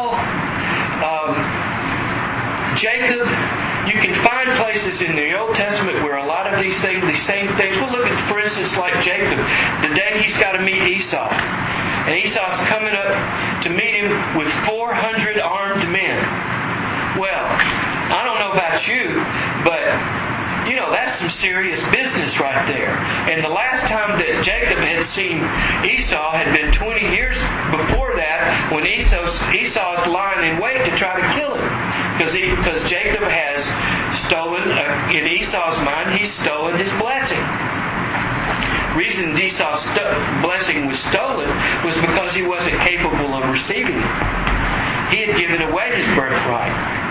[2.81, 3.28] Jacob,
[3.93, 7.26] you can find places in the Old Testament where a lot of these things, these
[7.28, 7.76] same things.
[7.76, 9.37] We'll look at, for instance, like Jacob,
[9.85, 11.28] the day he's got to meet Esau.
[12.09, 13.12] And Esau's coming up
[13.64, 14.09] to meet him
[14.41, 16.16] with 400 armed men.
[17.20, 17.47] Well,
[18.16, 19.05] I don't know about you,
[19.61, 19.85] but
[20.70, 22.95] you know, that's some serious business right there.
[22.95, 25.43] And the last time that Jacob had seen
[25.85, 27.37] Esau had been 20 years
[27.74, 31.89] before that when Esau's, Esau's lying in wait to try to kill him.
[32.21, 33.64] Because, because Jacob has
[34.29, 37.41] stolen, uh, in Esau's mind, he's stolen his blessing
[38.93, 41.49] reason Esau's st- blessing was stolen
[41.87, 44.12] was because he wasn't capable of receiving it.
[45.14, 47.09] He had given away his birthright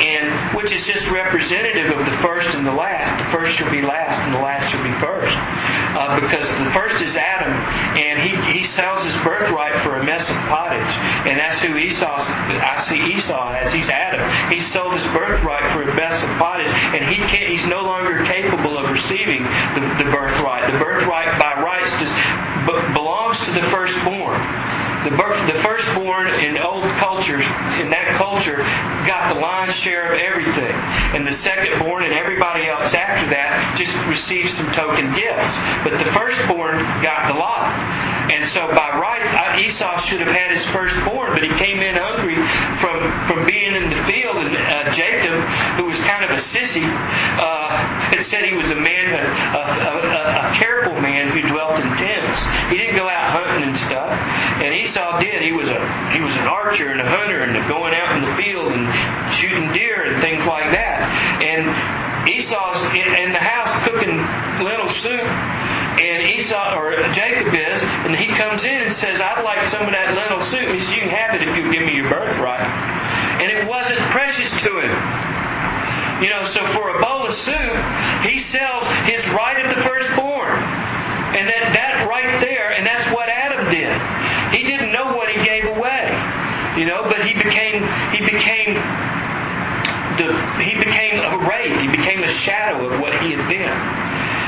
[0.00, 3.20] and which is just representative of the first and the last.
[3.20, 5.36] The first shall be last, and the last shall be first.
[5.36, 10.24] Uh, because the first is Adam, and he, he sells his birthright for a mess
[10.24, 10.94] of pottage,
[11.28, 12.16] and that's who Esau.
[12.16, 14.24] I see Esau as he's Adam.
[14.48, 18.24] He sold his birthright for a mess of pottage, and he can't, he's no longer
[18.24, 19.44] capable of receiving
[19.76, 20.72] the, the birthright.
[20.72, 22.14] The birthright by rights does,
[22.96, 24.40] belongs to the firstborn
[25.04, 27.46] the, birth, the firstborn in old cultures,
[27.80, 28.60] in that culture,
[29.08, 30.76] got the lion's share of everything.
[31.16, 35.54] And the secondborn and everybody else after that just received some token gifts.
[35.88, 37.72] But the firstborn got the lot.
[38.30, 39.24] And so by right,
[39.58, 42.38] Esau should have had his firstborn, but he came in hungry
[42.80, 44.36] from, from being in the field.
[44.38, 45.36] And uh, Jacob,
[45.80, 47.72] who was kind of a sissy, uh,
[48.14, 51.88] had said he was a man, a, a, a, a careful man who dwelt in
[51.98, 52.40] tents.
[52.70, 54.10] He didn't go out hunting and stuff.
[54.62, 55.42] And Esau did.
[55.46, 55.80] He was a
[56.10, 58.84] he was an archer and a hunter and going out in the field and
[59.38, 60.98] shooting deer and things like that.
[61.46, 61.62] And
[62.26, 64.18] Esau's in, the house cooking
[64.66, 69.62] lentil soup and Esau or Jacob is, and he comes in and says, "I'd like
[69.70, 71.94] some of that lentil soup." He says, "You can have it if you give me
[71.94, 74.96] your birthright." And it wasn't precious to him.
[76.18, 77.74] You know, so for a bowl of soup,
[78.26, 80.58] he sells his right of the firstborn.
[81.30, 83.94] And that, that right there, and that's what Adam did.
[84.50, 86.10] He didn't know what he gave away.
[86.80, 87.84] You know, but he became
[88.16, 88.72] he became
[90.16, 90.32] the
[90.64, 91.76] he became a wraith.
[91.76, 93.76] He became a shadow of what he had been.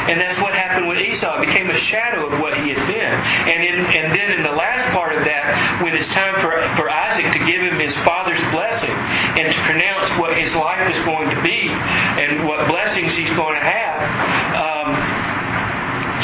[0.08, 1.28] And that's what happened with Esau.
[1.38, 3.12] It became a shadow of what he had been.
[3.52, 6.90] And in, and then in the last part of that, when it's time for, for
[6.90, 11.30] Isaac to give him his father's blessing and to pronounce what his life is going
[11.30, 14.00] to be and what blessings he's going to have,
[14.58, 14.81] um,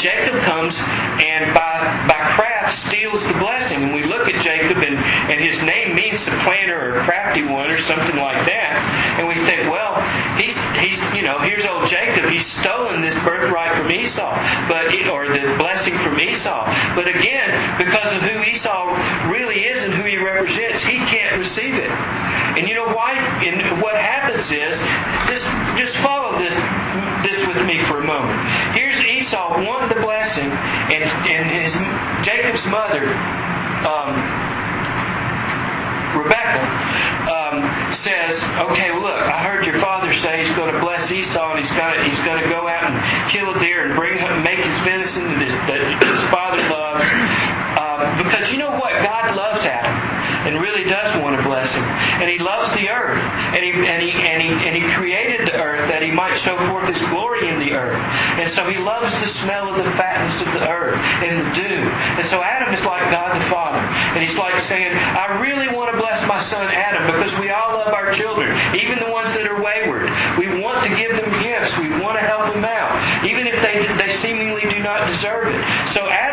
[0.01, 3.89] Jacob comes and by, by craft steals the blessing.
[3.89, 7.79] And we look at Jacob and, and his name means supplanter or crafty one or
[7.87, 8.71] something like that.
[9.19, 9.95] And we think, well,
[10.39, 12.31] he's, he's you know, here's old Jacob.
[12.31, 14.31] He's stolen this birthright from Esau,
[14.67, 16.63] but or the blessing from Esau.
[16.95, 17.49] But again,
[17.81, 21.91] because of who Esau really is and who he represents, he can't receive it.
[21.91, 23.13] And you know why?
[23.15, 24.73] And what happens is,
[25.27, 25.47] just
[25.77, 26.55] just follow this
[27.23, 28.37] this with me for a moment.
[28.75, 31.71] Here's Esau wanting the blessing, and and his
[32.25, 33.11] Jacob's mother.
[33.83, 34.11] Um,
[36.23, 36.59] Rebecca
[37.27, 37.55] um,
[38.03, 38.35] says,
[38.71, 41.75] "Okay, well, look, I heard your father say he's going to bless Esau, and he's
[41.75, 42.97] going to he's going to go out and
[43.31, 45.81] kill a deer and bring make his venison that his, that
[46.15, 48.91] his father loves, uh, because you know what?
[49.03, 49.99] God loves Adam
[50.47, 53.99] and really does want to bless him, and He loves the earth, and He and
[53.99, 57.47] He and He and He created the earth that He might show forth His glory
[57.47, 60.95] in the earth, and so He loves the smell of the fatness of the earth
[60.95, 64.91] and the dew, and so Adam is like God the Father, and He's like saying,
[64.95, 68.47] I really want to bless my son Adam because we all love our children,
[68.79, 70.07] even the ones that are wayward.
[70.39, 71.71] We want to give them gifts.
[71.83, 75.59] We want to help them out, even if they they seemingly do not deserve it.
[75.97, 76.28] So Adam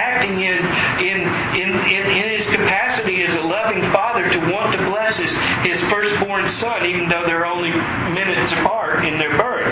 [0.00, 0.58] acting in
[1.04, 1.18] in
[1.60, 5.32] in in, in his capacity as a loving father to want to bless his,
[5.68, 7.70] his firstborn son, even though they're only
[8.16, 9.68] minutes apart in their birth.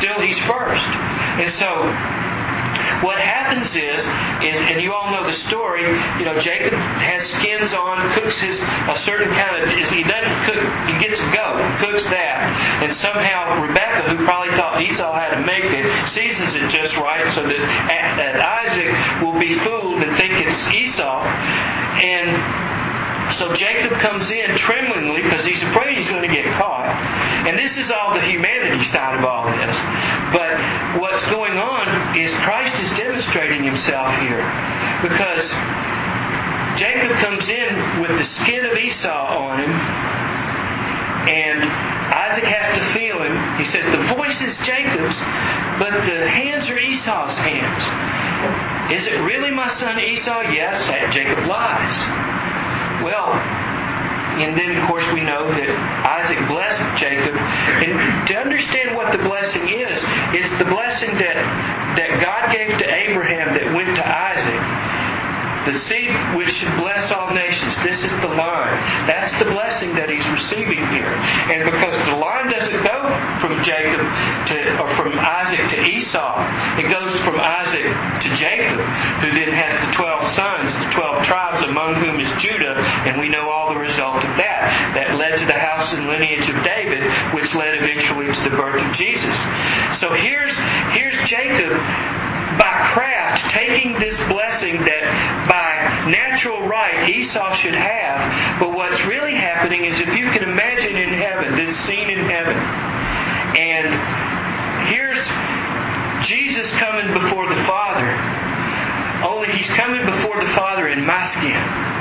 [0.00, 0.90] Still, he's first.
[1.36, 1.70] And so
[3.02, 4.00] what happens is,
[4.46, 5.84] is, and you all know the story.
[6.20, 9.68] You know, Jacob has skins on, cooks his a certain kind of.
[9.92, 10.62] He doesn't cook.
[10.88, 12.38] He gets a goat, cooks that,
[12.86, 15.84] and somehow Rebecca, who probably thought Esau had to make it,
[16.14, 17.62] seasons it just right so that,
[18.16, 18.90] that Isaac
[19.24, 21.20] will be fooled and think it's Esau,
[22.00, 22.28] and
[23.40, 26.88] so Jacob comes in tremblingly because he's afraid he's going to get caught.
[27.44, 29.76] And this is all the humanity side of all this.
[30.34, 31.84] But what's going on
[32.18, 34.42] is Christ is demonstrating himself here.
[35.06, 35.46] Because
[36.82, 37.72] Jacob comes in
[38.02, 39.74] with the skin of Esau on him.
[41.30, 43.34] And Isaac has to feel him.
[43.58, 45.18] He says, The voice is Jacob's,
[45.78, 47.82] but the hands are Esau's hands.
[48.94, 50.54] Is it really my son Esau?
[50.54, 50.78] Yes,
[51.14, 51.98] Jacob lies.
[53.02, 53.34] Well,
[54.36, 57.32] and then, of course, we know that Isaac blessed Jacob.
[57.32, 59.98] And to understand what the blessing is,
[60.36, 61.36] it's the blessing that,
[61.96, 64.60] that God gave to Abraham that went to Isaac.
[65.66, 67.74] The seed which should bless all nations.
[67.82, 68.78] This is the line.
[69.10, 71.10] That's the blessing that he's receiving here.
[71.10, 72.98] And because the line doesn't go
[73.42, 76.32] from Jacob to, or from Isaac to Esau,
[76.78, 81.60] it goes from Isaac to Jacob, who then has the 12 sons, the 12 tribes,
[81.66, 82.15] among whom
[82.78, 84.94] and we know all the result of that.
[84.94, 87.02] That led to the house and lineage of David,
[87.34, 89.36] which led eventually to the birth of Jesus.
[90.00, 90.54] So here's,
[90.96, 91.72] here's Jacob
[92.58, 95.04] by craft taking this blessing that
[95.48, 98.60] by natural right Esau should have.
[98.60, 102.56] But what's really happening is if you can imagine in heaven, this scene in heaven,
[102.56, 103.86] and
[104.88, 105.24] here's
[106.28, 108.08] Jesus coming before the Father,
[109.24, 111.95] only he's coming before the Father in my skin.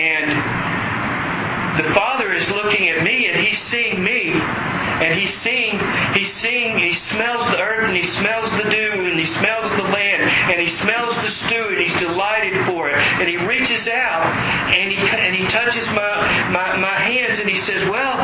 [0.00, 4.32] And the Father is looking at me and He's seeing me.
[4.32, 5.76] And He's seeing,
[6.16, 9.88] He's seeing, He smells the earth and He smells the dew and He smells the
[9.92, 12.96] land and He smells the stew and He's delighted for it.
[12.96, 14.24] And He reaches out
[14.72, 18.16] and He, and he touches my, my, my hands and He says, Well,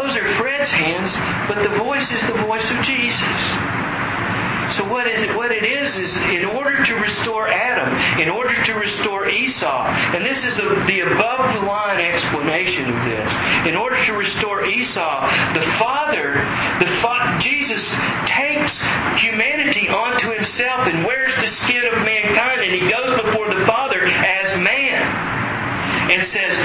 [0.00, 1.12] those are Fred's hands,
[1.52, 3.69] but the voice is the voice of Jesus.
[4.78, 8.72] So what it, what it is is in order to restore Adam, in order to
[8.74, 10.54] restore Esau, and this is
[10.86, 13.28] the, above the line explanation of this.
[13.68, 15.14] In order to restore Esau,
[15.54, 16.38] the Father,
[16.78, 17.82] the fa- Jesus
[18.30, 18.72] takes
[19.20, 24.06] humanity onto himself and wears the skin of mankind, and he goes before the Father
[24.06, 25.30] as man
[26.10, 26.56] and says,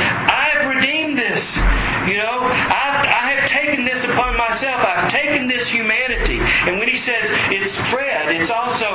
[5.36, 6.39] I've this humanity.
[6.39, 8.88] And when he says it's Fred, it's also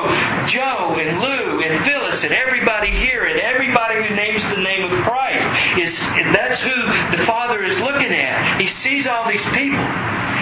[0.49, 4.93] Joe and Lou and Phyllis and everybody here and everybody who names the name of
[5.05, 5.45] Christ.
[5.77, 5.93] Is
[6.33, 6.79] that's who
[7.17, 8.61] the Father is looking at.
[8.61, 9.85] He sees all these people.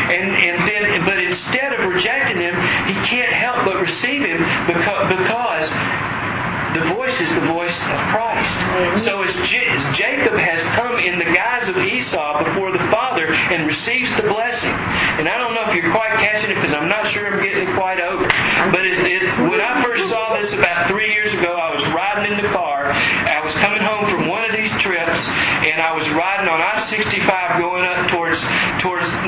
[0.08, 2.54] And, and then, but instead of rejecting him,
[2.86, 4.40] he can't help but receive him
[4.70, 5.68] because, because
[6.78, 8.57] the voice is the voice of Christ.
[8.68, 9.08] Mm-hmm.
[9.08, 13.24] So as, J- as, Jacob has come in the guise of Esau before the Father
[13.24, 14.76] and receives the blessing,
[15.20, 17.64] and I don't know if you're quite catching it because I'm not sure I'm getting
[17.64, 18.28] it quite over.
[18.70, 22.36] But it, it, when I first saw this about three years ago, I was riding
[22.36, 22.92] in the car.
[22.92, 25.16] I was coming home from one of these trips,
[25.64, 28.12] and I was riding on I-65 going up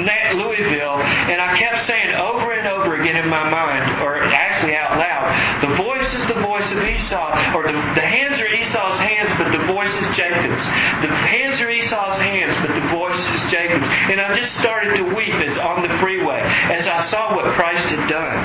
[0.04, 4.96] Louisville, and I kept saying over and over again in my mind, or actually out
[4.96, 5.26] loud,
[5.62, 9.48] the voice is the voice of Esau or the, the hands are Esau's hands, but
[9.50, 10.64] the voice is Jacob's.
[11.02, 13.84] The hands are Esau's hands, but the voice is Jacob's.
[13.84, 17.82] And I just started to weep as on the freeway as I saw what Christ
[17.90, 18.36] had done.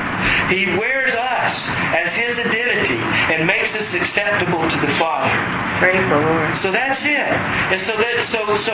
[0.50, 1.56] He wears us
[1.96, 5.34] as his identity and makes us acceptable to the Father.
[5.82, 6.50] Praise the Lord.
[6.64, 7.30] So that's it.
[7.74, 8.74] And so that so so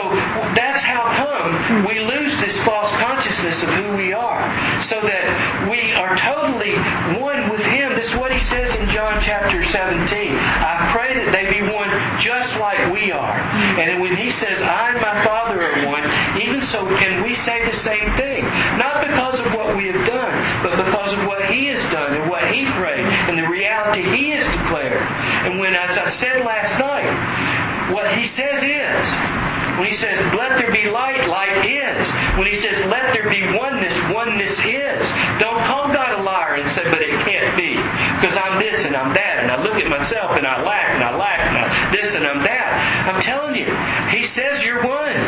[0.54, 4.42] that's how come we lose this false consciousness of who we are.
[4.92, 5.24] So that
[5.72, 6.76] we are totally
[7.18, 7.96] one with him.
[7.98, 9.72] This is what he says in John chapter 17.
[9.72, 11.90] I pray that they be one
[12.22, 13.34] just like we are.
[13.80, 16.04] And when he says, I and my Father are one,
[16.38, 18.46] even so can we say the same thing.
[18.78, 21.01] Not because of what we have done, but because
[21.52, 25.04] he has done and what he prayed and the reality he has declared.
[25.46, 29.04] And when, as I said last night, what he says is,
[29.76, 32.00] when he says, let there be light, light is.
[32.36, 35.00] When he says, let there be oneness, oneness is.
[35.40, 37.76] Don't call God a liar and say, but it can't be.
[38.20, 39.34] Because I'm this and I'm that.
[39.44, 42.24] And I look at myself and I lack and I lack and I'm this and
[42.24, 42.68] I'm that.
[43.08, 43.68] I'm telling you,
[44.12, 45.20] he says you're one.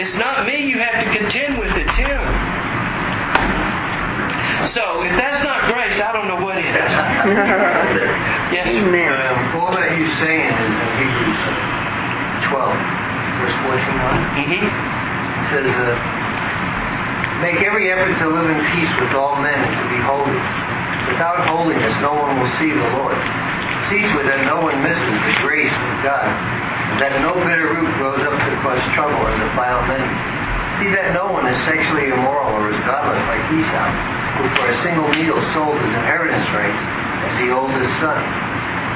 [0.00, 2.24] It's not me you have to contend with, it's him.
[4.72, 8.41] So, if that's not grace, I don't know what is.
[8.52, 9.12] Yes, Amen.
[9.12, 11.40] Um, all that he's saying is in Hebrews
[12.52, 13.02] 12
[13.42, 14.16] verse 14 on.
[14.38, 14.62] Mm-hmm.
[14.62, 15.94] It says, uh,
[17.42, 20.38] Make every effort to live in peace with all men and to be holy.
[21.10, 23.18] Without holiness, no one will see the Lord.
[23.90, 26.30] See to it that no one misses the grace of God,
[26.94, 30.06] and that no bitter root grows up to cause trouble and defile many.
[30.78, 33.90] See that no one is sexually immoral or is godless like Esau,
[34.38, 38.20] who for a single meal sold his inheritance rights as the oldest son.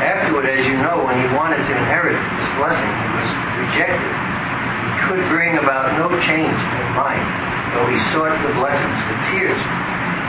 [0.03, 3.31] Afterward, as you know, when he wanted to inherit this blessing, he was
[3.64, 4.12] rejected.
[4.12, 7.24] He could bring about no change in mind,
[7.72, 9.62] though he sought the blessings with tears.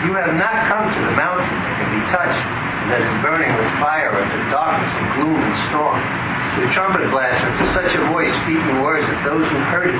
[0.08, 2.44] You have not come to the mountain that can be touched,
[2.86, 6.70] and that is burning with fire, and to darkness and gloom and storm, to a
[6.78, 10.00] trumpet blast, or to such a voice speaking words that those who heard it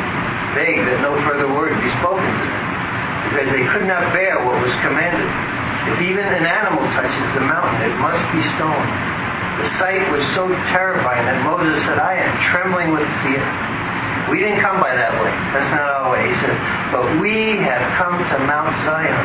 [0.56, 2.64] begged that no further word be spoken to them,
[3.28, 5.28] because they could not bear what was commanded.
[5.88, 8.92] If even an animal touches the mountain, it must be stoned.
[9.58, 13.42] The sight was so terrifying that Moses said, I am trembling with fear.
[14.30, 15.32] We didn't come by that way.
[15.56, 16.28] That's not our way.
[16.28, 16.56] He said,
[16.92, 19.24] but we have come to Mount Zion,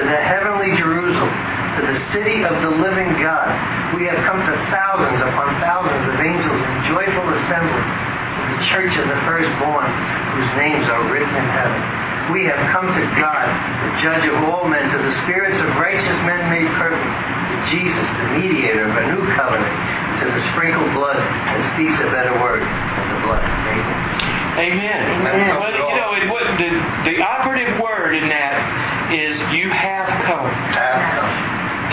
[0.00, 1.36] to the heavenly Jerusalem,
[1.76, 3.52] to the city of the living God.
[3.92, 8.94] We have come to thousands upon thousands of angels in joyful assembly, to the church
[8.96, 9.92] of the firstborn,
[10.32, 12.07] whose names are written in heaven.
[12.28, 16.18] We have come to God, the judge of all men, to the spirits of righteous
[16.28, 19.72] men made perfect, to Jesus, the mediator of a new covenant,
[20.20, 23.40] to the sprinkled blood that speaks a better word than the blood.
[23.40, 24.60] Amen.
[24.60, 25.00] Amen.
[25.24, 25.56] Amen.
[25.56, 26.68] Well, you know, it, what, the,
[27.08, 30.52] the operative word in that is you have come.
[30.76, 31.32] Have come.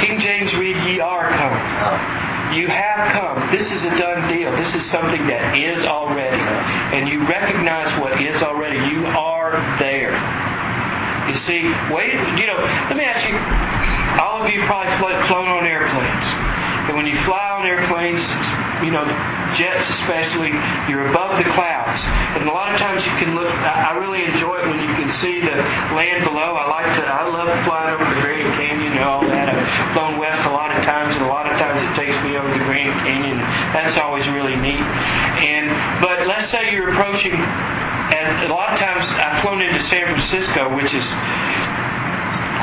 [0.03, 1.55] King James read, ye are come.
[1.55, 2.24] Oh.
[2.53, 3.49] You have come.
[3.51, 4.51] This is a done deal.
[4.53, 6.39] This is something that is already.
[6.93, 8.77] And you recognize what is already.
[8.93, 10.13] You are there.
[11.25, 12.59] You see, wait, you know,
[12.91, 13.33] let me ask you,
[14.21, 16.27] all of you probably fl- flown on airplanes.
[16.85, 18.21] And when you fly on airplanes,
[18.85, 19.03] you know,
[19.57, 20.53] jets especially,
[20.85, 22.01] you're above the clouds.
[22.37, 24.93] And a lot of times you can look, I I really enjoy it when you
[24.93, 25.57] can see the
[25.97, 26.53] land below.
[26.53, 29.49] I like to, I love flying over the Grand Canyon and all that.
[29.49, 31.74] I've flown west a lot of times, and a lot of times
[32.75, 33.39] Grand Canyon.
[33.71, 34.83] That's always really neat.
[34.83, 35.71] And,
[36.03, 40.75] but let's say you're approaching, and a lot of times I've flown into San Francisco,
[40.75, 41.07] which is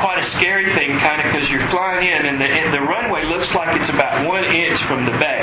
[0.05, 3.25] quite a scary thing, kind of, because you're flying in and the, and the runway
[3.25, 5.41] looks like it's about one inch from the bay.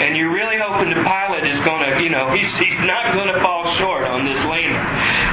[0.00, 3.28] And you're really hoping the pilot is going to, you know, he's, he's not going
[3.28, 4.80] to fall short on this lander.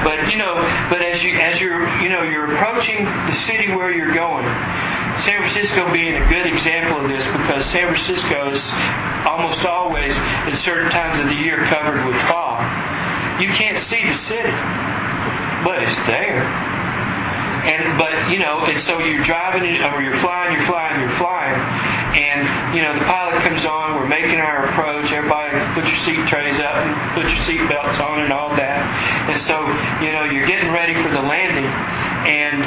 [0.04, 0.52] But, you know,
[0.92, 4.44] but as, you, as you're, you know, you're approaching the city where you're going,
[5.26, 8.62] San Francisco being a good example of this because San Francisco is
[9.26, 12.62] almost always, at certain times of the year, covered with fog.
[13.42, 14.54] You can't see the city,
[15.66, 16.46] but it's there.
[17.66, 21.58] And but you know, and so you're driving or you're flying, you're flying, you're flying,
[21.58, 23.98] and you know the pilot comes on.
[23.98, 25.10] We're making our approach.
[25.10, 28.80] Everybody, put your seat trays up and put your seat belts on and all that.
[29.34, 29.66] And so
[30.06, 32.62] you know you're getting ready for the landing, and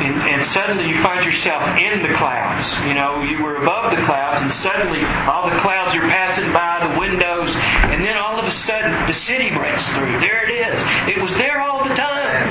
[0.00, 2.64] and, and suddenly you find yourself in the clouds.
[2.88, 6.88] You know, you were above the clouds, and suddenly all the clouds are passing by
[6.88, 7.52] the windows,
[7.92, 10.16] and then all of a sudden the city breaks through.
[10.24, 10.76] There it is.
[11.16, 12.48] It was there all the time.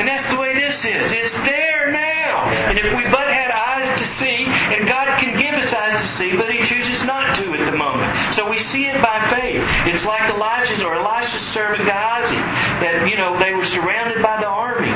[0.00, 1.04] And that's the way this is.
[1.12, 2.48] It's there now.
[2.48, 6.08] And if we but had eyes to see, and God can give us eyes to
[6.16, 8.08] see, but He chooses not to at the moment.
[8.40, 9.60] So we see it by faith.
[9.92, 12.40] It's like Elijah's or Elisha's servant Gehazi,
[12.80, 14.88] that, you know, they were surrounded by the army.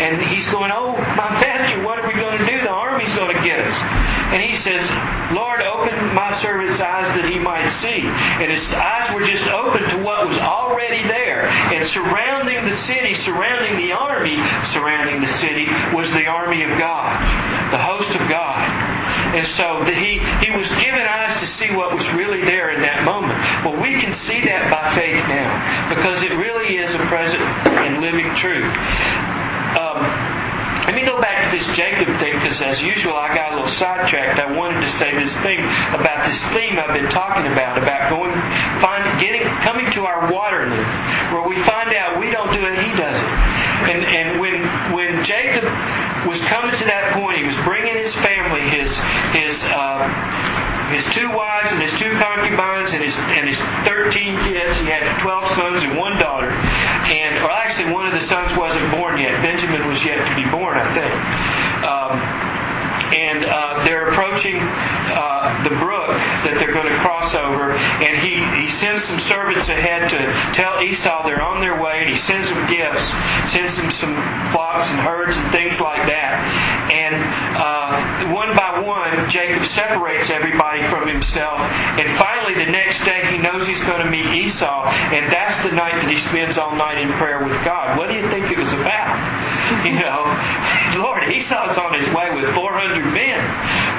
[0.00, 2.56] And he's going, Oh, my master, what are we going to do?
[2.64, 3.76] The army's going to get us.
[4.32, 4.84] And he says,
[5.36, 8.00] Lord, open my servant's eyes that he might see.
[8.00, 11.44] And his eyes were just open to what was already there.
[11.46, 14.38] And surrounding the city, surrounding the army,
[14.72, 17.10] surrounding the city, was the army of God,
[17.74, 18.64] the host of God.
[19.34, 22.82] And so the, he, he was given eyes to see what was really there in
[22.82, 23.38] that moment.
[23.66, 28.02] Well, we can see that by faith now because it really is a present and
[28.02, 28.74] living truth.
[29.90, 30.30] Um,
[30.86, 33.74] let me go back to this Jacob thing because, as usual, I got a little
[33.78, 34.38] sidetracked.
[34.38, 35.60] I wanted to say this thing
[35.94, 38.32] about this theme I've been talking about about going,
[38.78, 40.82] find, getting, coming to our Waterloo,
[41.34, 43.30] where we find out we don't do it, He does it.
[43.90, 44.56] And and when
[44.94, 45.66] when Jacob
[46.26, 48.90] was coming to that point, he was bringing his family, his
[49.34, 49.56] his.
[49.66, 54.74] Uh, his two wives and his two concubines and his and his thirteen kids.
[54.82, 56.50] He had twelve sons and one daughter.
[56.50, 59.38] And or actually one of the sons wasn't born yet.
[59.42, 61.14] Benjamin was yet to be born, I think.
[61.86, 62.49] Um,
[63.10, 66.10] and uh, they're approaching uh, the brook
[66.46, 70.20] that they're going to cross over, and he, he sends some servants ahead to
[70.56, 73.06] tell Esau they're on their way, and he sends them gifts,
[73.52, 74.14] sends them some
[74.54, 76.34] flocks and herds and things like that.
[76.90, 77.14] and
[77.60, 77.80] uh,
[78.34, 81.58] one by one, Jacob separates everybody from himself.
[81.60, 85.74] And finally, the next day, he knows he's going to meet Esau, and that's the
[85.74, 87.98] night that he spends all night in prayer with God.
[87.98, 89.18] What do you think it was about?
[89.80, 90.26] You know,
[91.06, 93.40] Lord, Esau's on his way with 400 men.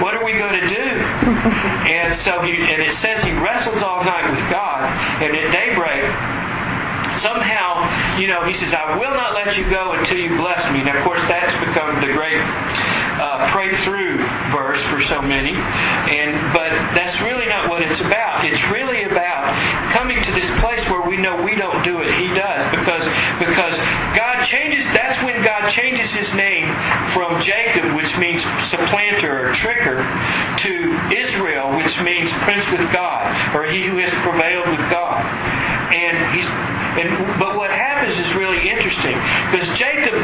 [0.01, 0.85] What are we going to do?
[1.81, 4.85] And so he, and it says he wrestles all night with God,
[5.19, 6.05] and at daybreak,
[7.25, 10.81] somehow, you know, he says, I will not let you go until you bless me.
[10.81, 12.39] And of course, that's become the great
[13.20, 14.22] uh, pray through
[14.53, 15.51] verse for so many.
[15.51, 18.45] And but that's really not what it's about.
[18.45, 19.51] It's really about
[19.93, 22.09] coming to this place where we know we don't do it.
[22.20, 23.05] He does because
[23.39, 23.76] because
[24.16, 24.84] God changes.
[24.95, 26.68] That's when God changes His name
[27.16, 28.39] from Jacob, which means
[28.72, 29.99] supplanter or tricker,
[30.64, 30.74] to
[31.12, 35.80] Israel, which means prince with God or he who has prevailed with God.
[35.91, 36.49] And he's
[36.91, 39.15] and but what happens is really interesting
[39.51, 40.15] because Jacob,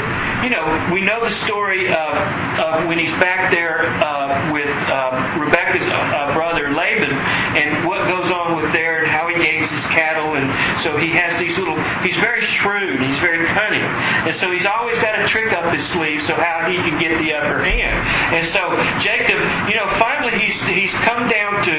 [0.44, 2.12] you know, we know the story of,
[2.60, 8.28] of when he's back there uh, with uh, Rebecca's uh, brother Laban, and what goes
[8.28, 10.48] on with there, and how he gains his cattle, and
[10.84, 11.80] so he has these little.
[12.04, 13.00] He's very shrewd.
[13.00, 16.68] He's very cunning, and so he's always got a trick up his sleeve, so how
[16.68, 17.96] he can get the upper hand.
[18.36, 18.64] And so
[19.08, 19.40] Jacob,
[19.72, 21.76] you know, finally he's he's come down to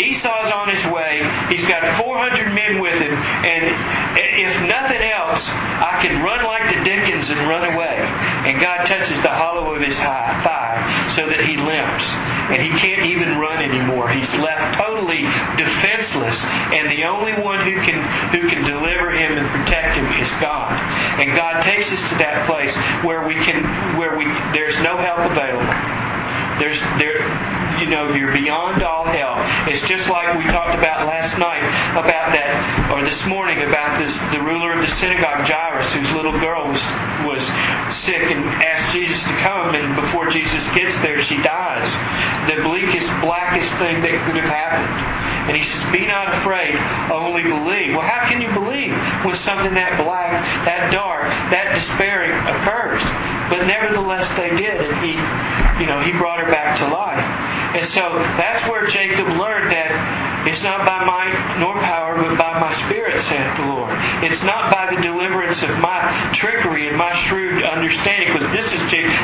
[0.00, 1.20] Esau's on his way.
[1.52, 3.62] He's got 400 men with him, and
[4.16, 7.96] if nothing else, I can run like the Dickens and run away.
[8.46, 10.76] And God touches the hollow of his thigh
[11.16, 12.06] so that he limps.
[12.50, 14.10] And he can't even run anymore.
[14.10, 15.22] He's left totally
[15.54, 16.36] defenseless.
[16.74, 17.98] And the only one who can
[18.34, 20.74] who can deliver him and protect him is God.
[21.22, 22.74] And God takes us to that place
[23.06, 26.09] where we can where we there's no help available.
[26.60, 27.24] There's there
[27.80, 29.40] you know you're beyond all help.
[29.72, 31.64] It's just like we talked about last night
[31.96, 36.36] about that, or this morning about this the ruler of the synagogue, Jairus, whose little
[36.36, 36.84] girl was
[37.24, 37.42] was
[38.04, 41.88] sick and asked Jesus to come, and before Jesus gets there, she dies.
[42.52, 44.92] The bleakest, blackest thing that could have happened.
[45.48, 46.76] And he says, Be not afraid,
[47.12, 47.96] only believe.
[47.96, 48.92] Well, how can you believe
[49.24, 50.32] when something that black,
[50.68, 53.39] that dark, that despairing occurs?
[53.50, 55.12] But nevertheless, they did, and he,
[55.82, 57.18] you know, he brought her back to life.
[57.18, 58.02] And so
[58.38, 59.90] that's where Jacob learned that
[60.46, 63.69] it's not by might nor power, but by my spirit, saith the.
[64.20, 66.00] It's not by the deliverance of my
[66.36, 68.82] trickery and my shrewd understanding, because this is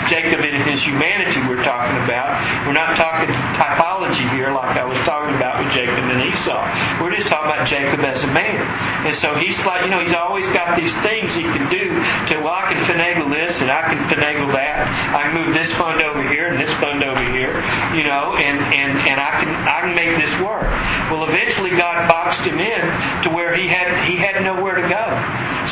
[0.09, 2.33] Jacob in his humanity we're talking about.
[2.65, 3.29] We're not talking
[3.61, 7.05] typology here like I was talking about with Jacob and Esau.
[7.05, 8.65] We're just talking about Jacob as a man.
[9.05, 11.87] And so he's like, you know, he's always got these things he can do
[12.33, 14.81] to, well, I can finagle this and I can finagle that.
[15.13, 17.61] I can move this fund over here and this fund over here,
[17.93, 20.67] you know, and, and, and I can I can make this work.
[21.11, 22.83] Well, eventually God boxed him in
[23.27, 25.05] to where he had he had nowhere to go.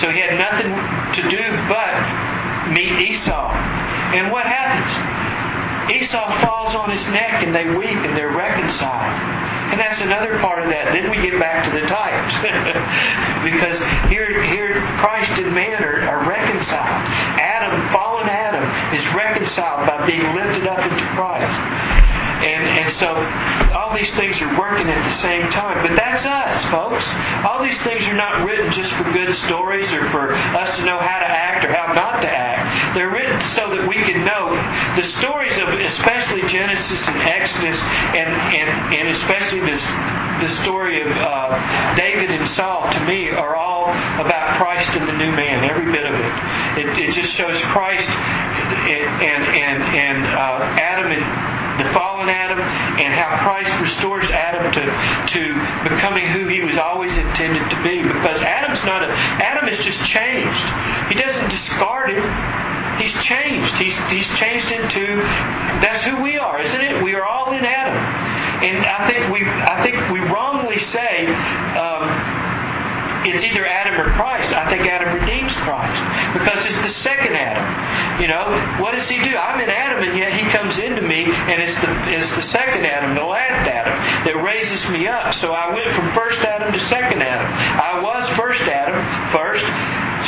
[0.03, 1.95] So he had nothing to do but
[2.75, 3.49] meet Esau.
[4.15, 4.91] And what happens?
[5.91, 9.45] Esau falls on his neck and they weep and they're reconciled.
[9.75, 10.93] And that's another part of that.
[10.93, 12.35] Then we get back to the types.
[13.49, 17.01] because here, here Christ and man are, are reconciled.
[17.41, 18.65] Adam, fallen Adam,
[18.97, 21.84] is reconciled by being lifted up into Christ.
[22.45, 23.11] And, and so
[23.73, 25.81] all these things are working at the same time.
[25.81, 27.05] But that's us, folks.
[27.49, 31.01] All these things are not written just for good stories or for us to know
[31.01, 32.95] how to act or how not to act.
[32.95, 34.53] They're written so that we can know
[35.01, 39.85] the stories of especially Genesis and Exodus and, and, and especially this
[40.35, 43.87] the story of uh, David and Saul to me are all
[44.19, 46.35] about Christ and the new man, every bit of it.
[46.83, 53.11] It, it just shows Christ and and and uh, Adam and the fallen Adam and
[53.15, 55.43] how Christ restores Adam to, to
[55.91, 58.03] becoming who he was always intended to be.
[58.03, 59.11] Because Adam's not a
[59.43, 60.65] Adam is just changed.
[61.11, 62.23] He doesn't discard it.
[63.03, 63.75] He's changed.
[63.83, 65.19] He's he's changed into
[65.83, 67.03] that's who we are, isn't it?
[67.03, 67.99] We are all in Adam.
[68.63, 71.27] And I think we I think we wrongly say
[71.75, 72.34] um,
[73.33, 74.53] it's either Adam or Christ.
[74.53, 76.01] I think Adam redeems Christ
[76.37, 77.65] because it's the second Adam.
[78.21, 78.45] You know,
[78.85, 79.33] what does he do?
[79.35, 82.85] I'm in Adam, and yet he comes into me, and it's the it's the second
[82.85, 83.95] Adam, the last Adam,
[84.29, 85.35] that raises me up.
[85.41, 87.49] So I went from first Adam to second Adam.
[87.49, 88.99] I was first Adam,
[89.33, 89.67] first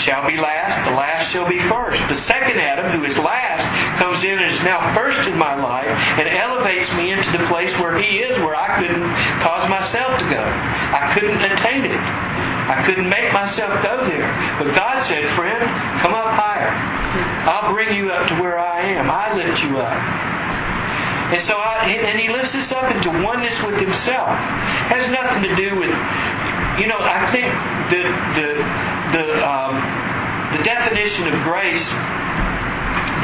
[0.05, 1.99] shall be last, the last shall be first.
[2.07, 3.65] The second Adam, who is last,
[3.99, 7.75] comes in and is now first in my life and elevates me into the place
[7.83, 9.07] where he is, where I couldn't
[9.43, 10.43] cause myself to go.
[10.43, 11.99] I couldn't attain it.
[12.67, 14.31] I couldn't make myself go there.
[14.63, 15.61] But God said, friend,
[16.01, 16.71] come up higher.
[17.51, 19.11] I'll bring you up to where I am.
[19.11, 19.99] I lift you up.
[21.27, 24.31] And so, I, and He lifts us up into oneness with Himself.
[24.31, 25.91] It has nothing to do with,
[26.79, 27.51] you know, I think
[27.91, 28.03] the
[28.39, 28.49] the
[29.11, 29.75] the um,
[30.55, 31.91] the definition of grace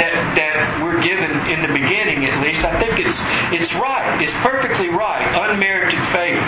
[0.03, 2.67] that that we're given in the beginning, at least.
[2.67, 3.19] I think it's
[3.55, 4.19] it's right.
[4.19, 6.43] It's perfectly right, unmerited favor.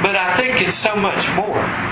[0.00, 1.87] But I think it's so much more.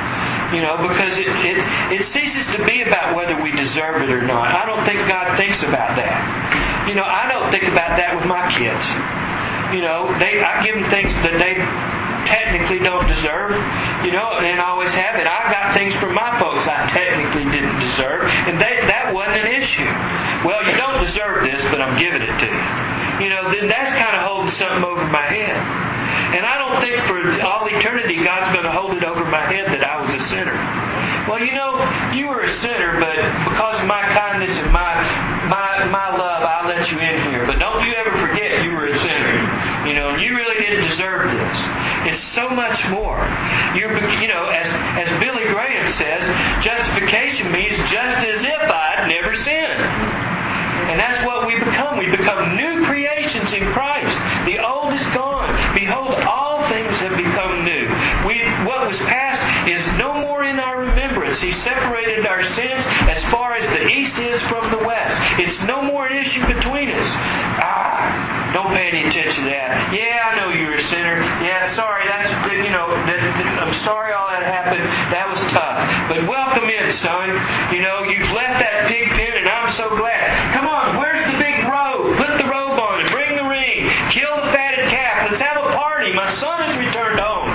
[0.54, 1.58] You know, because it, it,
[1.98, 4.54] it ceases to be about whether we deserve it or not.
[4.54, 6.86] I don't think God thinks about that.
[6.86, 8.86] You know, I don't think about that with my kids.
[9.74, 11.58] You know, they I give them things that they
[12.30, 13.54] technically don't deserve,
[14.06, 15.26] you know, and always have it.
[15.26, 19.50] I got things from my folks I technically didn't deserve, and they, that wasn't an
[19.50, 19.92] issue.
[20.46, 23.26] Well, you don't deserve this, but I'm giving it to you.
[23.26, 25.58] You know, then that's kind of holding something over my head.
[26.36, 29.66] And I don't think for all eternity God's going to hold it over my head
[29.70, 30.56] that I was a sinner.
[31.26, 31.74] Well, you know,
[32.14, 33.18] you were a sinner, but
[33.50, 34.94] because of my kindness and my
[35.50, 37.46] my my love, I let you in here.
[37.46, 39.34] But don't you ever forget you were a sinner.
[39.90, 41.58] You know, you really didn't deserve this.
[42.14, 43.18] It's so much more.
[43.74, 43.90] You're,
[44.22, 44.70] you know, as
[45.02, 46.22] as Billy Graham says,
[46.62, 49.82] justification means just as if I'd never sinned.
[50.90, 51.98] And that's what we become.
[51.98, 54.14] We become new creations in Christ.
[54.46, 55.35] The old is gone.
[55.86, 57.86] Behold, all things have become new.
[58.26, 61.38] We, what was past is no more in our remembrance.
[61.38, 65.14] He separated our sins as far as the east is from the west.
[65.46, 67.10] It's no more an issue between us.
[67.62, 69.94] Ah, don't pay any attention to that.
[69.94, 71.22] Yeah, I know you're a sinner.
[71.46, 72.02] Yeah, sorry.
[72.10, 72.90] That's you know.
[73.06, 74.82] That, that, I'm sorry all that happened.
[75.14, 75.78] That was tough.
[76.10, 77.30] But welcome in, son.
[77.70, 80.58] You know, you've left that pig pen, and I'm so glad.
[80.58, 82.18] Come on, where's the big robe?
[82.18, 83.86] Put the robe on and bring the ring.
[84.10, 85.30] Kill the fatted calf.
[85.30, 86.10] Let's have a party.
[86.16, 87.50] My son has returned home.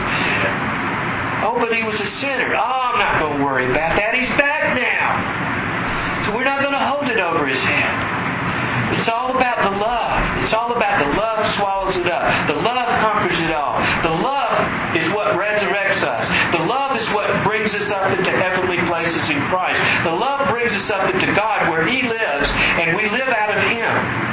[1.50, 2.58] Oh, but he was a sinner.
[2.58, 4.18] Oh, I'm not going to worry about that.
[4.18, 6.26] He's back now.
[6.26, 8.98] So we're not going to hold it over his head.
[8.98, 10.18] It's all about the love.
[10.42, 12.26] It's all about the love swallows it up.
[12.50, 13.78] The love conquers it all.
[14.02, 14.58] The love
[14.98, 16.26] is what resurrects us.
[16.58, 19.80] The love is what brings us up into heavenly places in Christ.
[20.04, 22.48] The love brings us up into God where He lives
[22.82, 24.31] and we live out of Him.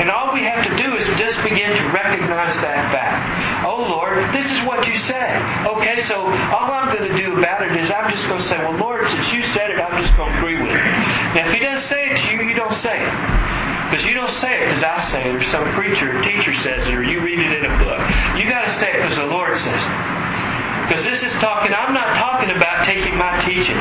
[0.00, 3.64] And all we have to do is just begin to recognize that fact.
[3.66, 5.28] Oh Lord, this is what you say.
[5.70, 8.58] Okay, so all I'm going to do about it is I'm just going to say,
[8.58, 10.84] well Lord, since you said it, I'm just going to agree with it.
[11.38, 13.14] Now if He doesn't say it to you, you don't say it.
[13.94, 16.88] Because you don't say it because I say it, or some preacher or teacher says
[16.88, 18.02] it, or you read it in a book.
[18.34, 20.13] You got to say it because the Lord says it.
[20.84, 23.80] Because this is talking, I'm not talking about taking my teaching.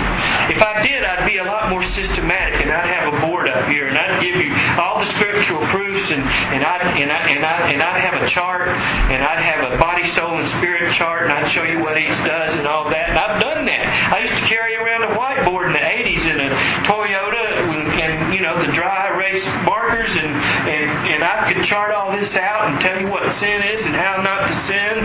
[0.56, 3.68] If I did, I'd be a lot more systematic and I'd have a board up
[3.68, 7.42] here and I'd give you all the scriptural proofs and, and, I'd, and, I, and,
[7.44, 11.28] I, and I'd have a chart and I'd have a body, soul, and spirit chart
[11.28, 13.12] and I'd show you what each does and all that.
[13.12, 13.84] And I've done that.
[13.84, 16.50] I used to carry around a whiteboard in the 80s in a
[16.88, 22.12] Toyota and, you know, the dry erase markers and, and, and I could chart all
[22.12, 24.96] this out and tell you what sin is and how not to sin.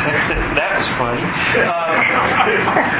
[0.56, 1.24] that was funny.
[1.60, 1.92] Uh,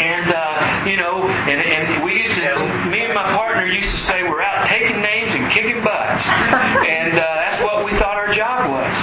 [0.00, 2.52] and, uh, you know, and, and we used to,
[2.92, 6.24] me and my partner used to say we're out taking names and kicking butts.
[6.84, 8.94] And uh, that's what we thought our job was.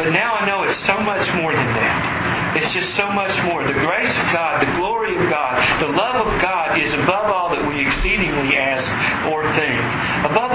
[0.00, 2.56] But now I know it's so much more than that.
[2.58, 3.66] It's just so much more.
[3.66, 7.50] The grace of God, the glory of God, the love of God is above all
[7.50, 8.86] that we exceedingly ask
[9.30, 9.78] or think.
[10.30, 10.54] Above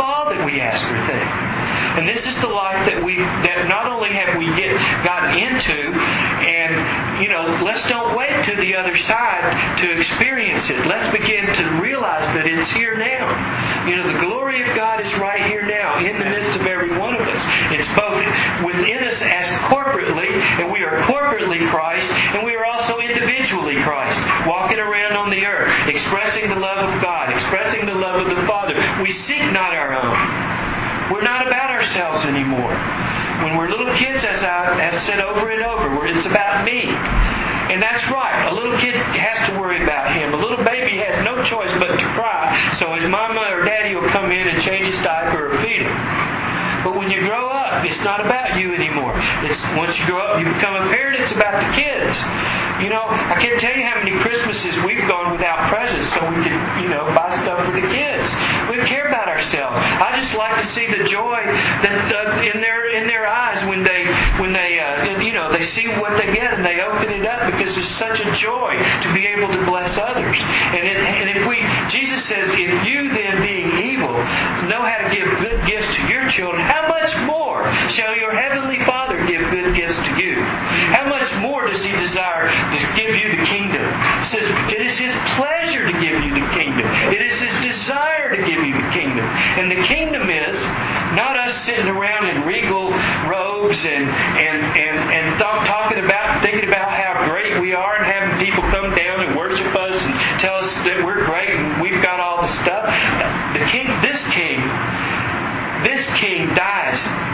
[0.78, 1.50] think.
[1.90, 5.80] And this is the life that we that not only have we get gotten into,
[5.90, 6.72] and
[7.20, 9.44] you know, let's don't wait to the other side
[9.82, 10.86] to experience it.
[10.86, 13.26] Let's begin to realize that it's here now.
[13.90, 16.94] You know, the glory of God is right here now, in the midst of every
[16.96, 17.44] one of us.
[17.74, 18.24] It's both
[18.70, 20.30] within us as corporately,
[20.62, 25.42] and we are corporately Christ, and we are also individually Christ, walking around on the
[25.44, 28.78] earth, expressing the love of God, expressing the love of the Father.
[29.04, 30.39] We seek not our own.
[31.20, 32.72] We're not about ourselves anymore.
[33.44, 36.88] When we're little kids, as I have said over and over, it's about me.
[36.88, 38.48] And that's right.
[38.48, 40.32] A little kid has to worry about him.
[40.32, 42.56] A little baby has no choice but to cry.
[42.80, 45.92] So his mama or daddy will come in and change his diaper or feed him.
[46.88, 49.12] But when you grow up, it's not about you anymore.
[49.44, 51.20] It's once you grow up, you become a parent.
[51.20, 52.16] It's about the kids.
[52.80, 56.40] You know, I can't tell you how many Christmases we've gone without presents, so we
[56.48, 58.24] could, you know, buy stuff for the kids.
[58.80, 59.76] We care about ourselves.
[59.76, 61.42] I just like to see the joy
[61.84, 64.08] that uh, in their in their eyes when they
[64.40, 67.52] when they uh, you know they see what they get and they open it up
[67.52, 68.72] because it's such a joy
[69.04, 70.40] to be able to bless others.
[70.40, 71.60] And it, and if we
[71.92, 74.16] Jesus says, if you then being evil
[74.72, 77.68] know how to give good gifts to your children, how much more
[78.00, 80.40] shall your heavenly Father give good gifts to you?
[80.96, 83.84] How much more does He desire to give you the kingdom?
[84.32, 86.86] says, It is His pleasure to give you the kingdom.
[87.14, 89.26] It is His desire to give you the kingdom.
[89.26, 90.58] And the kingdom is
[91.18, 92.90] not us sitting around in regal
[93.26, 98.06] robes and, and, and, and th- talking about, thinking about how great we are and
[98.06, 102.02] having people come down and worship us and tell us that we're great and we've
[102.02, 102.86] got all the stuff.
[103.58, 104.58] The king, this king,
[105.86, 107.29] this king dies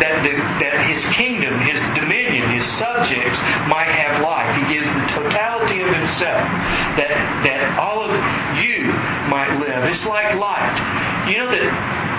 [0.00, 3.38] that that his kingdom, his dominion, his subjects
[3.68, 4.48] might have life.
[4.56, 6.44] He gives the totality of himself
[6.98, 7.12] that,
[7.44, 8.12] that all of
[8.62, 8.88] you
[9.28, 9.80] might live.
[9.92, 10.76] It's like light.
[11.28, 11.66] You know that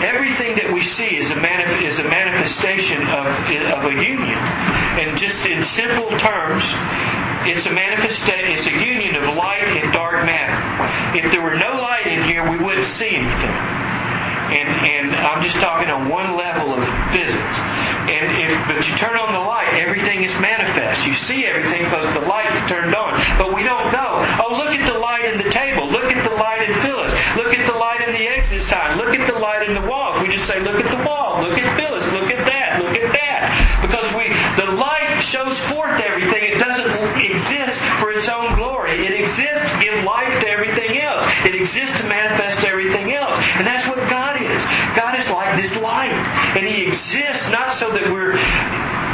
[0.06, 3.26] everything that we see is a, manif- is a manifestation of,
[3.78, 4.40] of a union.
[5.00, 6.66] And just in simple terms,
[7.50, 10.56] it's a manifestation, it's a union of light and dark matter.
[11.18, 13.93] If there were no light in here, we wouldn't see anything.
[14.54, 17.56] And, and I'm just talking on one level of physics.
[18.04, 21.02] And if, but you turn on the light, everything is manifest.
[21.08, 23.12] You see everything because the light is turned on.
[23.40, 24.08] But we don't go,
[24.44, 25.88] oh, look at the light in the table.
[25.90, 27.12] Look at the light in Phyllis.
[27.40, 29.00] Look at the light in the exit sign.
[29.00, 30.20] Look at the light in the walls.
[30.22, 31.42] We just say, look at the wall.
[31.42, 32.06] Look at Phyllis.
[32.12, 32.84] Look at that.
[32.84, 33.40] Look at that.
[33.88, 34.28] Because we,
[34.60, 36.44] the light shows forth everything.
[36.54, 36.92] It doesn't
[37.24, 39.00] exist for its own glory.
[39.00, 41.24] It exists to give life to everything else.
[41.48, 43.40] It exists to manifest everything else.
[43.60, 43.88] And that's
[44.96, 45.28] God is.
[45.34, 46.14] Like this light.
[46.14, 48.38] And He exists not so that we're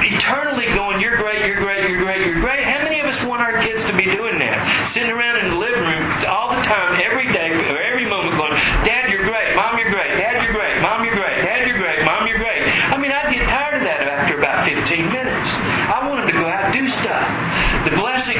[0.03, 2.63] eternally going, you're great, you're great, you're great, you're great.
[2.63, 4.57] How many of us want our kids to be doing that?
[4.95, 8.51] Sitting around in the living room all the time, every day, or every moment going,
[8.83, 9.55] Dad, you're great.
[9.55, 10.11] Mom, you're great.
[10.19, 10.81] Dad, you're great.
[10.81, 11.39] Mom, you're great.
[11.43, 12.03] Dad, you're great.
[12.03, 12.61] Mom, you're great.
[12.63, 15.49] I mean, I'd get tired of that after about 15 minutes.
[15.87, 17.25] I want them to go out and do stuff.
[17.87, 18.39] The blessing,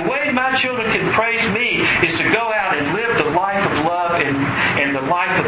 [0.00, 3.60] the way my children can praise me is to go out and live the life
[3.60, 5.41] of love and, and the life of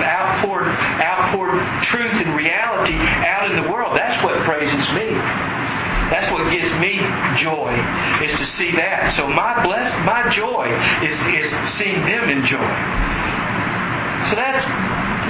[1.95, 3.95] truth and reality out in the world.
[3.95, 5.15] That's what praises me.
[6.11, 6.99] That's what gives me
[7.39, 7.71] joy
[8.19, 9.15] is to see that.
[9.17, 10.67] So my bless, my joy
[11.07, 12.71] is is seeing them enjoy.
[14.31, 14.67] So that's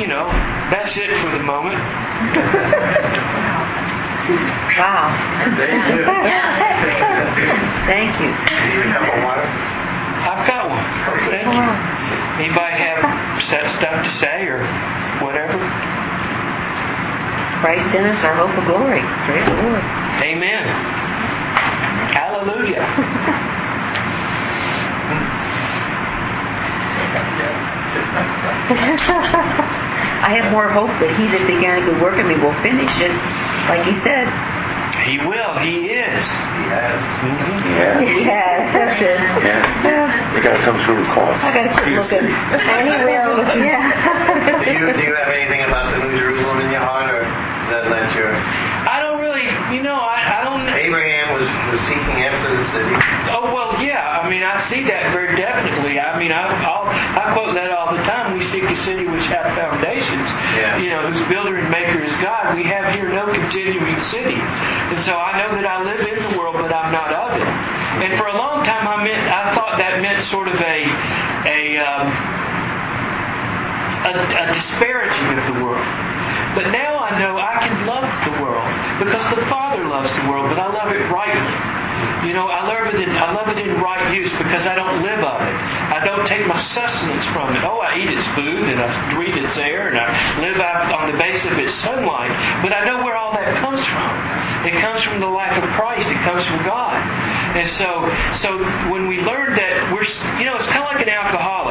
[0.01, 0.25] you know
[0.73, 1.77] that's it for the moment.
[4.25, 5.13] Wow.
[5.61, 6.01] Thank you.
[7.85, 8.31] Thank you.
[8.33, 9.45] Need a cup of water?
[9.45, 10.81] I've got one.
[11.29, 11.67] Thank you.
[12.41, 13.05] Anybody have
[13.53, 14.65] set stuff to say or
[15.21, 15.61] whatever?
[17.65, 19.01] Christ in us, our hope of glory.
[19.25, 19.81] Praise the Lord.
[20.21, 20.69] Amen.
[22.13, 22.85] Hallelujah.
[30.25, 32.93] I have more hope that he that began a good work in me will finish
[33.01, 33.13] it,
[33.69, 34.29] like he said.
[35.09, 35.53] He will.
[35.61, 36.21] He is.
[36.69, 36.97] Yes.
[37.25, 38.05] Mhm.
[38.09, 38.61] He has.
[38.73, 39.21] That's it.
[39.41, 40.33] Yeah.
[40.33, 41.37] We gotta come through the course.
[41.45, 42.25] I gotta keep looking.
[42.29, 43.41] And he will.
[43.61, 44.65] Yeah.
[44.65, 47.25] Do you, do you have anything about the New Jerusalem in your heart, or
[47.71, 48.33] that that's your...
[48.35, 50.69] I don't really, you know, I, I don't.
[50.69, 52.95] Abraham was, was seeking after the city.
[53.33, 54.21] Oh well, yeah.
[54.21, 55.97] I mean, I see that very definitely.
[55.97, 58.37] I mean, I I'll, I quote that all the time.
[58.37, 60.29] We seek a city which hath foundations.
[60.61, 60.77] Yeah.
[60.85, 62.53] You know, whose builder and maker is God.
[62.53, 66.33] We have here no continuing city, and so I know that I live in the
[66.37, 67.49] world, but I'm not of it.
[68.05, 70.79] And for a long time, I meant I thought that meant sort of a
[71.49, 72.07] a um,
[74.05, 76.14] a, a disparaging of the world.
[76.55, 78.71] But now I know I can love the world
[79.03, 81.75] because the Father loves the world, but I love it rightly.
[82.31, 85.03] You know, I love it in I love it in right use because I don't
[85.03, 85.57] live of it.
[85.95, 87.61] I don't take my sustenance from it.
[87.67, 90.07] Oh, I eat its food and I breathe its air and I
[90.41, 92.33] live out on the base of its sunlight.
[92.63, 94.13] But I know where all that comes from.
[94.71, 96.07] It comes from the life of Christ.
[96.07, 96.97] It comes from God.
[97.55, 97.89] And so,
[98.43, 98.51] so
[98.95, 100.07] when we learn that we're,
[100.41, 101.64] you know, it's kind of like an alcoholic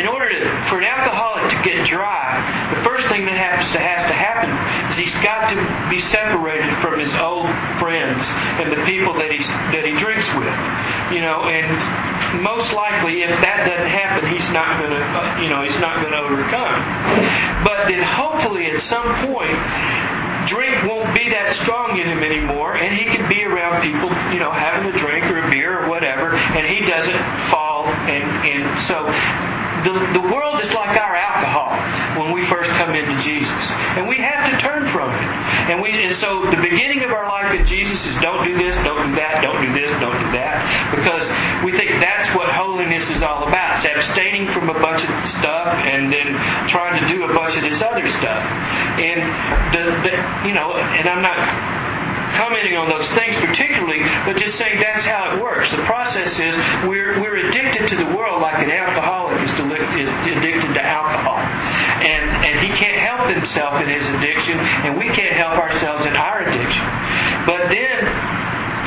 [0.00, 0.40] in order to,
[0.72, 2.40] for an alcoholic to get dry,
[2.72, 4.48] the first thing that happens to has to happen
[4.96, 5.56] is he's got to
[5.92, 7.44] be separated from his old
[7.76, 8.24] friends
[8.64, 9.44] and the people that he
[9.76, 10.56] that he drinks with.
[11.12, 15.04] You know, and most likely, if that doesn't happen, he's not going to,
[15.44, 16.80] you know, he's not going to overcome.
[17.60, 19.58] But then, hopefully, at some point,
[20.48, 24.40] drink won't be that strong in him anymore, and he can be around people, you
[24.40, 27.84] know, having a drink or a beer or whatever, and he doesn't fall.
[27.84, 28.98] And, and so
[29.84, 31.72] the, the world is like our alcohol
[32.20, 33.62] when we first come into Jesus.
[33.96, 35.26] And we have to turn from it.
[35.72, 38.74] And we and so the beginning of our life in Jesus is don't do this,
[38.84, 40.56] don't do that, don't do this, don't do that.
[40.92, 41.26] Because
[41.64, 43.80] we think that's what holiness is all about.
[43.80, 46.28] It's abstaining from a bunch of stuff and then
[46.68, 48.42] trying to do a bunch of this other stuff.
[49.00, 49.20] And
[49.72, 50.12] the, the
[50.44, 51.38] you know, and I'm not
[52.36, 54.59] commenting on those things particularly, but just
[65.00, 66.84] we can't help ourselves in our addiction.
[67.48, 68.04] But then,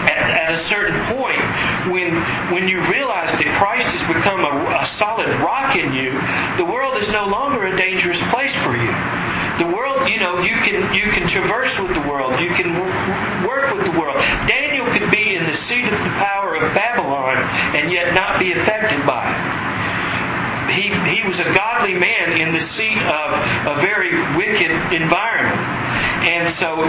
[0.05, 1.41] at, at a certain point,
[1.89, 2.13] when,
[2.53, 6.13] when you realize that Christ has become a, a solid rock in you,
[6.61, 8.93] the world is no longer a dangerous place for you.
[9.57, 12.41] The world you know you can you can traverse with the world.
[12.41, 12.73] You can
[13.45, 14.17] work with the world.
[14.49, 17.37] Daniel could be in the seat of the power of babylon
[17.77, 19.72] and yet not be affected by it
[20.73, 23.29] he, he was a godly man in the seat of
[23.73, 25.83] a very wicked environment
[26.23, 26.79] and so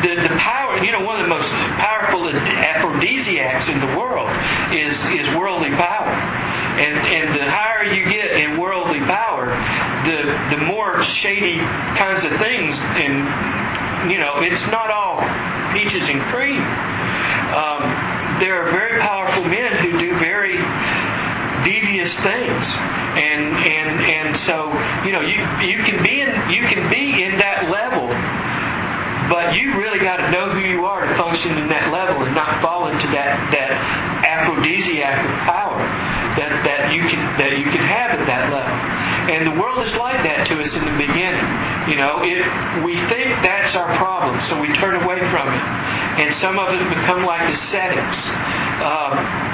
[0.00, 4.32] the, the power, you know, one of the most powerful aphrodisiacs in the world
[4.72, 6.08] is, is worldly power.
[6.08, 9.52] And, and the higher you get in worldly power,
[10.08, 11.60] the, the more shady
[12.00, 15.20] kinds of things, and, you know, it's not all
[15.76, 16.64] peaches and cream.
[17.52, 20.56] Um, there are very powerful men who do very
[21.64, 22.66] devious things
[23.16, 24.56] and and and so
[25.04, 28.08] you know you you can be in you can be in that level
[29.30, 32.34] but you really got to know who you are to function in that level and
[32.34, 33.70] not fall into that that
[34.26, 35.78] aphrodisiac of power
[36.38, 38.76] that that you can that you can have at that level.
[39.30, 41.46] And the world is like that to us in the beginning.
[41.90, 42.38] You know, it
[42.86, 45.64] we think that's our problem, so we turn away from it.
[46.22, 48.18] And some of us become like ascetics.
[48.82, 49.49] Um,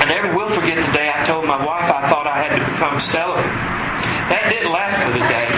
[0.00, 2.62] I never will forget the day I told my wife I thought I had to
[2.62, 3.46] become celibate.
[4.32, 5.48] That didn't last for the day,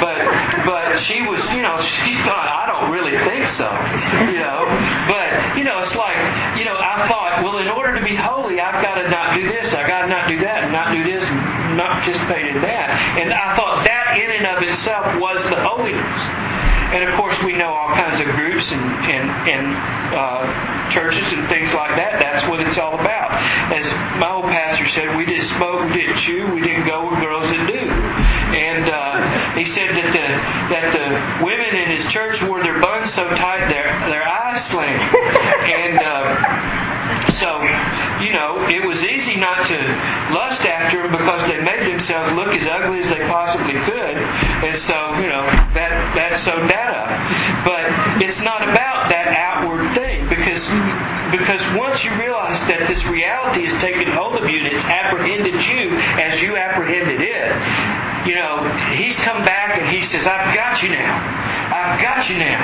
[0.00, 0.18] but
[0.64, 3.68] but she was, you know, she thought I don't really think so,
[4.32, 4.64] you know.
[5.08, 6.16] But you know, it's like,
[6.56, 9.44] you know, I thought, well, in order to be holy, I've got to not do
[9.44, 12.58] this, I got to not do that, and not do this, and not participate in
[12.64, 12.88] that.
[13.20, 16.47] And I thought that in and of itself was the holiness.
[16.88, 19.64] And of course, we know all kinds of groups and and, and
[20.16, 20.42] uh,
[20.96, 22.16] churches and things like that.
[22.16, 23.28] That's what it's all about.
[23.72, 23.84] As
[24.16, 27.44] my old pastor said, we didn't smoke, we didn't chew, we didn't go with girls
[27.44, 27.82] that do.
[27.84, 29.14] And uh,
[29.60, 30.26] he said that the
[30.72, 31.06] that the
[31.44, 35.12] women in his church wore their buns so tight their their eyes slanted.
[35.68, 36.77] And uh,
[37.40, 37.50] so,
[38.22, 39.78] you know, it was easy not to
[40.34, 44.16] lust after them because they made themselves look as ugly as they possibly could.
[44.18, 45.44] And so, you know,
[45.74, 47.08] that that sewed that up.
[47.62, 47.84] But
[48.22, 50.66] it's not about that outward thing because
[51.30, 55.54] because once you realize that this reality has taken hold of you and it's apprehended
[55.54, 55.84] you
[56.18, 57.48] as you apprehended it,
[58.26, 58.64] you know,
[58.96, 61.12] he's come back and he says, I've got you now.
[61.70, 62.60] I've got you now.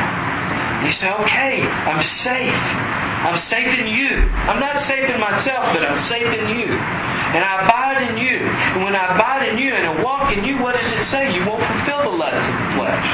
[0.85, 3.04] You say, okay, I'm safe.
[3.25, 4.21] I'm safe in you.
[4.53, 6.69] I'm not safe in myself, but I'm safe in you.
[6.69, 8.37] And I abide in you.
[8.37, 11.33] And when I abide in you and I walk in you, what does it say?
[11.33, 13.09] You won't fulfill the lust of the flesh.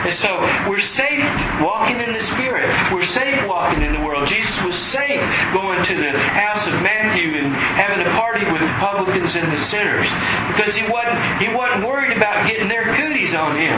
[0.00, 0.32] And so
[0.64, 1.28] we're safe
[1.60, 2.72] walking in the Spirit.
[2.88, 4.32] We're safe walking in the world.
[4.32, 5.20] Jesus was safe
[5.52, 9.60] going to the house of Matthew and having a party with the publicans and the
[9.68, 10.08] sinners.
[10.56, 13.76] Because he wasn't he wasn't worried about getting their cooties on him.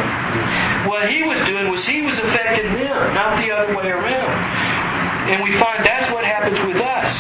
[0.87, 4.72] What he was doing was he was affecting them, not the other way around.
[5.31, 7.11] And we find that's what happens with us.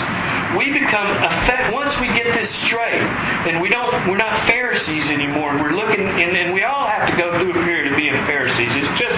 [0.58, 3.00] We become effect once we get this straight,
[3.48, 5.56] and we don't we're not Pharisees anymore.
[5.56, 8.68] We're looking and, and we all have to go through a period of being Pharisees.
[8.68, 9.16] It's just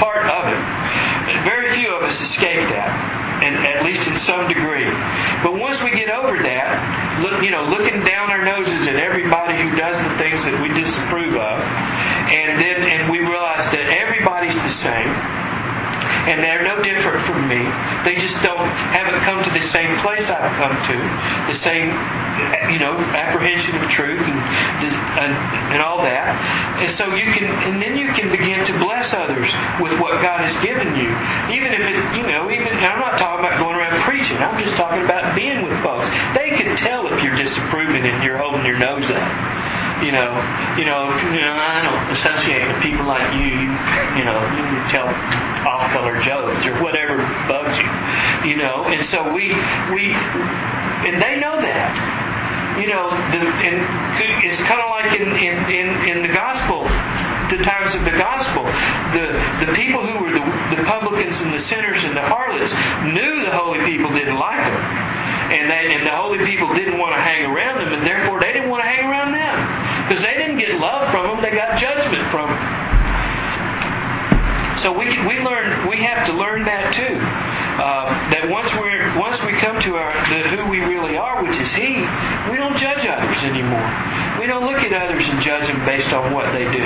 [0.00, 0.60] part of it.
[1.44, 2.90] Very few of us escape that.
[3.38, 4.90] And at least in some degree.
[5.46, 6.66] But once we get over that,
[7.22, 10.66] look, you know, looking down our noses at everybody who does the things that we
[10.74, 15.10] disapprove of, and then and we realize that everybody's the same,
[16.28, 17.60] and they're no different from me.
[18.04, 20.96] They just don't haven't come to the same place I've come to,
[21.56, 21.88] the same
[22.68, 24.40] you know apprehension of truth and
[24.84, 25.32] and,
[25.72, 26.28] and all that.
[26.84, 29.48] And so you can and then you can begin to bless others
[29.80, 31.10] with what God has given you,
[31.56, 34.36] even if it you know even I'm not talking about going around preaching.
[34.36, 36.06] I'm just talking about being with folks.
[36.36, 40.30] They can tell if you're disapproving and you're holding your nose up you know,
[40.78, 43.50] you know, you know, I don't associate with people like you.
[43.50, 43.70] You,
[44.22, 44.64] you know, you
[44.94, 47.18] tell off-color jokes or whatever
[47.50, 47.90] bugs you,
[48.54, 48.86] you know.
[48.86, 49.50] And so we,
[49.90, 50.14] we,
[51.08, 51.90] and they know that.
[52.78, 53.76] You know, the, and
[54.22, 56.86] it's kind of like in, in, in, in the gospel,
[57.50, 58.62] the times of the gospel,
[59.18, 59.26] the,
[59.66, 60.44] the people who were the,
[60.78, 62.70] the publicans and the sinners and the harlots
[63.18, 65.07] knew the holy people didn't like them.
[65.48, 68.52] And, they, and the holy people didn't want to hang around them, and therefore they
[68.52, 69.56] didn't want to hang around them.
[70.08, 72.77] Because they didn't get love from them, they got judgment from them.
[74.82, 77.16] So we we learn we have to learn that too.
[77.78, 81.54] Uh, that once we're once we come to our the, who we really are, which
[81.54, 81.94] is He,
[82.50, 83.86] we don't judge others anymore.
[84.38, 86.84] We don't look at others and judge them based on what they do.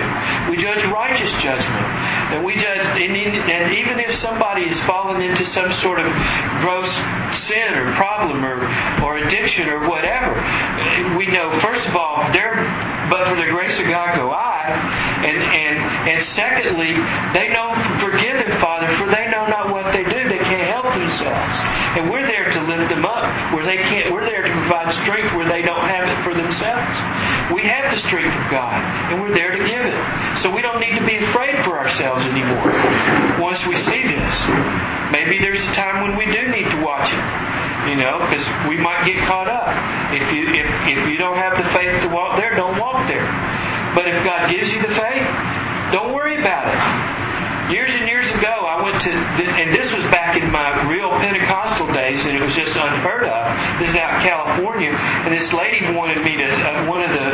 [0.52, 1.86] We judge righteous judgment,
[2.36, 2.80] and we judge.
[2.96, 6.08] And, and even if somebody has fallen into some sort of
[6.64, 6.92] gross
[7.48, 8.64] sin or problem or
[9.04, 10.32] or addiction or whatever,
[11.16, 12.56] we know first of all they're
[13.12, 14.72] but for the grace of God go I,
[15.20, 15.76] and and
[16.08, 16.96] and secondly
[17.36, 20.20] they know forgive them, Father, for they know not what they do.
[20.32, 21.54] They can't help themselves.
[22.00, 24.08] And we're there to lift them up where they can't.
[24.16, 26.96] We're there to provide strength where they don't have it for themselves.
[27.52, 28.80] We have the strength of God,
[29.12, 29.98] and we're there to give it.
[30.40, 32.64] So we don't need to be afraid for ourselves anymore.
[33.36, 34.34] Once we see this,
[35.12, 37.24] maybe there's a time when we do need to watch it.
[37.92, 39.66] You know, because we might get caught up.
[40.14, 43.01] If you if if you don't have the faith to walk there, don't walk.
[43.94, 45.26] But if God gives you the faith,
[45.92, 46.80] don't worry about it.
[47.72, 51.92] years and years ago, I went to, and this was back in my real Pentecostal
[51.92, 53.40] days, and it was just unheard of.
[53.80, 57.28] This is out in California, and this lady wanted me to, uh, one of the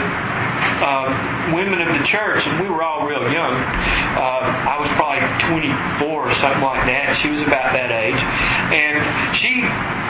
[0.80, 3.54] uh, women of the church, and we were all real young.
[4.14, 5.22] Uh, I was probably
[6.00, 7.18] 24 or something like that.
[7.22, 8.96] She was about that age, and
[9.42, 9.52] she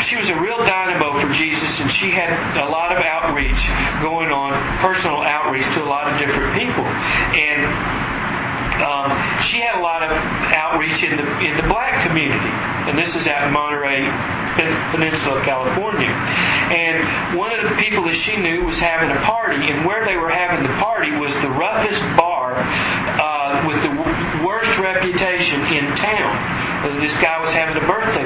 [0.08, 2.30] she was a real dynamo for Jesus, and she had
[2.60, 3.62] a lot of outreach
[4.00, 8.08] going on, personal outreach to a lot of different people, and.
[8.78, 9.10] Um,
[9.50, 12.52] she had a lot of outreach in the in the black community,
[12.90, 14.06] and this is out in Monterey
[14.90, 16.10] Peninsula, California.
[16.10, 20.16] And one of the people that she knew was having a party, and where they
[20.16, 23.92] were having the party was the roughest bar uh, with the
[24.42, 26.32] worst reputation in town.
[27.02, 28.17] This guy was having a birthday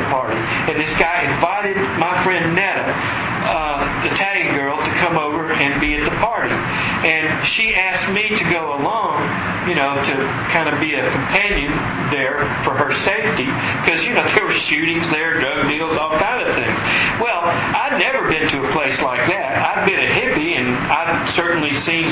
[10.53, 11.73] kind of be a companion
[12.13, 13.49] there for her safety,
[13.85, 16.79] because you know there were shootings there, drug deals, all kind of things.
[17.21, 19.53] Well, I'd never been to a place like that.
[19.57, 22.09] I'd been a hippie, and I'd certainly seen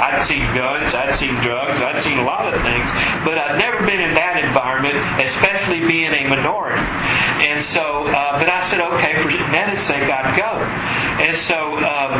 [0.00, 2.88] I'd seen guns, I'd seen drugs, I'd seen a lot of things,
[3.28, 6.80] but I'd never been in that environment, especially being a minority.
[6.80, 10.52] And so, uh, but I said, okay, for Netta's sake, I'd go.
[10.56, 12.12] And so um,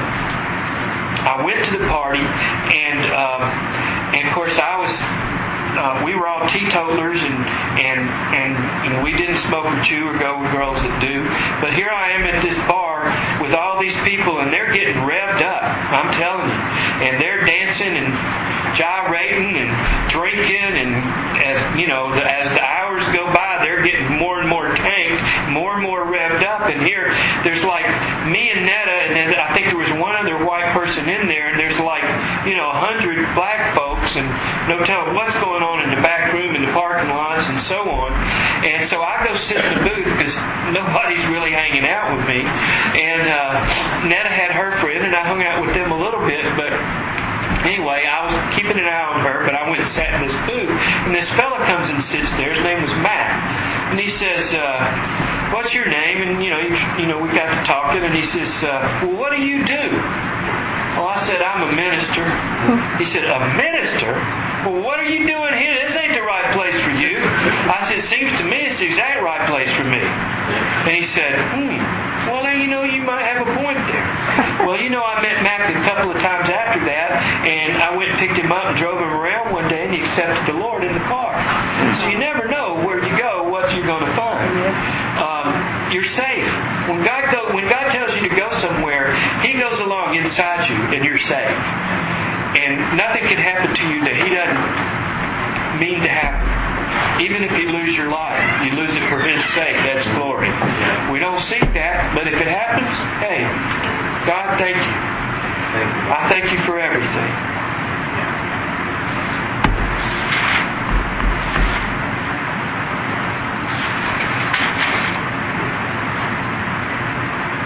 [1.25, 3.43] I went to the party, and um,
[4.13, 4.93] and of course I was
[5.77, 7.39] uh, we were all teetotalers and,
[7.79, 8.53] and and
[8.87, 11.23] and we didn't smoke or chew or go with girls that do.
[11.63, 13.07] But here I am at this bar
[13.43, 15.63] with all these people and they're getting revved up.
[15.63, 16.61] I'm telling you,
[17.07, 18.11] and they're dancing and
[18.77, 19.71] gyrating and
[20.11, 20.91] drinking and
[21.41, 25.51] as you know the, as the hours go by, they're getting more and more tanked,
[25.51, 26.69] more and more revved up.
[26.69, 27.11] And here
[27.43, 27.87] there's like
[28.29, 31.51] me and Netta, and then I think there was one other white person in there,
[31.51, 32.05] and there's like
[32.47, 33.90] you know a hundred black folks
[34.71, 37.83] no telling what's going on in the back room in the parking lots and so
[37.91, 38.15] on.
[38.63, 40.37] And so I go sit in the booth because
[40.71, 42.39] nobody's really hanging out with me.
[42.39, 46.47] And uh, Netta had her friend, and I hung out with them a little bit,
[46.55, 46.71] but
[47.67, 50.39] anyway, I was keeping an eye on her, but I went and sat in this
[50.47, 52.55] booth, and this fella comes and sits there.
[52.55, 56.71] His name was Matt, and he says, uh, "What's your name?" And you know, he,
[57.03, 59.85] you know, we got to talking, and he says, uh, "Well, what do you do?"
[60.97, 62.25] Well, I said, "I'm a minister."
[62.99, 64.13] He said, "A minister?
[64.67, 65.75] Well, what are you doing here?
[65.75, 69.23] This ain't the right place for you." I said, "Seems to me it's the exact
[69.23, 73.43] right place for me." And he said, "Hmm." Well, then you know you might have
[73.43, 74.07] a point there.
[74.67, 77.11] Well, you know I met Mac a couple of times after that,
[77.49, 80.05] and I went and picked him up and drove him around one day, and he
[80.05, 81.33] accepted the Lord in the car.
[82.01, 84.53] So you never know where you go, what you're going to find.
[85.17, 85.47] Um,
[85.91, 86.49] you're safe
[86.93, 88.40] when God go, when God tells you to go
[89.51, 91.59] He goes along inside you, and you're safe.
[92.55, 96.47] And nothing can happen to you that He doesn't mean to happen.
[97.27, 99.75] Even if you lose your life, you lose it for His sake.
[99.75, 100.55] That's glory.
[101.11, 102.95] We don't seek that, but if it happens,
[103.27, 103.43] hey,
[104.23, 104.95] God, thank you.
[106.15, 107.70] I thank you for everything.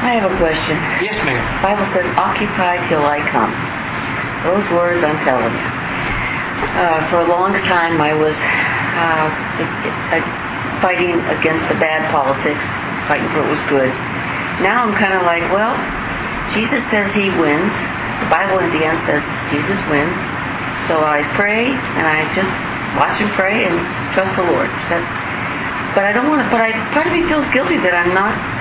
[0.04, 0.76] I have a question.
[1.00, 1.40] Yes, ma'am.
[1.40, 3.48] The Bible says, occupy till I come.
[4.44, 5.68] Those words, I'm telling you.
[6.76, 9.26] Uh, for a long time, I was uh,
[10.12, 10.20] uh,
[10.84, 12.60] fighting against the bad politics,
[13.08, 13.88] fighting for what was good.
[14.60, 15.72] Now I'm kind of like, well,
[16.52, 17.72] Jesus says he wins.
[18.22, 20.14] The Bible in the end says Jesus wins.
[20.92, 22.52] So I pray and I just
[23.00, 23.74] watch and pray and
[24.12, 24.68] trust the Lord.
[24.92, 25.08] That's,
[25.96, 26.48] but I don't want to.
[26.52, 28.53] But I part of me feels guilty that I'm not.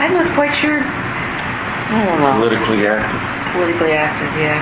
[0.00, 0.82] I'm not quite sure.
[0.82, 2.34] I don't know.
[2.42, 3.20] Politically active.
[3.54, 4.58] Politically active, yeah.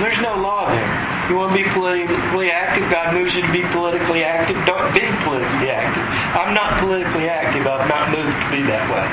[0.00, 0.88] There's no law there.
[1.30, 2.90] You want to be politically active?
[2.90, 4.58] God moves you to be politically active.
[4.66, 6.04] Don't be politically active.
[6.36, 7.64] I'm not politically active.
[7.64, 9.06] I've not moved to be that way.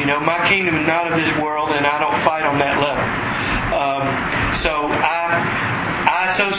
[0.00, 2.80] You know, my kingdom is not of this world, and I don't fight on that
[2.80, 3.06] level.
[3.76, 4.04] Um,
[4.64, 5.21] so I.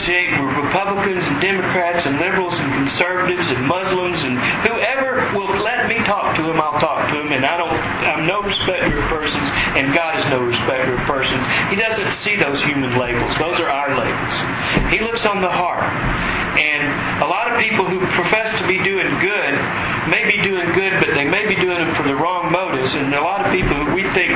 [0.04, 4.36] Associate with Republicans and Democrats and liberals and conservatives and Muslims and
[4.68, 7.32] whoever will let me talk to them, I'll talk to them.
[7.32, 9.48] And I don't, I'm no respecter of persons,
[9.80, 11.40] and God is no respecter of persons.
[11.72, 14.92] He doesn't see those human labels; those are our labels.
[14.92, 15.88] He looks on the heart.
[16.54, 19.52] And a lot of people who profess to be doing good
[20.06, 22.92] may be doing good, but they may be doing it for the wrong motives.
[22.94, 24.30] And a lot of people who we think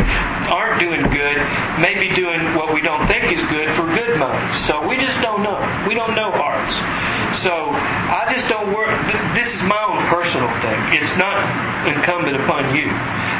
[0.50, 1.38] aren't doing good
[1.78, 4.56] may be doing what we don't think is good for good motives.
[4.66, 5.58] So we just don't know.
[5.86, 6.74] We don't know hearts.
[7.46, 8.90] So I just don't work.
[9.36, 10.80] This is my own personal thing.
[10.98, 11.38] It's not
[11.86, 12.90] incumbent upon you.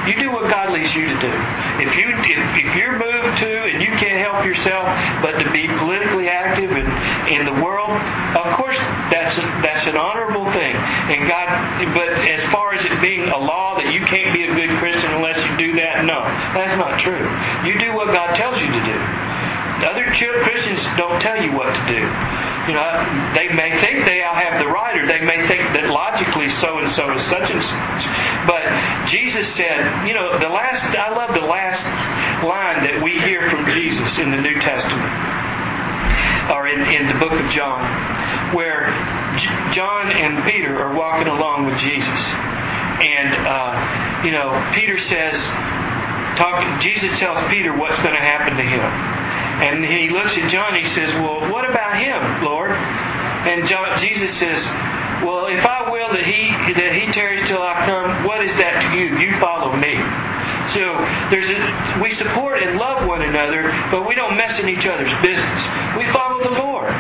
[0.06, 1.34] You do what God leads you to do.
[1.82, 4.86] If you if, if you're moved to and you can't help yourself
[5.18, 6.86] but to be politically active in,
[7.34, 8.78] in the world, of course
[9.10, 9.34] that's
[9.66, 10.74] that's an honorable thing.
[10.78, 11.50] And God
[11.98, 15.18] but as far as it being a law that you can't be a good Christian
[15.18, 16.22] unless you do that, no.
[16.55, 17.26] That's not true.
[17.66, 18.98] You do what God tells you to do.
[19.86, 22.02] Other Christians don't tell you what to do.
[22.66, 22.88] You know,
[23.38, 26.90] they may think they have the right, or they may think that logically so and
[26.98, 28.02] so is such and such.
[28.50, 28.62] But
[29.14, 31.80] Jesus said, you know, the last, I love the last
[32.44, 35.14] line that we hear from Jesus in the New Testament,
[36.52, 37.82] or in, in the book of John,
[38.52, 38.90] where
[39.72, 42.20] John and Peter are walking along with Jesus.
[42.98, 43.72] And, uh,
[44.26, 45.38] you know, Peter says,
[46.81, 48.82] Jesus tells Peter what's going to happen to him.
[49.59, 52.70] And he looks at John he says, Well, what about him, Lord?
[52.70, 54.62] And John, Jesus says,
[55.27, 56.43] Well, if I will that he
[56.78, 59.19] that he tarries till I come, what is that to you?
[59.19, 59.98] You follow me.
[60.78, 60.85] So
[61.35, 61.60] there's a,
[61.98, 65.60] we support and love one another, but we don't mess in each other's business.
[65.98, 66.94] We follow the Lord.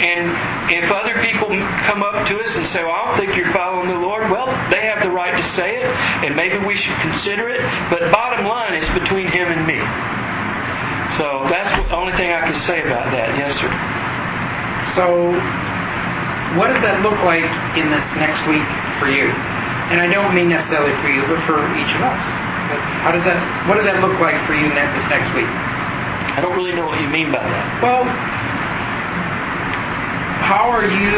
[0.00, 1.52] And if other people
[1.84, 4.48] come up to us and say, well, I don't think you're following the Lord, well,
[4.72, 5.84] they have the right to say it,
[6.24, 7.60] and maybe we should consider it.
[7.92, 9.80] But bottom line, it's between him and me.
[11.20, 13.36] So that's the only thing I can say about that.
[13.36, 13.68] Yes, sir.
[14.96, 15.04] So,
[16.56, 17.44] what does that look like
[17.76, 18.64] in this next week
[18.98, 19.28] for you?
[19.92, 22.20] And I don't mean necessarily for you, but for each of us.
[23.04, 23.38] How does that?
[23.66, 25.50] What does that look like for you ne- this next week?
[25.50, 27.66] I don't really know what you mean by that.
[27.82, 28.06] Well,
[30.46, 31.16] how are you?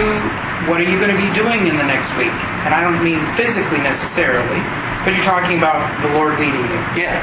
[0.70, 2.34] What are you going to be doing in the next week?
[2.66, 4.60] And I don't mean physically necessarily,
[5.02, 6.80] but you're talking about the Lord leading you.
[7.02, 7.18] Yeah.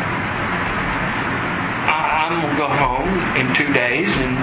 [1.90, 3.10] I, I'm gonna go home
[3.40, 4.36] in two days, and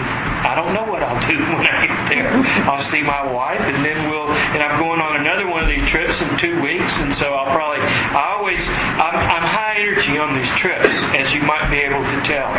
[0.49, 2.33] I don't know what I'll do when I get there.
[2.65, 4.27] I'll see my wife, and then we'll.
[4.27, 7.53] And I'm going on another one of these trips in two weeks, and so I'll
[7.53, 7.85] probably.
[7.85, 8.59] I always.
[8.59, 12.51] I'm, I'm high energy on these trips, as you might be able to tell.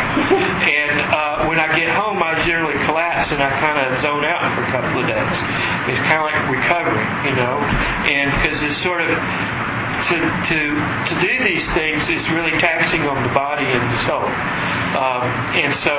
[0.68, 4.44] And uh, when I get home, I generally collapse and I kind of zone out
[4.52, 5.36] for a couple of days.
[5.88, 10.60] It's kind of like recovery, you know, and because it's sort of to, to,
[11.08, 14.28] to do these things is really taxing on the body and the soul.
[14.28, 15.94] Um, and so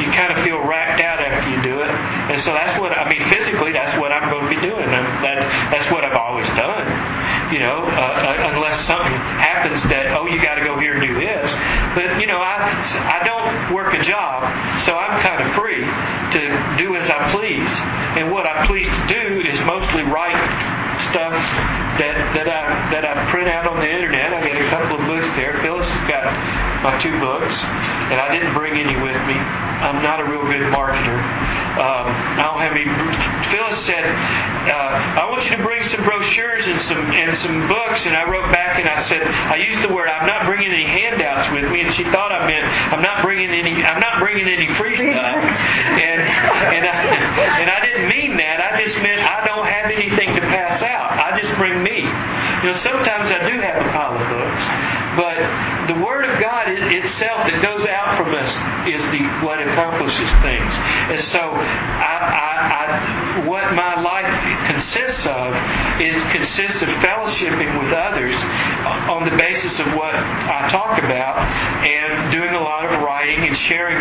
[0.00, 1.88] you kind of feel racked out after you do it.
[1.88, 4.84] And so that's what, I mean, physically, that's what I'm going to be doing.
[4.84, 5.40] I'm, that,
[5.72, 6.84] that's what I've always done.
[7.48, 11.02] You know, uh, uh, unless something happens that, oh, you got to go here and
[11.02, 11.45] do this.
[11.96, 14.44] But, you know, I, I don't work a job,
[14.84, 16.40] so I'm kind of free to
[16.76, 17.64] do as I please.
[18.20, 20.36] And what I please to do is mostly write
[21.08, 22.62] stuff that that I
[22.92, 24.32] that I print out on the internet.
[24.32, 25.56] I got a couple of books there.
[25.64, 26.24] Phyllis has got
[26.86, 29.34] my two books, and I didn't bring any with me.
[29.34, 31.18] I'm not a real good marketer.
[31.82, 32.06] Um,
[32.38, 32.86] I don't have any.
[33.50, 38.00] Phyllis said, uh, "I want you to bring some brochures and some and some books,"
[38.06, 40.86] and I wrote back and I said, "I used the word I'm not bringing any
[40.86, 42.64] handouts with me," and she thought I meant
[42.94, 43.82] I'm not bringing any.
[43.82, 46.94] I'm not bringing any free stuff, and and I,
[47.66, 48.62] and I didn't mean that.
[48.62, 51.18] I just meant I don't have anything to pass out.
[51.18, 52.06] I just bring me.
[52.62, 55.36] You know, sometimes I do have a pile of books, but
[55.88, 58.52] the Word of God itself that goes out from us
[58.84, 60.72] is the what accomplishes things.
[61.08, 62.84] And so, I, I, I,
[63.48, 64.28] what my life
[64.68, 65.48] consists of
[66.04, 68.36] is consists of fellowshipping with others
[69.08, 73.56] on the basis of what I talk about, and doing a lot of writing and
[73.72, 73.98] sharing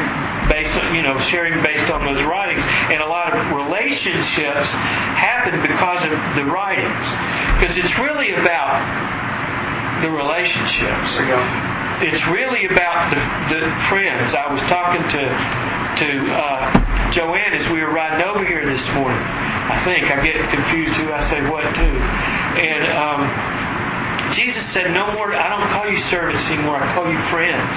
[0.52, 2.62] based on you know sharing based on those writings,
[2.92, 4.68] and a lot of relationships
[5.16, 7.06] happen because of the writings,
[7.60, 9.24] because it's really about
[10.04, 11.08] the relationships.
[11.16, 11.42] There you go.
[12.04, 13.20] It's really about the,
[13.56, 14.36] the friends.
[14.36, 15.24] I was talking to
[15.96, 19.24] to uh, Joanne as we were riding over here this morning.
[19.24, 21.90] I think I get confused who I say what to.
[22.60, 23.20] And um,
[24.36, 25.32] Jesus said, "No more.
[25.32, 26.84] I don't call you servants anymore.
[26.84, 27.72] I call you friends.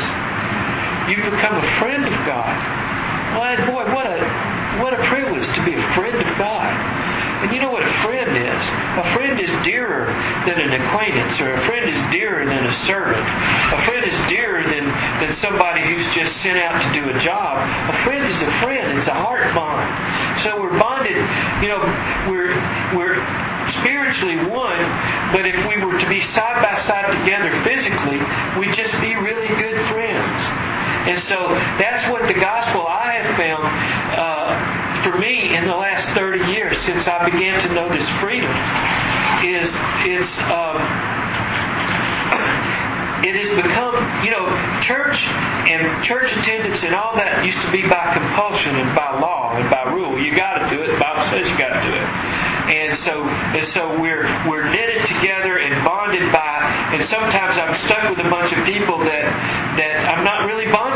[1.15, 2.55] You've become a friend of God."
[3.39, 4.19] Well, boy, what a
[4.83, 6.68] what a privilege to be a friend of God.
[7.39, 8.63] And you know what a friend is?
[8.99, 10.11] A friend is dearer
[10.43, 13.23] than an acquaintance, or a friend is dearer than a servant.
[13.23, 14.85] A friend is dearer than,
[15.23, 17.63] than somebody who's just sent out to do a job.
[17.63, 18.99] A friend is a friend.
[18.99, 19.87] It's a heart bond.
[20.43, 21.19] So we're bonded,
[21.63, 21.83] you know,
[22.31, 22.55] we're
[22.95, 23.19] we're
[23.83, 24.83] spiritually one,
[25.35, 28.19] but if we were to be side by side together physically,
[28.59, 30.39] we'd just be really good friends.
[31.09, 31.39] And so
[31.79, 33.67] that's what the gospel I have found
[35.19, 38.51] for me in the last 30 years since I began to this freedom
[39.43, 39.71] is
[40.07, 40.79] it's um,
[43.27, 44.47] it has become you know
[44.87, 49.59] church and church attendance and all that used to be by compulsion and by law
[49.59, 50.23] and by rule.
[50.23, 50.95] You got to do it.
[50.95, 52.07] The Bible says you got to do it.
[52.69, 56.63] And so And so we're we're knitted together and bonded by
[56.95, 59.27] and sometimes I'm stuck with a bunch of people that
[59.83, 60.88] that I'm not really bonded.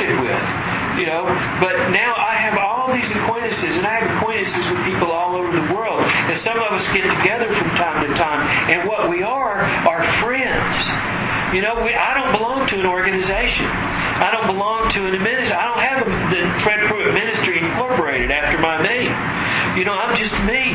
[1.02, 1.26] You know,
[1.58, 5.50] but now I have all these acquaintances, and I have acquaintances with people all over
[5.50, 5.98] the world.
[5.98, 8.38] And some of us get together from time to time,
[8.70, 11.58] and what we are are friends.
[11.58, 13.66] You know, we, I don't belong to an organization.
[13.66, 15.50] I don't belong to an ministry.
[15.50, 19.10] I don't have a, the Fred Pruitt Ministry Incorporated after my name.
[19.74, 20.70] You know, I'm just me.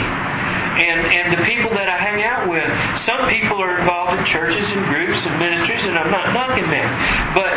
[0.77, 2.69] And, and the people that I hang out with,
[3.09, 6.89] some people are involved in churches and groups and ministries, and I'm not knocking them.
[7.33, 7.49] But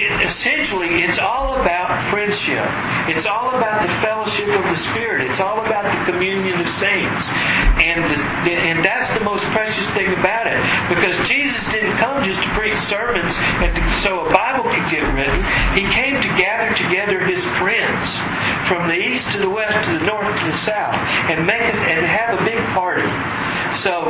[0.00, 2.64] it, essentially, it's all about friendship.
[3.12, 5.28] It's all about the fellowship of the Spirit.
[5.28, 7.22] It's all about the communion of saints.
[7.76, 8.00] And,
[8.48, 10.56] the, and that's the most precious thing about it.
[10.96, 13.32] Because Jesus didn't come just to preach sermons
[13.64, 15.40] and to, so a Bible could get written.
[15.76, 18.08] He came to gather together His friends
[18.72, 20.96] from the east to the west to the north to the south
[21.28, 23.04] and make it, and have a big party.
[23.84, 24.08] So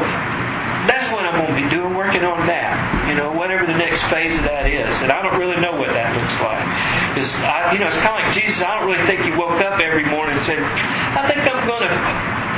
[0.87, 3.11] that's what I'm going to be doing, working on that.
[3.11, 5.91] You know, whatever the next phase of that is, and I don't really know what
[5.91, 6.63] that looks like.
[7.11, 7.31] Because
[7.75, 8.63] you know, it's kind of like Jesus.
[8.63, 11.83] I don't really think he woke up every morning and said, "I think I'm going
[11.83, 11.95] to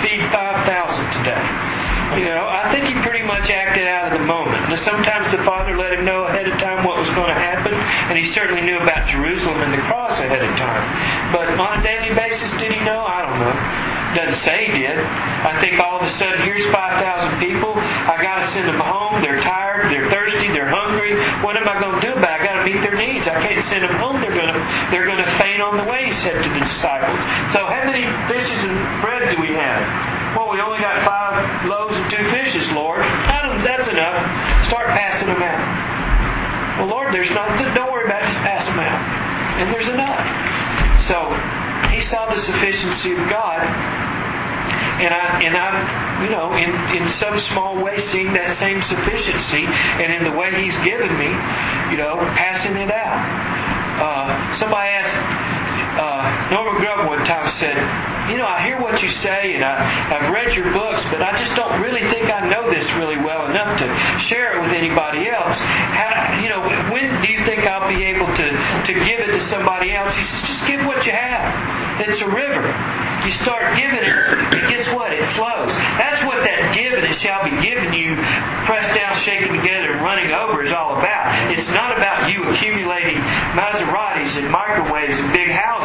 [0.05, 1.45] feed five thousand today."
[2.21, 4.71] You know, I think he pretty much acted out of the moment.
[4.71, 7.75] Now, sometimes the Father let him know ahead of time what was going to happen,
[7.75, 10.85] and he certainly knew about Jerusalem and the cross ahead of time.
[11.35, 13.03] But on a daily basis, did he know?
[13.03, 13.57] I don't know
[14.15, 14.95] doesn't say he did.
[14.95, 17.75] I think all of a sudden, here's 5,000 people.
[17.75, 19.21] I got to send them home.
[19.21, 19.91] They're tired.
[19.91, 20.55] They're thirsty.
[20.55, 21.19] They're hungry.
[21.43, 22.47] What am I going to do about it?
[22.47, 23.23] I got to meet their needs.
[23.31, 24.19] I can't send them home.
[24.19, 24.61] They're going to
[24.91, 26.11] they're going to faint on the way.
[26.11, 27.19] He said to the disciples.
[27.55, 30.35] So how many fishes and bread do we have?
[30.35, 33.07] Well, we only got five loaves and two fishes, Lord.
[33.65, 34.19] That's enough.
[34.69, 35.63] Start passing them out.
[36.79, 37.65] Well, Lord, there's nothing.
[37.73, 38.29] Don't worry about it.
[38.29, 39.01] Just pass them out.
[39.57, 40.21] And there's enough.
[41.09, 41.17] So
[41.97, 43.65] he saw the sufficiency of God
[45.03, 45.79] and I and I'm
[46.23, 50.55] you know in in some small way seeing that same sufficiency and in the way
[50.55, 51.31] He's given me,
[51.91, 53.19] you know, passing it out.
[53.99, 57.77] Uh, somebody asked uh, Norman Grubb one time said,
[58.31, 59.75] you know, I hear what you say and I,
[60.17, 63.47] I've read your books, but I just don't really think I know this really well
[63.51, 63.87] enough to
[64.33, 65.57] share it with anybody else.
[65.57, 68.47] How, you know, when do you think I'll be able to,
[68.89, 70.13] to give it to somebody else?
[70.17, 72.01] He says, just give what you have.
[72.01, 72.65] It's a river.
[73.25, 74.17] You start giving it,
[74.53, 75.09] and guess what?
[75.15, 75.73] It flows.
[75.97, 78.17] That's what that give and it shall be given you,
[78.65, 81.25] pressed down, shaken together, and running over is all about.
[81.53, 83.21] It's not about you accumulating
[83.57, 85.84] Maseratis and microwaves and big houses.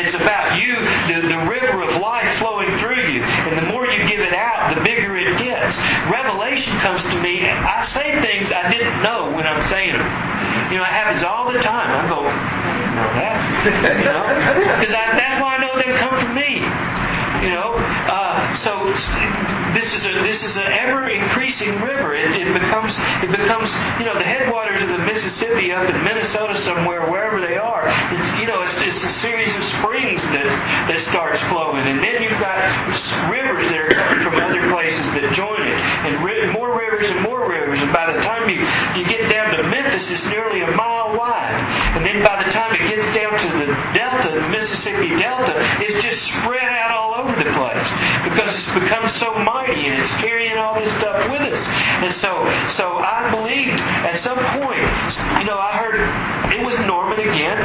[0.00, 3.22] It's about you, the, the river of life flowing through you.
[3.22, 5.72] And the more you give it out, the bigger it gets.
[6.10, 7.42] Revelation comes to me.
[7.44, 10.08] I say things I didn't know when I'm saying them.
[10.72, 11.88] You know, it happens all the time.
[11.90, 13.36] I go, know that.
[13.98, 14.24] You know?
[14.80, 16.62] Because that's why I know they come from me.
[17.44, 18.72] You know, uh, so
[20.86, 22.14] this is an ever increasing river.
[22.14, 22.92] It, it becomes
[23.22, 23.68] it becomes
[23.98, 27.86] you know the headwaters of the Mississippi up in Minnesota somewhere wherever they are.
[27.86, 30.48] It's, you know, it's, it's a series of springs that
[30.90, 32.58] that starts flowing, and then you've got
[33.30, 37.20] rivers that are coming from other places that join it, and ri- more rivers and
[37.26, 37.82] more rivers.
[37.82, 38.60] And by the time you
[38.94, 41.58] you get down to Memphis, it's nearly a mile wide,
[41.98, 46.00] and then by the time it gets down to the Delta, the Mississippi Delta, it's
[46.04, 47.90] just spread out all over the place
[48.36, 51.56] because it's become so mighty and it's carrying all this stuff with us.
[51.56, 52.32] And so,
[52.76, 54.84] so I believed at some point,
[55.40, 55.96] you know, I heard
[56.52, 57.56] it was Norman again,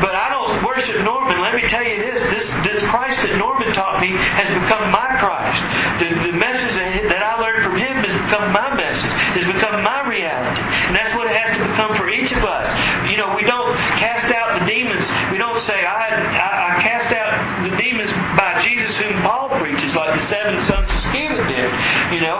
[0.00, 1.44] but I don't worship Norman.
[1.44, 5.12] Let me tell you this: this, this Christ that Norman taught me has become my
[5.20, 5.60] Christ.
[6.00, 6.72] The, the message
[7.12, 9.12] that I learned from him has become my message.
[9.36, 12.64] Has become my reality, and that's what it has to become for each of us.
[13.12, 15.04] You know, we don't cast out the demons.
[15.32, 19.92] We don't say, "I, I, I cast out the demons by Jesus whom Paul preaches,"
[19.94, 21.70] like the seven sons of Sceva did.
[22.16, 22.38] You know,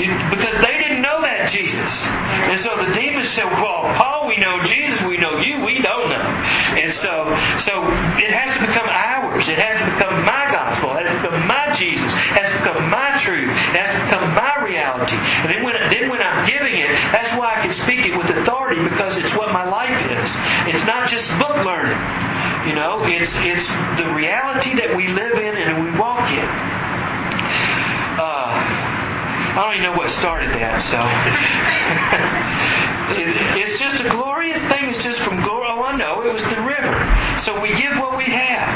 [0.00, 1.92] you, because they didn't know that Jesus,
[2.52, 5.02] and so the demons said, "Well, Paul, we know Jesus.
[5.08, 5.64] We know you.
[5.64, 6.28] We don't know."
[6.78, 7.14] And so,
[7.66, 7.74] so
[8.22, 9.44] it has to become ours.
[9.48, 10.94] It has to become my gospel.
[10.94, 12.06] It has to become my Jesus.
[12.06, 13.50] It has to become my truth.
[13.50, 15.16] It has to become my reality.
[15.16, 18.30] And then when, then when I'm giving it, that's why I can speak it with
[18.30, 20.28] authority because it's what my life is.
[20.70, 21.98] It's not just book learning.
[22.68, 26.44] You know, it's it's the reality that we live in and we walk in.
[28.20, 31.00] Uh, I don't even know what started that, so
[33.16, 33.24] it,
[33.64, 34.92] it's just a glorious thing.
[34.92, 35.64] It's just from glory.
[35.64, 36.92] Oh, I know it was the river.
[37.48, 38.68] So we give what we have,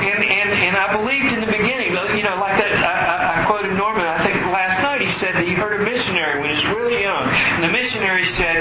[0.00, 1.92] and and and I believed in the beginning.
[2.16, 2.72] You know, like that.
[2.72, 4.08] I, I quoted Norman.
[4.08, 5.99] I think last night he said that he heard a missionary
[7.00, 8.60] young, and the missionary said,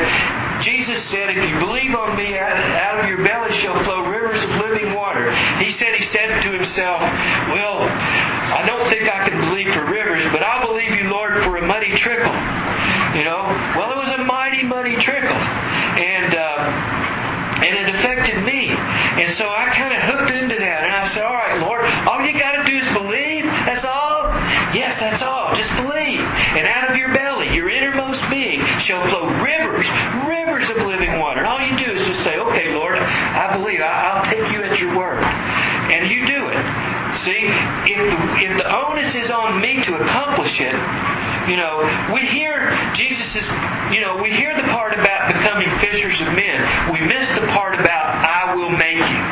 [0.64, 4.52] Jesus said, "If you believe on me, out, of your belly shall flow rivers of
[4.64, 5.28] living water."
[5.60, 7.00] He said he said to himself,
[7.52, 7.84] "Well."
[8.50, 11.66] I don't think I can believe for rivers, but I'll believe you, Lord, for a
[11.70, 12.34] muddy trickle.
[13.14, 13.46] You know,
[13.78, 19.46] well, it was a mighty muddy trickle, and uh, and it affected me, and so
[19.46, 22.58] I kind of hooked into that, and I said, all right, Lord, all you got
[22.58, 23.46] to do is believe.
[23.70, 24.34] That's all.
[24.74, 25.54] Yes, that's all.
[25.54, 29.86] Just believe, and out of your belly, your innermost being, shall flow rivers,
[30.26, 31.46] rivers of living water.
[31.46, 33.86] And all you do is just say, okay, Lord, I believe.
[33.86, 36.64] I'll take you at your word, and you do it.
[37.22, 37.46] See,
[37.94, 38.18] if the,
[38.50, 40.74] if the onus is on me to accomplish it,
[41.46, 41.86] you know,
[42.18, 43.48] we hear Jesus is,
[43.94, 46.58] you know, we hear the part about becoming fishers of men.
[46.90, 49.29] We miss the part about I will make you.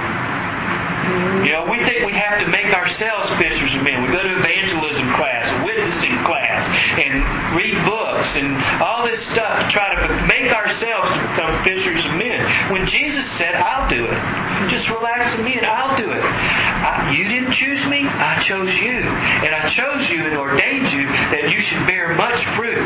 [1.45, 4.05] You know, we think we have to make ourselves fishers of men.
[4.05, 6.61] We go to evangelism class, witnessing class,
[6.97, 12.13] and read books and all this stuff to try to make ourselves become fishers of
[12.21, 12.41] men.
[12.69, 14.19] When Jesus said, I'll do it.
[14.69, 16.21] Just relax in me and I'll do it.
[16.21, 18.97] I, you didn't choose me, I chose you.
[19.01, 22.85] And I chose you and ordained you that you should bear much fruit.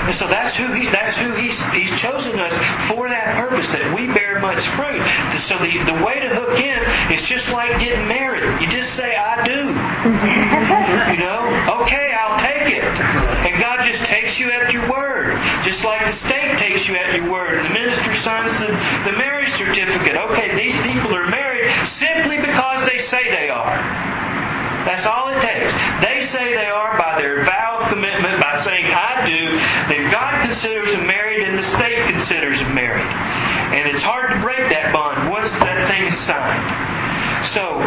[0.00, 2.54] And so that's who he that's who he's he's chosen us
[2.88, 5.02] for that purpose, that we bear much fruit.
[5.48, 6.80] So the, the way to hook in
[7.14, 8.46] is just like getting married.
[8.62, 9.60] You just say, I do.
[11.12, 11.40] You know?
[11.84, 12.82] Okay, I'll take it.
[12.82, 15.36] And God just takes you at your word.
[15.68, 17.66] Just like the state takes you at your word.
[17.66, 18.70] The minister signs the,
[19.12, 20.16] the marriage certificate.
[20.16, 21.68] Okay, these people are married
[22.00, 23.76] simply because they say they are.
[24.88, 25.70] That's all it takes.
[26.00, 29.40] They say they are by their vow of commitment, by saying, I do,
[29.90, 33.10] then God considers them married and the state considers them married.
[33.74, 36.90] And it's hard to break that bond once that thing is signed.
[37.54, 37.82] So,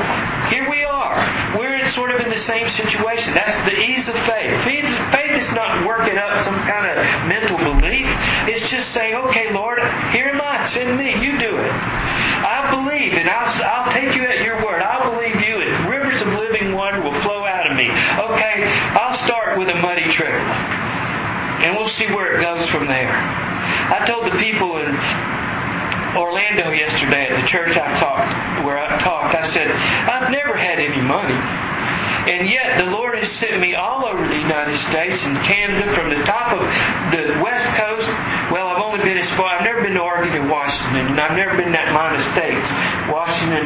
[0.52, 1.16] here we are.
[1.56, 3.32] We're sort of in the same situation.
[3.32, 4.52] That's the ease of faith.
[4.68, 6.96] Faith, faith is not working up some kind of
[7.32, 8.08] mental belief.
[8.50, 9.80] It's just saying, okay, Lord,
[10.12, 10.74] here am I.
[10.74, 11.16] Send me.
[11.24, 11.72] You do it.
[12.44, 14.82] I believe, and I'll, I'll take you at your word.
[14.82, 17.88] I'll believe you, and rivers of living water will flow out of me.
[17.88, 18.56] Okay,
[19.00, 20.93] I'll start with a muddy trickle.
[21.64, 23.12] And we'll see where it goes from there.
[23.12, 24.92] I told the people in
[26.20, 30.80] Orlando yesterday at the church I talked where I talked, I said, I've never had
[30.80, 31.36] any money.
[32.24, 36.08] And yet the Lord has sent me all over the United States and Canada from
[36.08, 36.64] the top of
[37.12, 38.08] the West Coast.
[38.94, 41.74] Only been as far, I've never been to Oregon and Washington, and I've never been
[41.74, 42.62] that line of states.
[43.10, 43.66] Washington,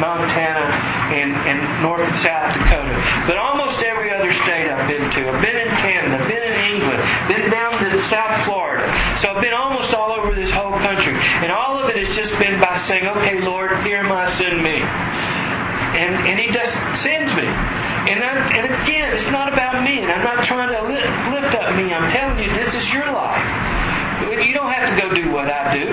[0.00, 0.64] Montana,
[1.12, 2.96] and, and North and South Dakota.
[3.28, 5.20] But almost every other state I've been to.
[5.28, 8.88] I've been in Canada, I've been in England, been down to South Florida.
[9.20, 11.12] So I've been almost all over this whole country.
[11.12, 14.64] And all of it has just been by saying, okay, Lord, here am I, send
[14.64, 14.80] me.
[14.80, 16.72] And, and He just
[17.04, 17.44] sends me.
[17.44, 21.76] And, I, and again, it's not about me, and I'm not trying to lift up
[21.76, 21.92] me.
[21.92, 23.76] I'm telling you, this is your life.
[24.24, 25.86] You don't have to go do what I do.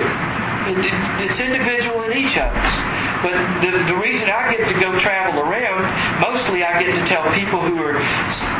[0.64, 2.94] It's individual in each of us.
[3.24, 5.80] But the, the reason I get to go travel around,
[6.20, 7.96] mostly I get to tell people who are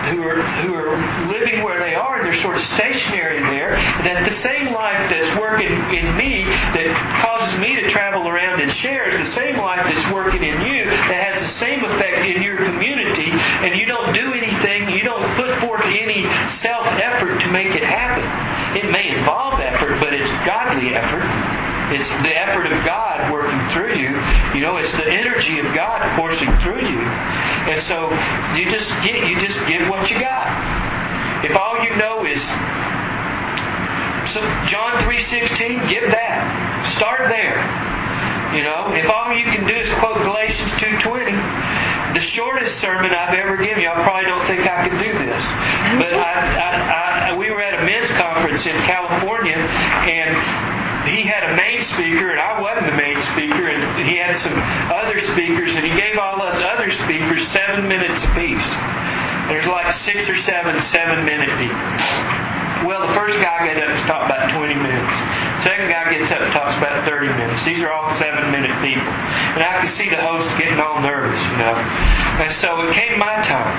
[0.08, 0.96] who are who are
[1.28, 5.36] living where they are and they're sort of stationary there, that the same life that's
[5.36, 6.88] working in me that
[7.24, 10.84] causes me to travel around and share is the same life that's working in you
[10.88, 15.24] that has the same effect in your community and you don't do anything, you don't
[15.36, 16.24] put forth any
[16.64, 18.43] self effort to make it happen.
[18.84, 21.24] It may involve effort, but it's godly effort.
[21.88, 24.12] It's the effort of God working through you.
[24.52, 27.00] You know, it's the energy of God coursing through you.
[27.00, 28.12] And so
[28.52, 30.52] you just get you just give what you got.
[31.48, 32.40] If all you know is
[34.36, 36.44] so John 3.16, give that.
[37.00, 37.64] Start there.
[38.52, 40.76] You know, if all you can do is quote Galatians
[41.08, 41.32] 2.20,
[42.14, 45.42] the shortest sermon I've ever given you, I probably don't think I could do this.
[45.98, 50.30] But I, I, I, we were at a men's conference in California, and
[51.10, 54.54] he had a main speaker, and I wasn't the main speaker, and he had some
[54.94, 58.68] other speakers, and he gave all us other speakers seven minutes apiece.
[59.50, 61.84] There's like six or seven seven-minute people.
[62.88, 65.14] Well, the first guy got up and talked about 20 minutes.
[65.64, 67.60] Second guy gets up and talks about 30 minutes.
[67.64, 69.08] These are all seven-minute people.
[69.56, 71.74] And I could see the host getting all nervous, you know.
[71.74, 73.76] And so it came my time.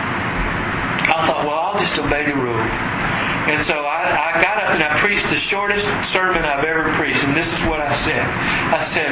[1.05, 2.57] I thought, well, I'll just obey the rule.
[2.57, 5.85] And so I, I got up and I preached the shortest
[6.17, 7.21] sermon I've ever preached.
[7.21, 8.25] And this is what I said.
[8.25, 9.11] I said,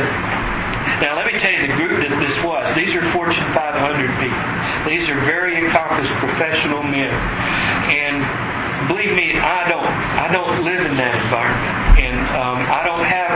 [1.05, 2.65] now let me tell you the group that this was.
[2.73, 3.77] These are Fortune 500
[4.17, 4.45] people.
[4.89, 7.13] These are very accomplished professional men.
[7.13, 13.05] And believe me, I don't I don't live in that environment, and um, I don't
[13.05, 13.31] have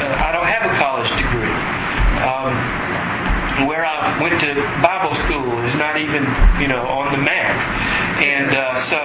[0.00, 1.56] uh, I don't have a college degree.
[2.20, 2.52] Um,
[3.68, 4.50] where I went to
[4.80, 6.24] Bible school is not even
[6.62, 7.56] you know on the map,
[8.22, 9.00] and uh, so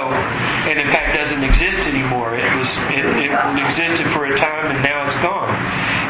[0.70, 2.38] and in fact doesn't exist anymore.
[2.38, 5.52] It was it, it existed for a time and now it's gone,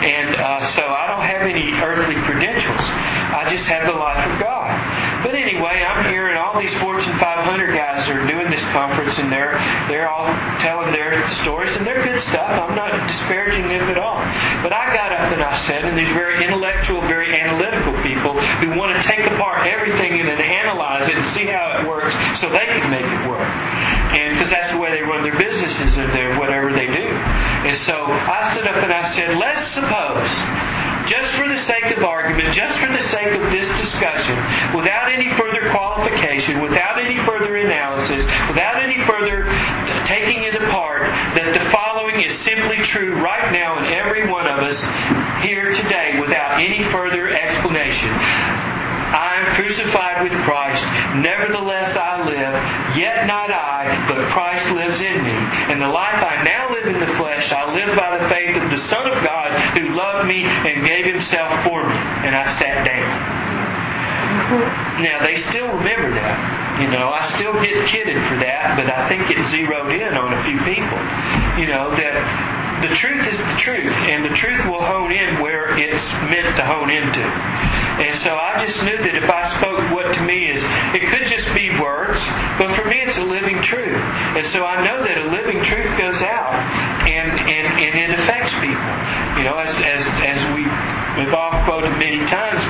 [0.03, 2.85] and uh, so I don't have any earthly credentials.
[3.33, 4.74] I just have the life of God.
[5.25, 9.33] But anyway, I'm here and all these Fortune 500 guys are doing this conference, and
[9.33, 9.57] they're
[9.89, 10.29] they're all
[10.61, 12.45] telling their stories, and they're good stuff.
[12.45, 14.21] I'm not disparaging them at all.
[14.61, 18.77] But I got up and I said, and these very intellectual, very analytical people who
[18.77, 22.13] want to take apart everything and then analyze it and see how it works,
[22.45, 23.41] so they can make it work.
[23.41, 27.07] And because that's the way they run their businesses and their whatever they do.
[27.65, 30.74] And so I stood up and I said, let's suppose
[31.09, 34.37] just for the sake of argument, just for the sake of this discussion,
[34.73, 35.69] without any further
[62.35, 63.55] I sat down.
[65.01, 66.37] Now they still remember that.
[66.83, 70.35] You know, I still get kidded for that, but I think it zeroed in on
[70.35, 70.99] a few people.
[71.55, 72.15] You know, that
[72.83, 76.63] the truth is the truth, and the truth will hone in where it's meant to
[76.67, 77.23] hone into.
[77.23, 80.59] And so I just knew that if I spoke what to me is,
[80.99, 82.19] it could just be words,
[82.59, 84.03] but for me it's a living truth.
[84.35, 86.51] And so I know that a living truth goes out
[87.07, 88.91] and, and, and it affects people.
[89.39, 90.67] You know, as, as, as we,
[91.65, 92.61] quoted many times,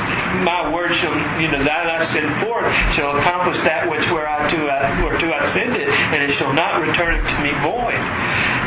[0.46, 4.50] my word shall, you know, that I send forth shall accomplish that which where I
[4.52, 8.02] to, I, where to I send it, and it shall not return to me void.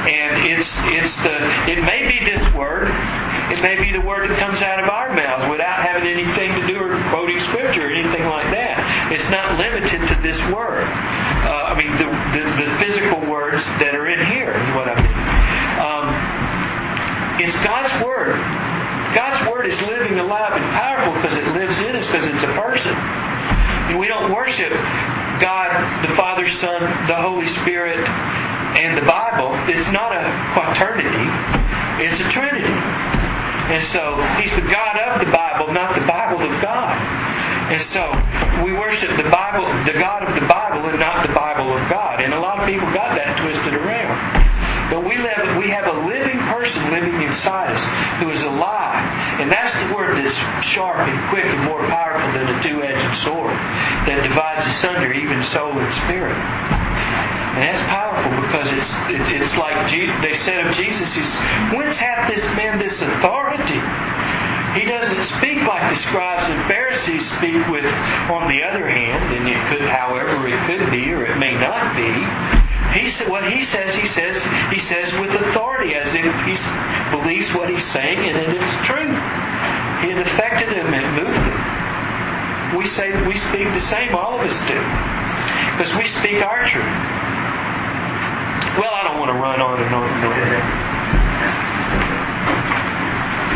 [0.09, 1.36] And it's, it's the,
[1.74, 2.89] it may be this word,
[3.52, 6.64] it may be the word that comes out of our mouths without having anything to
[6.68, 8.76] do with quoting scripture or anything like that.
[9.12, 10.85] It's not limited to this word.
[10.85, 14.20] Uh, I mean, the, the, the, physical words that are in
[19.16, 22.55] God's word is living, alive, and powerful because it lives in us because it's a
[22.60, 22.94] person.
[23.89, 24.72] And we don't worship
[25.40, 25.72] God,
[26.05, 29.48] the Father, Son, the Holy Spirit, and the Bible.
[29.64, 31.24] It's not a quaternity.
[32.05, 32.68] It's a trinity.
[32.68, 36.97] And so he's the God of the Bible, not the Bible of God.
[37.68, 38.02] And so
[38.64, 42.20] we worship the Bible, the God of the Bible, and not the Bible of God.
[42.20, 44.38] And a lot of people got that twisted around.
[44.89, 47.82] But we live, we have a living person living inside us
[48.24, 49.05] who is alive.
[49.44, 50.40] And that's the word that's
[50.73, 53.52] sharp and quick and more powerful than a two-edged sword
[54.09, 56.35] that divides asunder even soul and spirit.
[56.35, 61.32] And that's powerful because it's it's like they said of Jesus, he's,
[61.74, 63.81] whence hath this man this authority?
[64.77, 67.89] He doesn't speak like the scribes and Pharisees speak with,
[68.31, 71.97] on the other hand, and it could, however, it could be or it may not
[71.97, 72.67] be.
[72.97, 74.40] He what he says, he says,
[74.73, 76.56] he says with authority, as if he
[77.12, 79.12] believes what he's saying and it is true.
[80.09, 81.59] It affected him, it moved him.
[82.81, 84.81] We say we speak the same, all of us do,
[85.77, 86.97] because we speak our truth.
[88.81, 90.39] Well, I don't want to run on and on and on.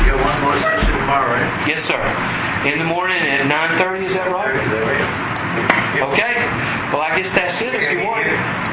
[0.02, 1.48] You got one more session tomorrow, right?
[1.68, 2.02] Yes, sir.
[2.68, 4.56] In the morning at 9.30, is that right?
[6.10, 6.34] Okay.
[6.90, 8.71] Well, I guess that's it if you want.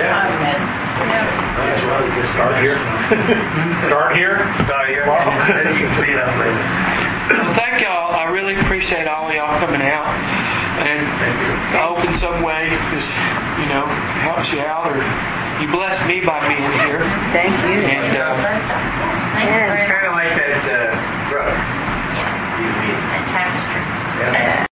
[0.00, 0.80] Yeah.
[3.88, 4.40] Start here.
[4.64, 5.04] Start here.
[7.56, 8.14] Thank y'all.
[8.16, 10.08] I really appreciate all of y'all coming out.
[10.80, 11.04] And
[11.76, 13.06] I hope in some way this,
[13.60, 13.84] you know,
[14.24, 14.96] helps you out or
[15.60, 17.04] you bless me by being here.
[17.36, 17.76] Thank you.
[17.84, 18.40] And, uh,
[19.36, 21.54] it's kind of like that uh, rug.
[24.20, 24.66] Yeah.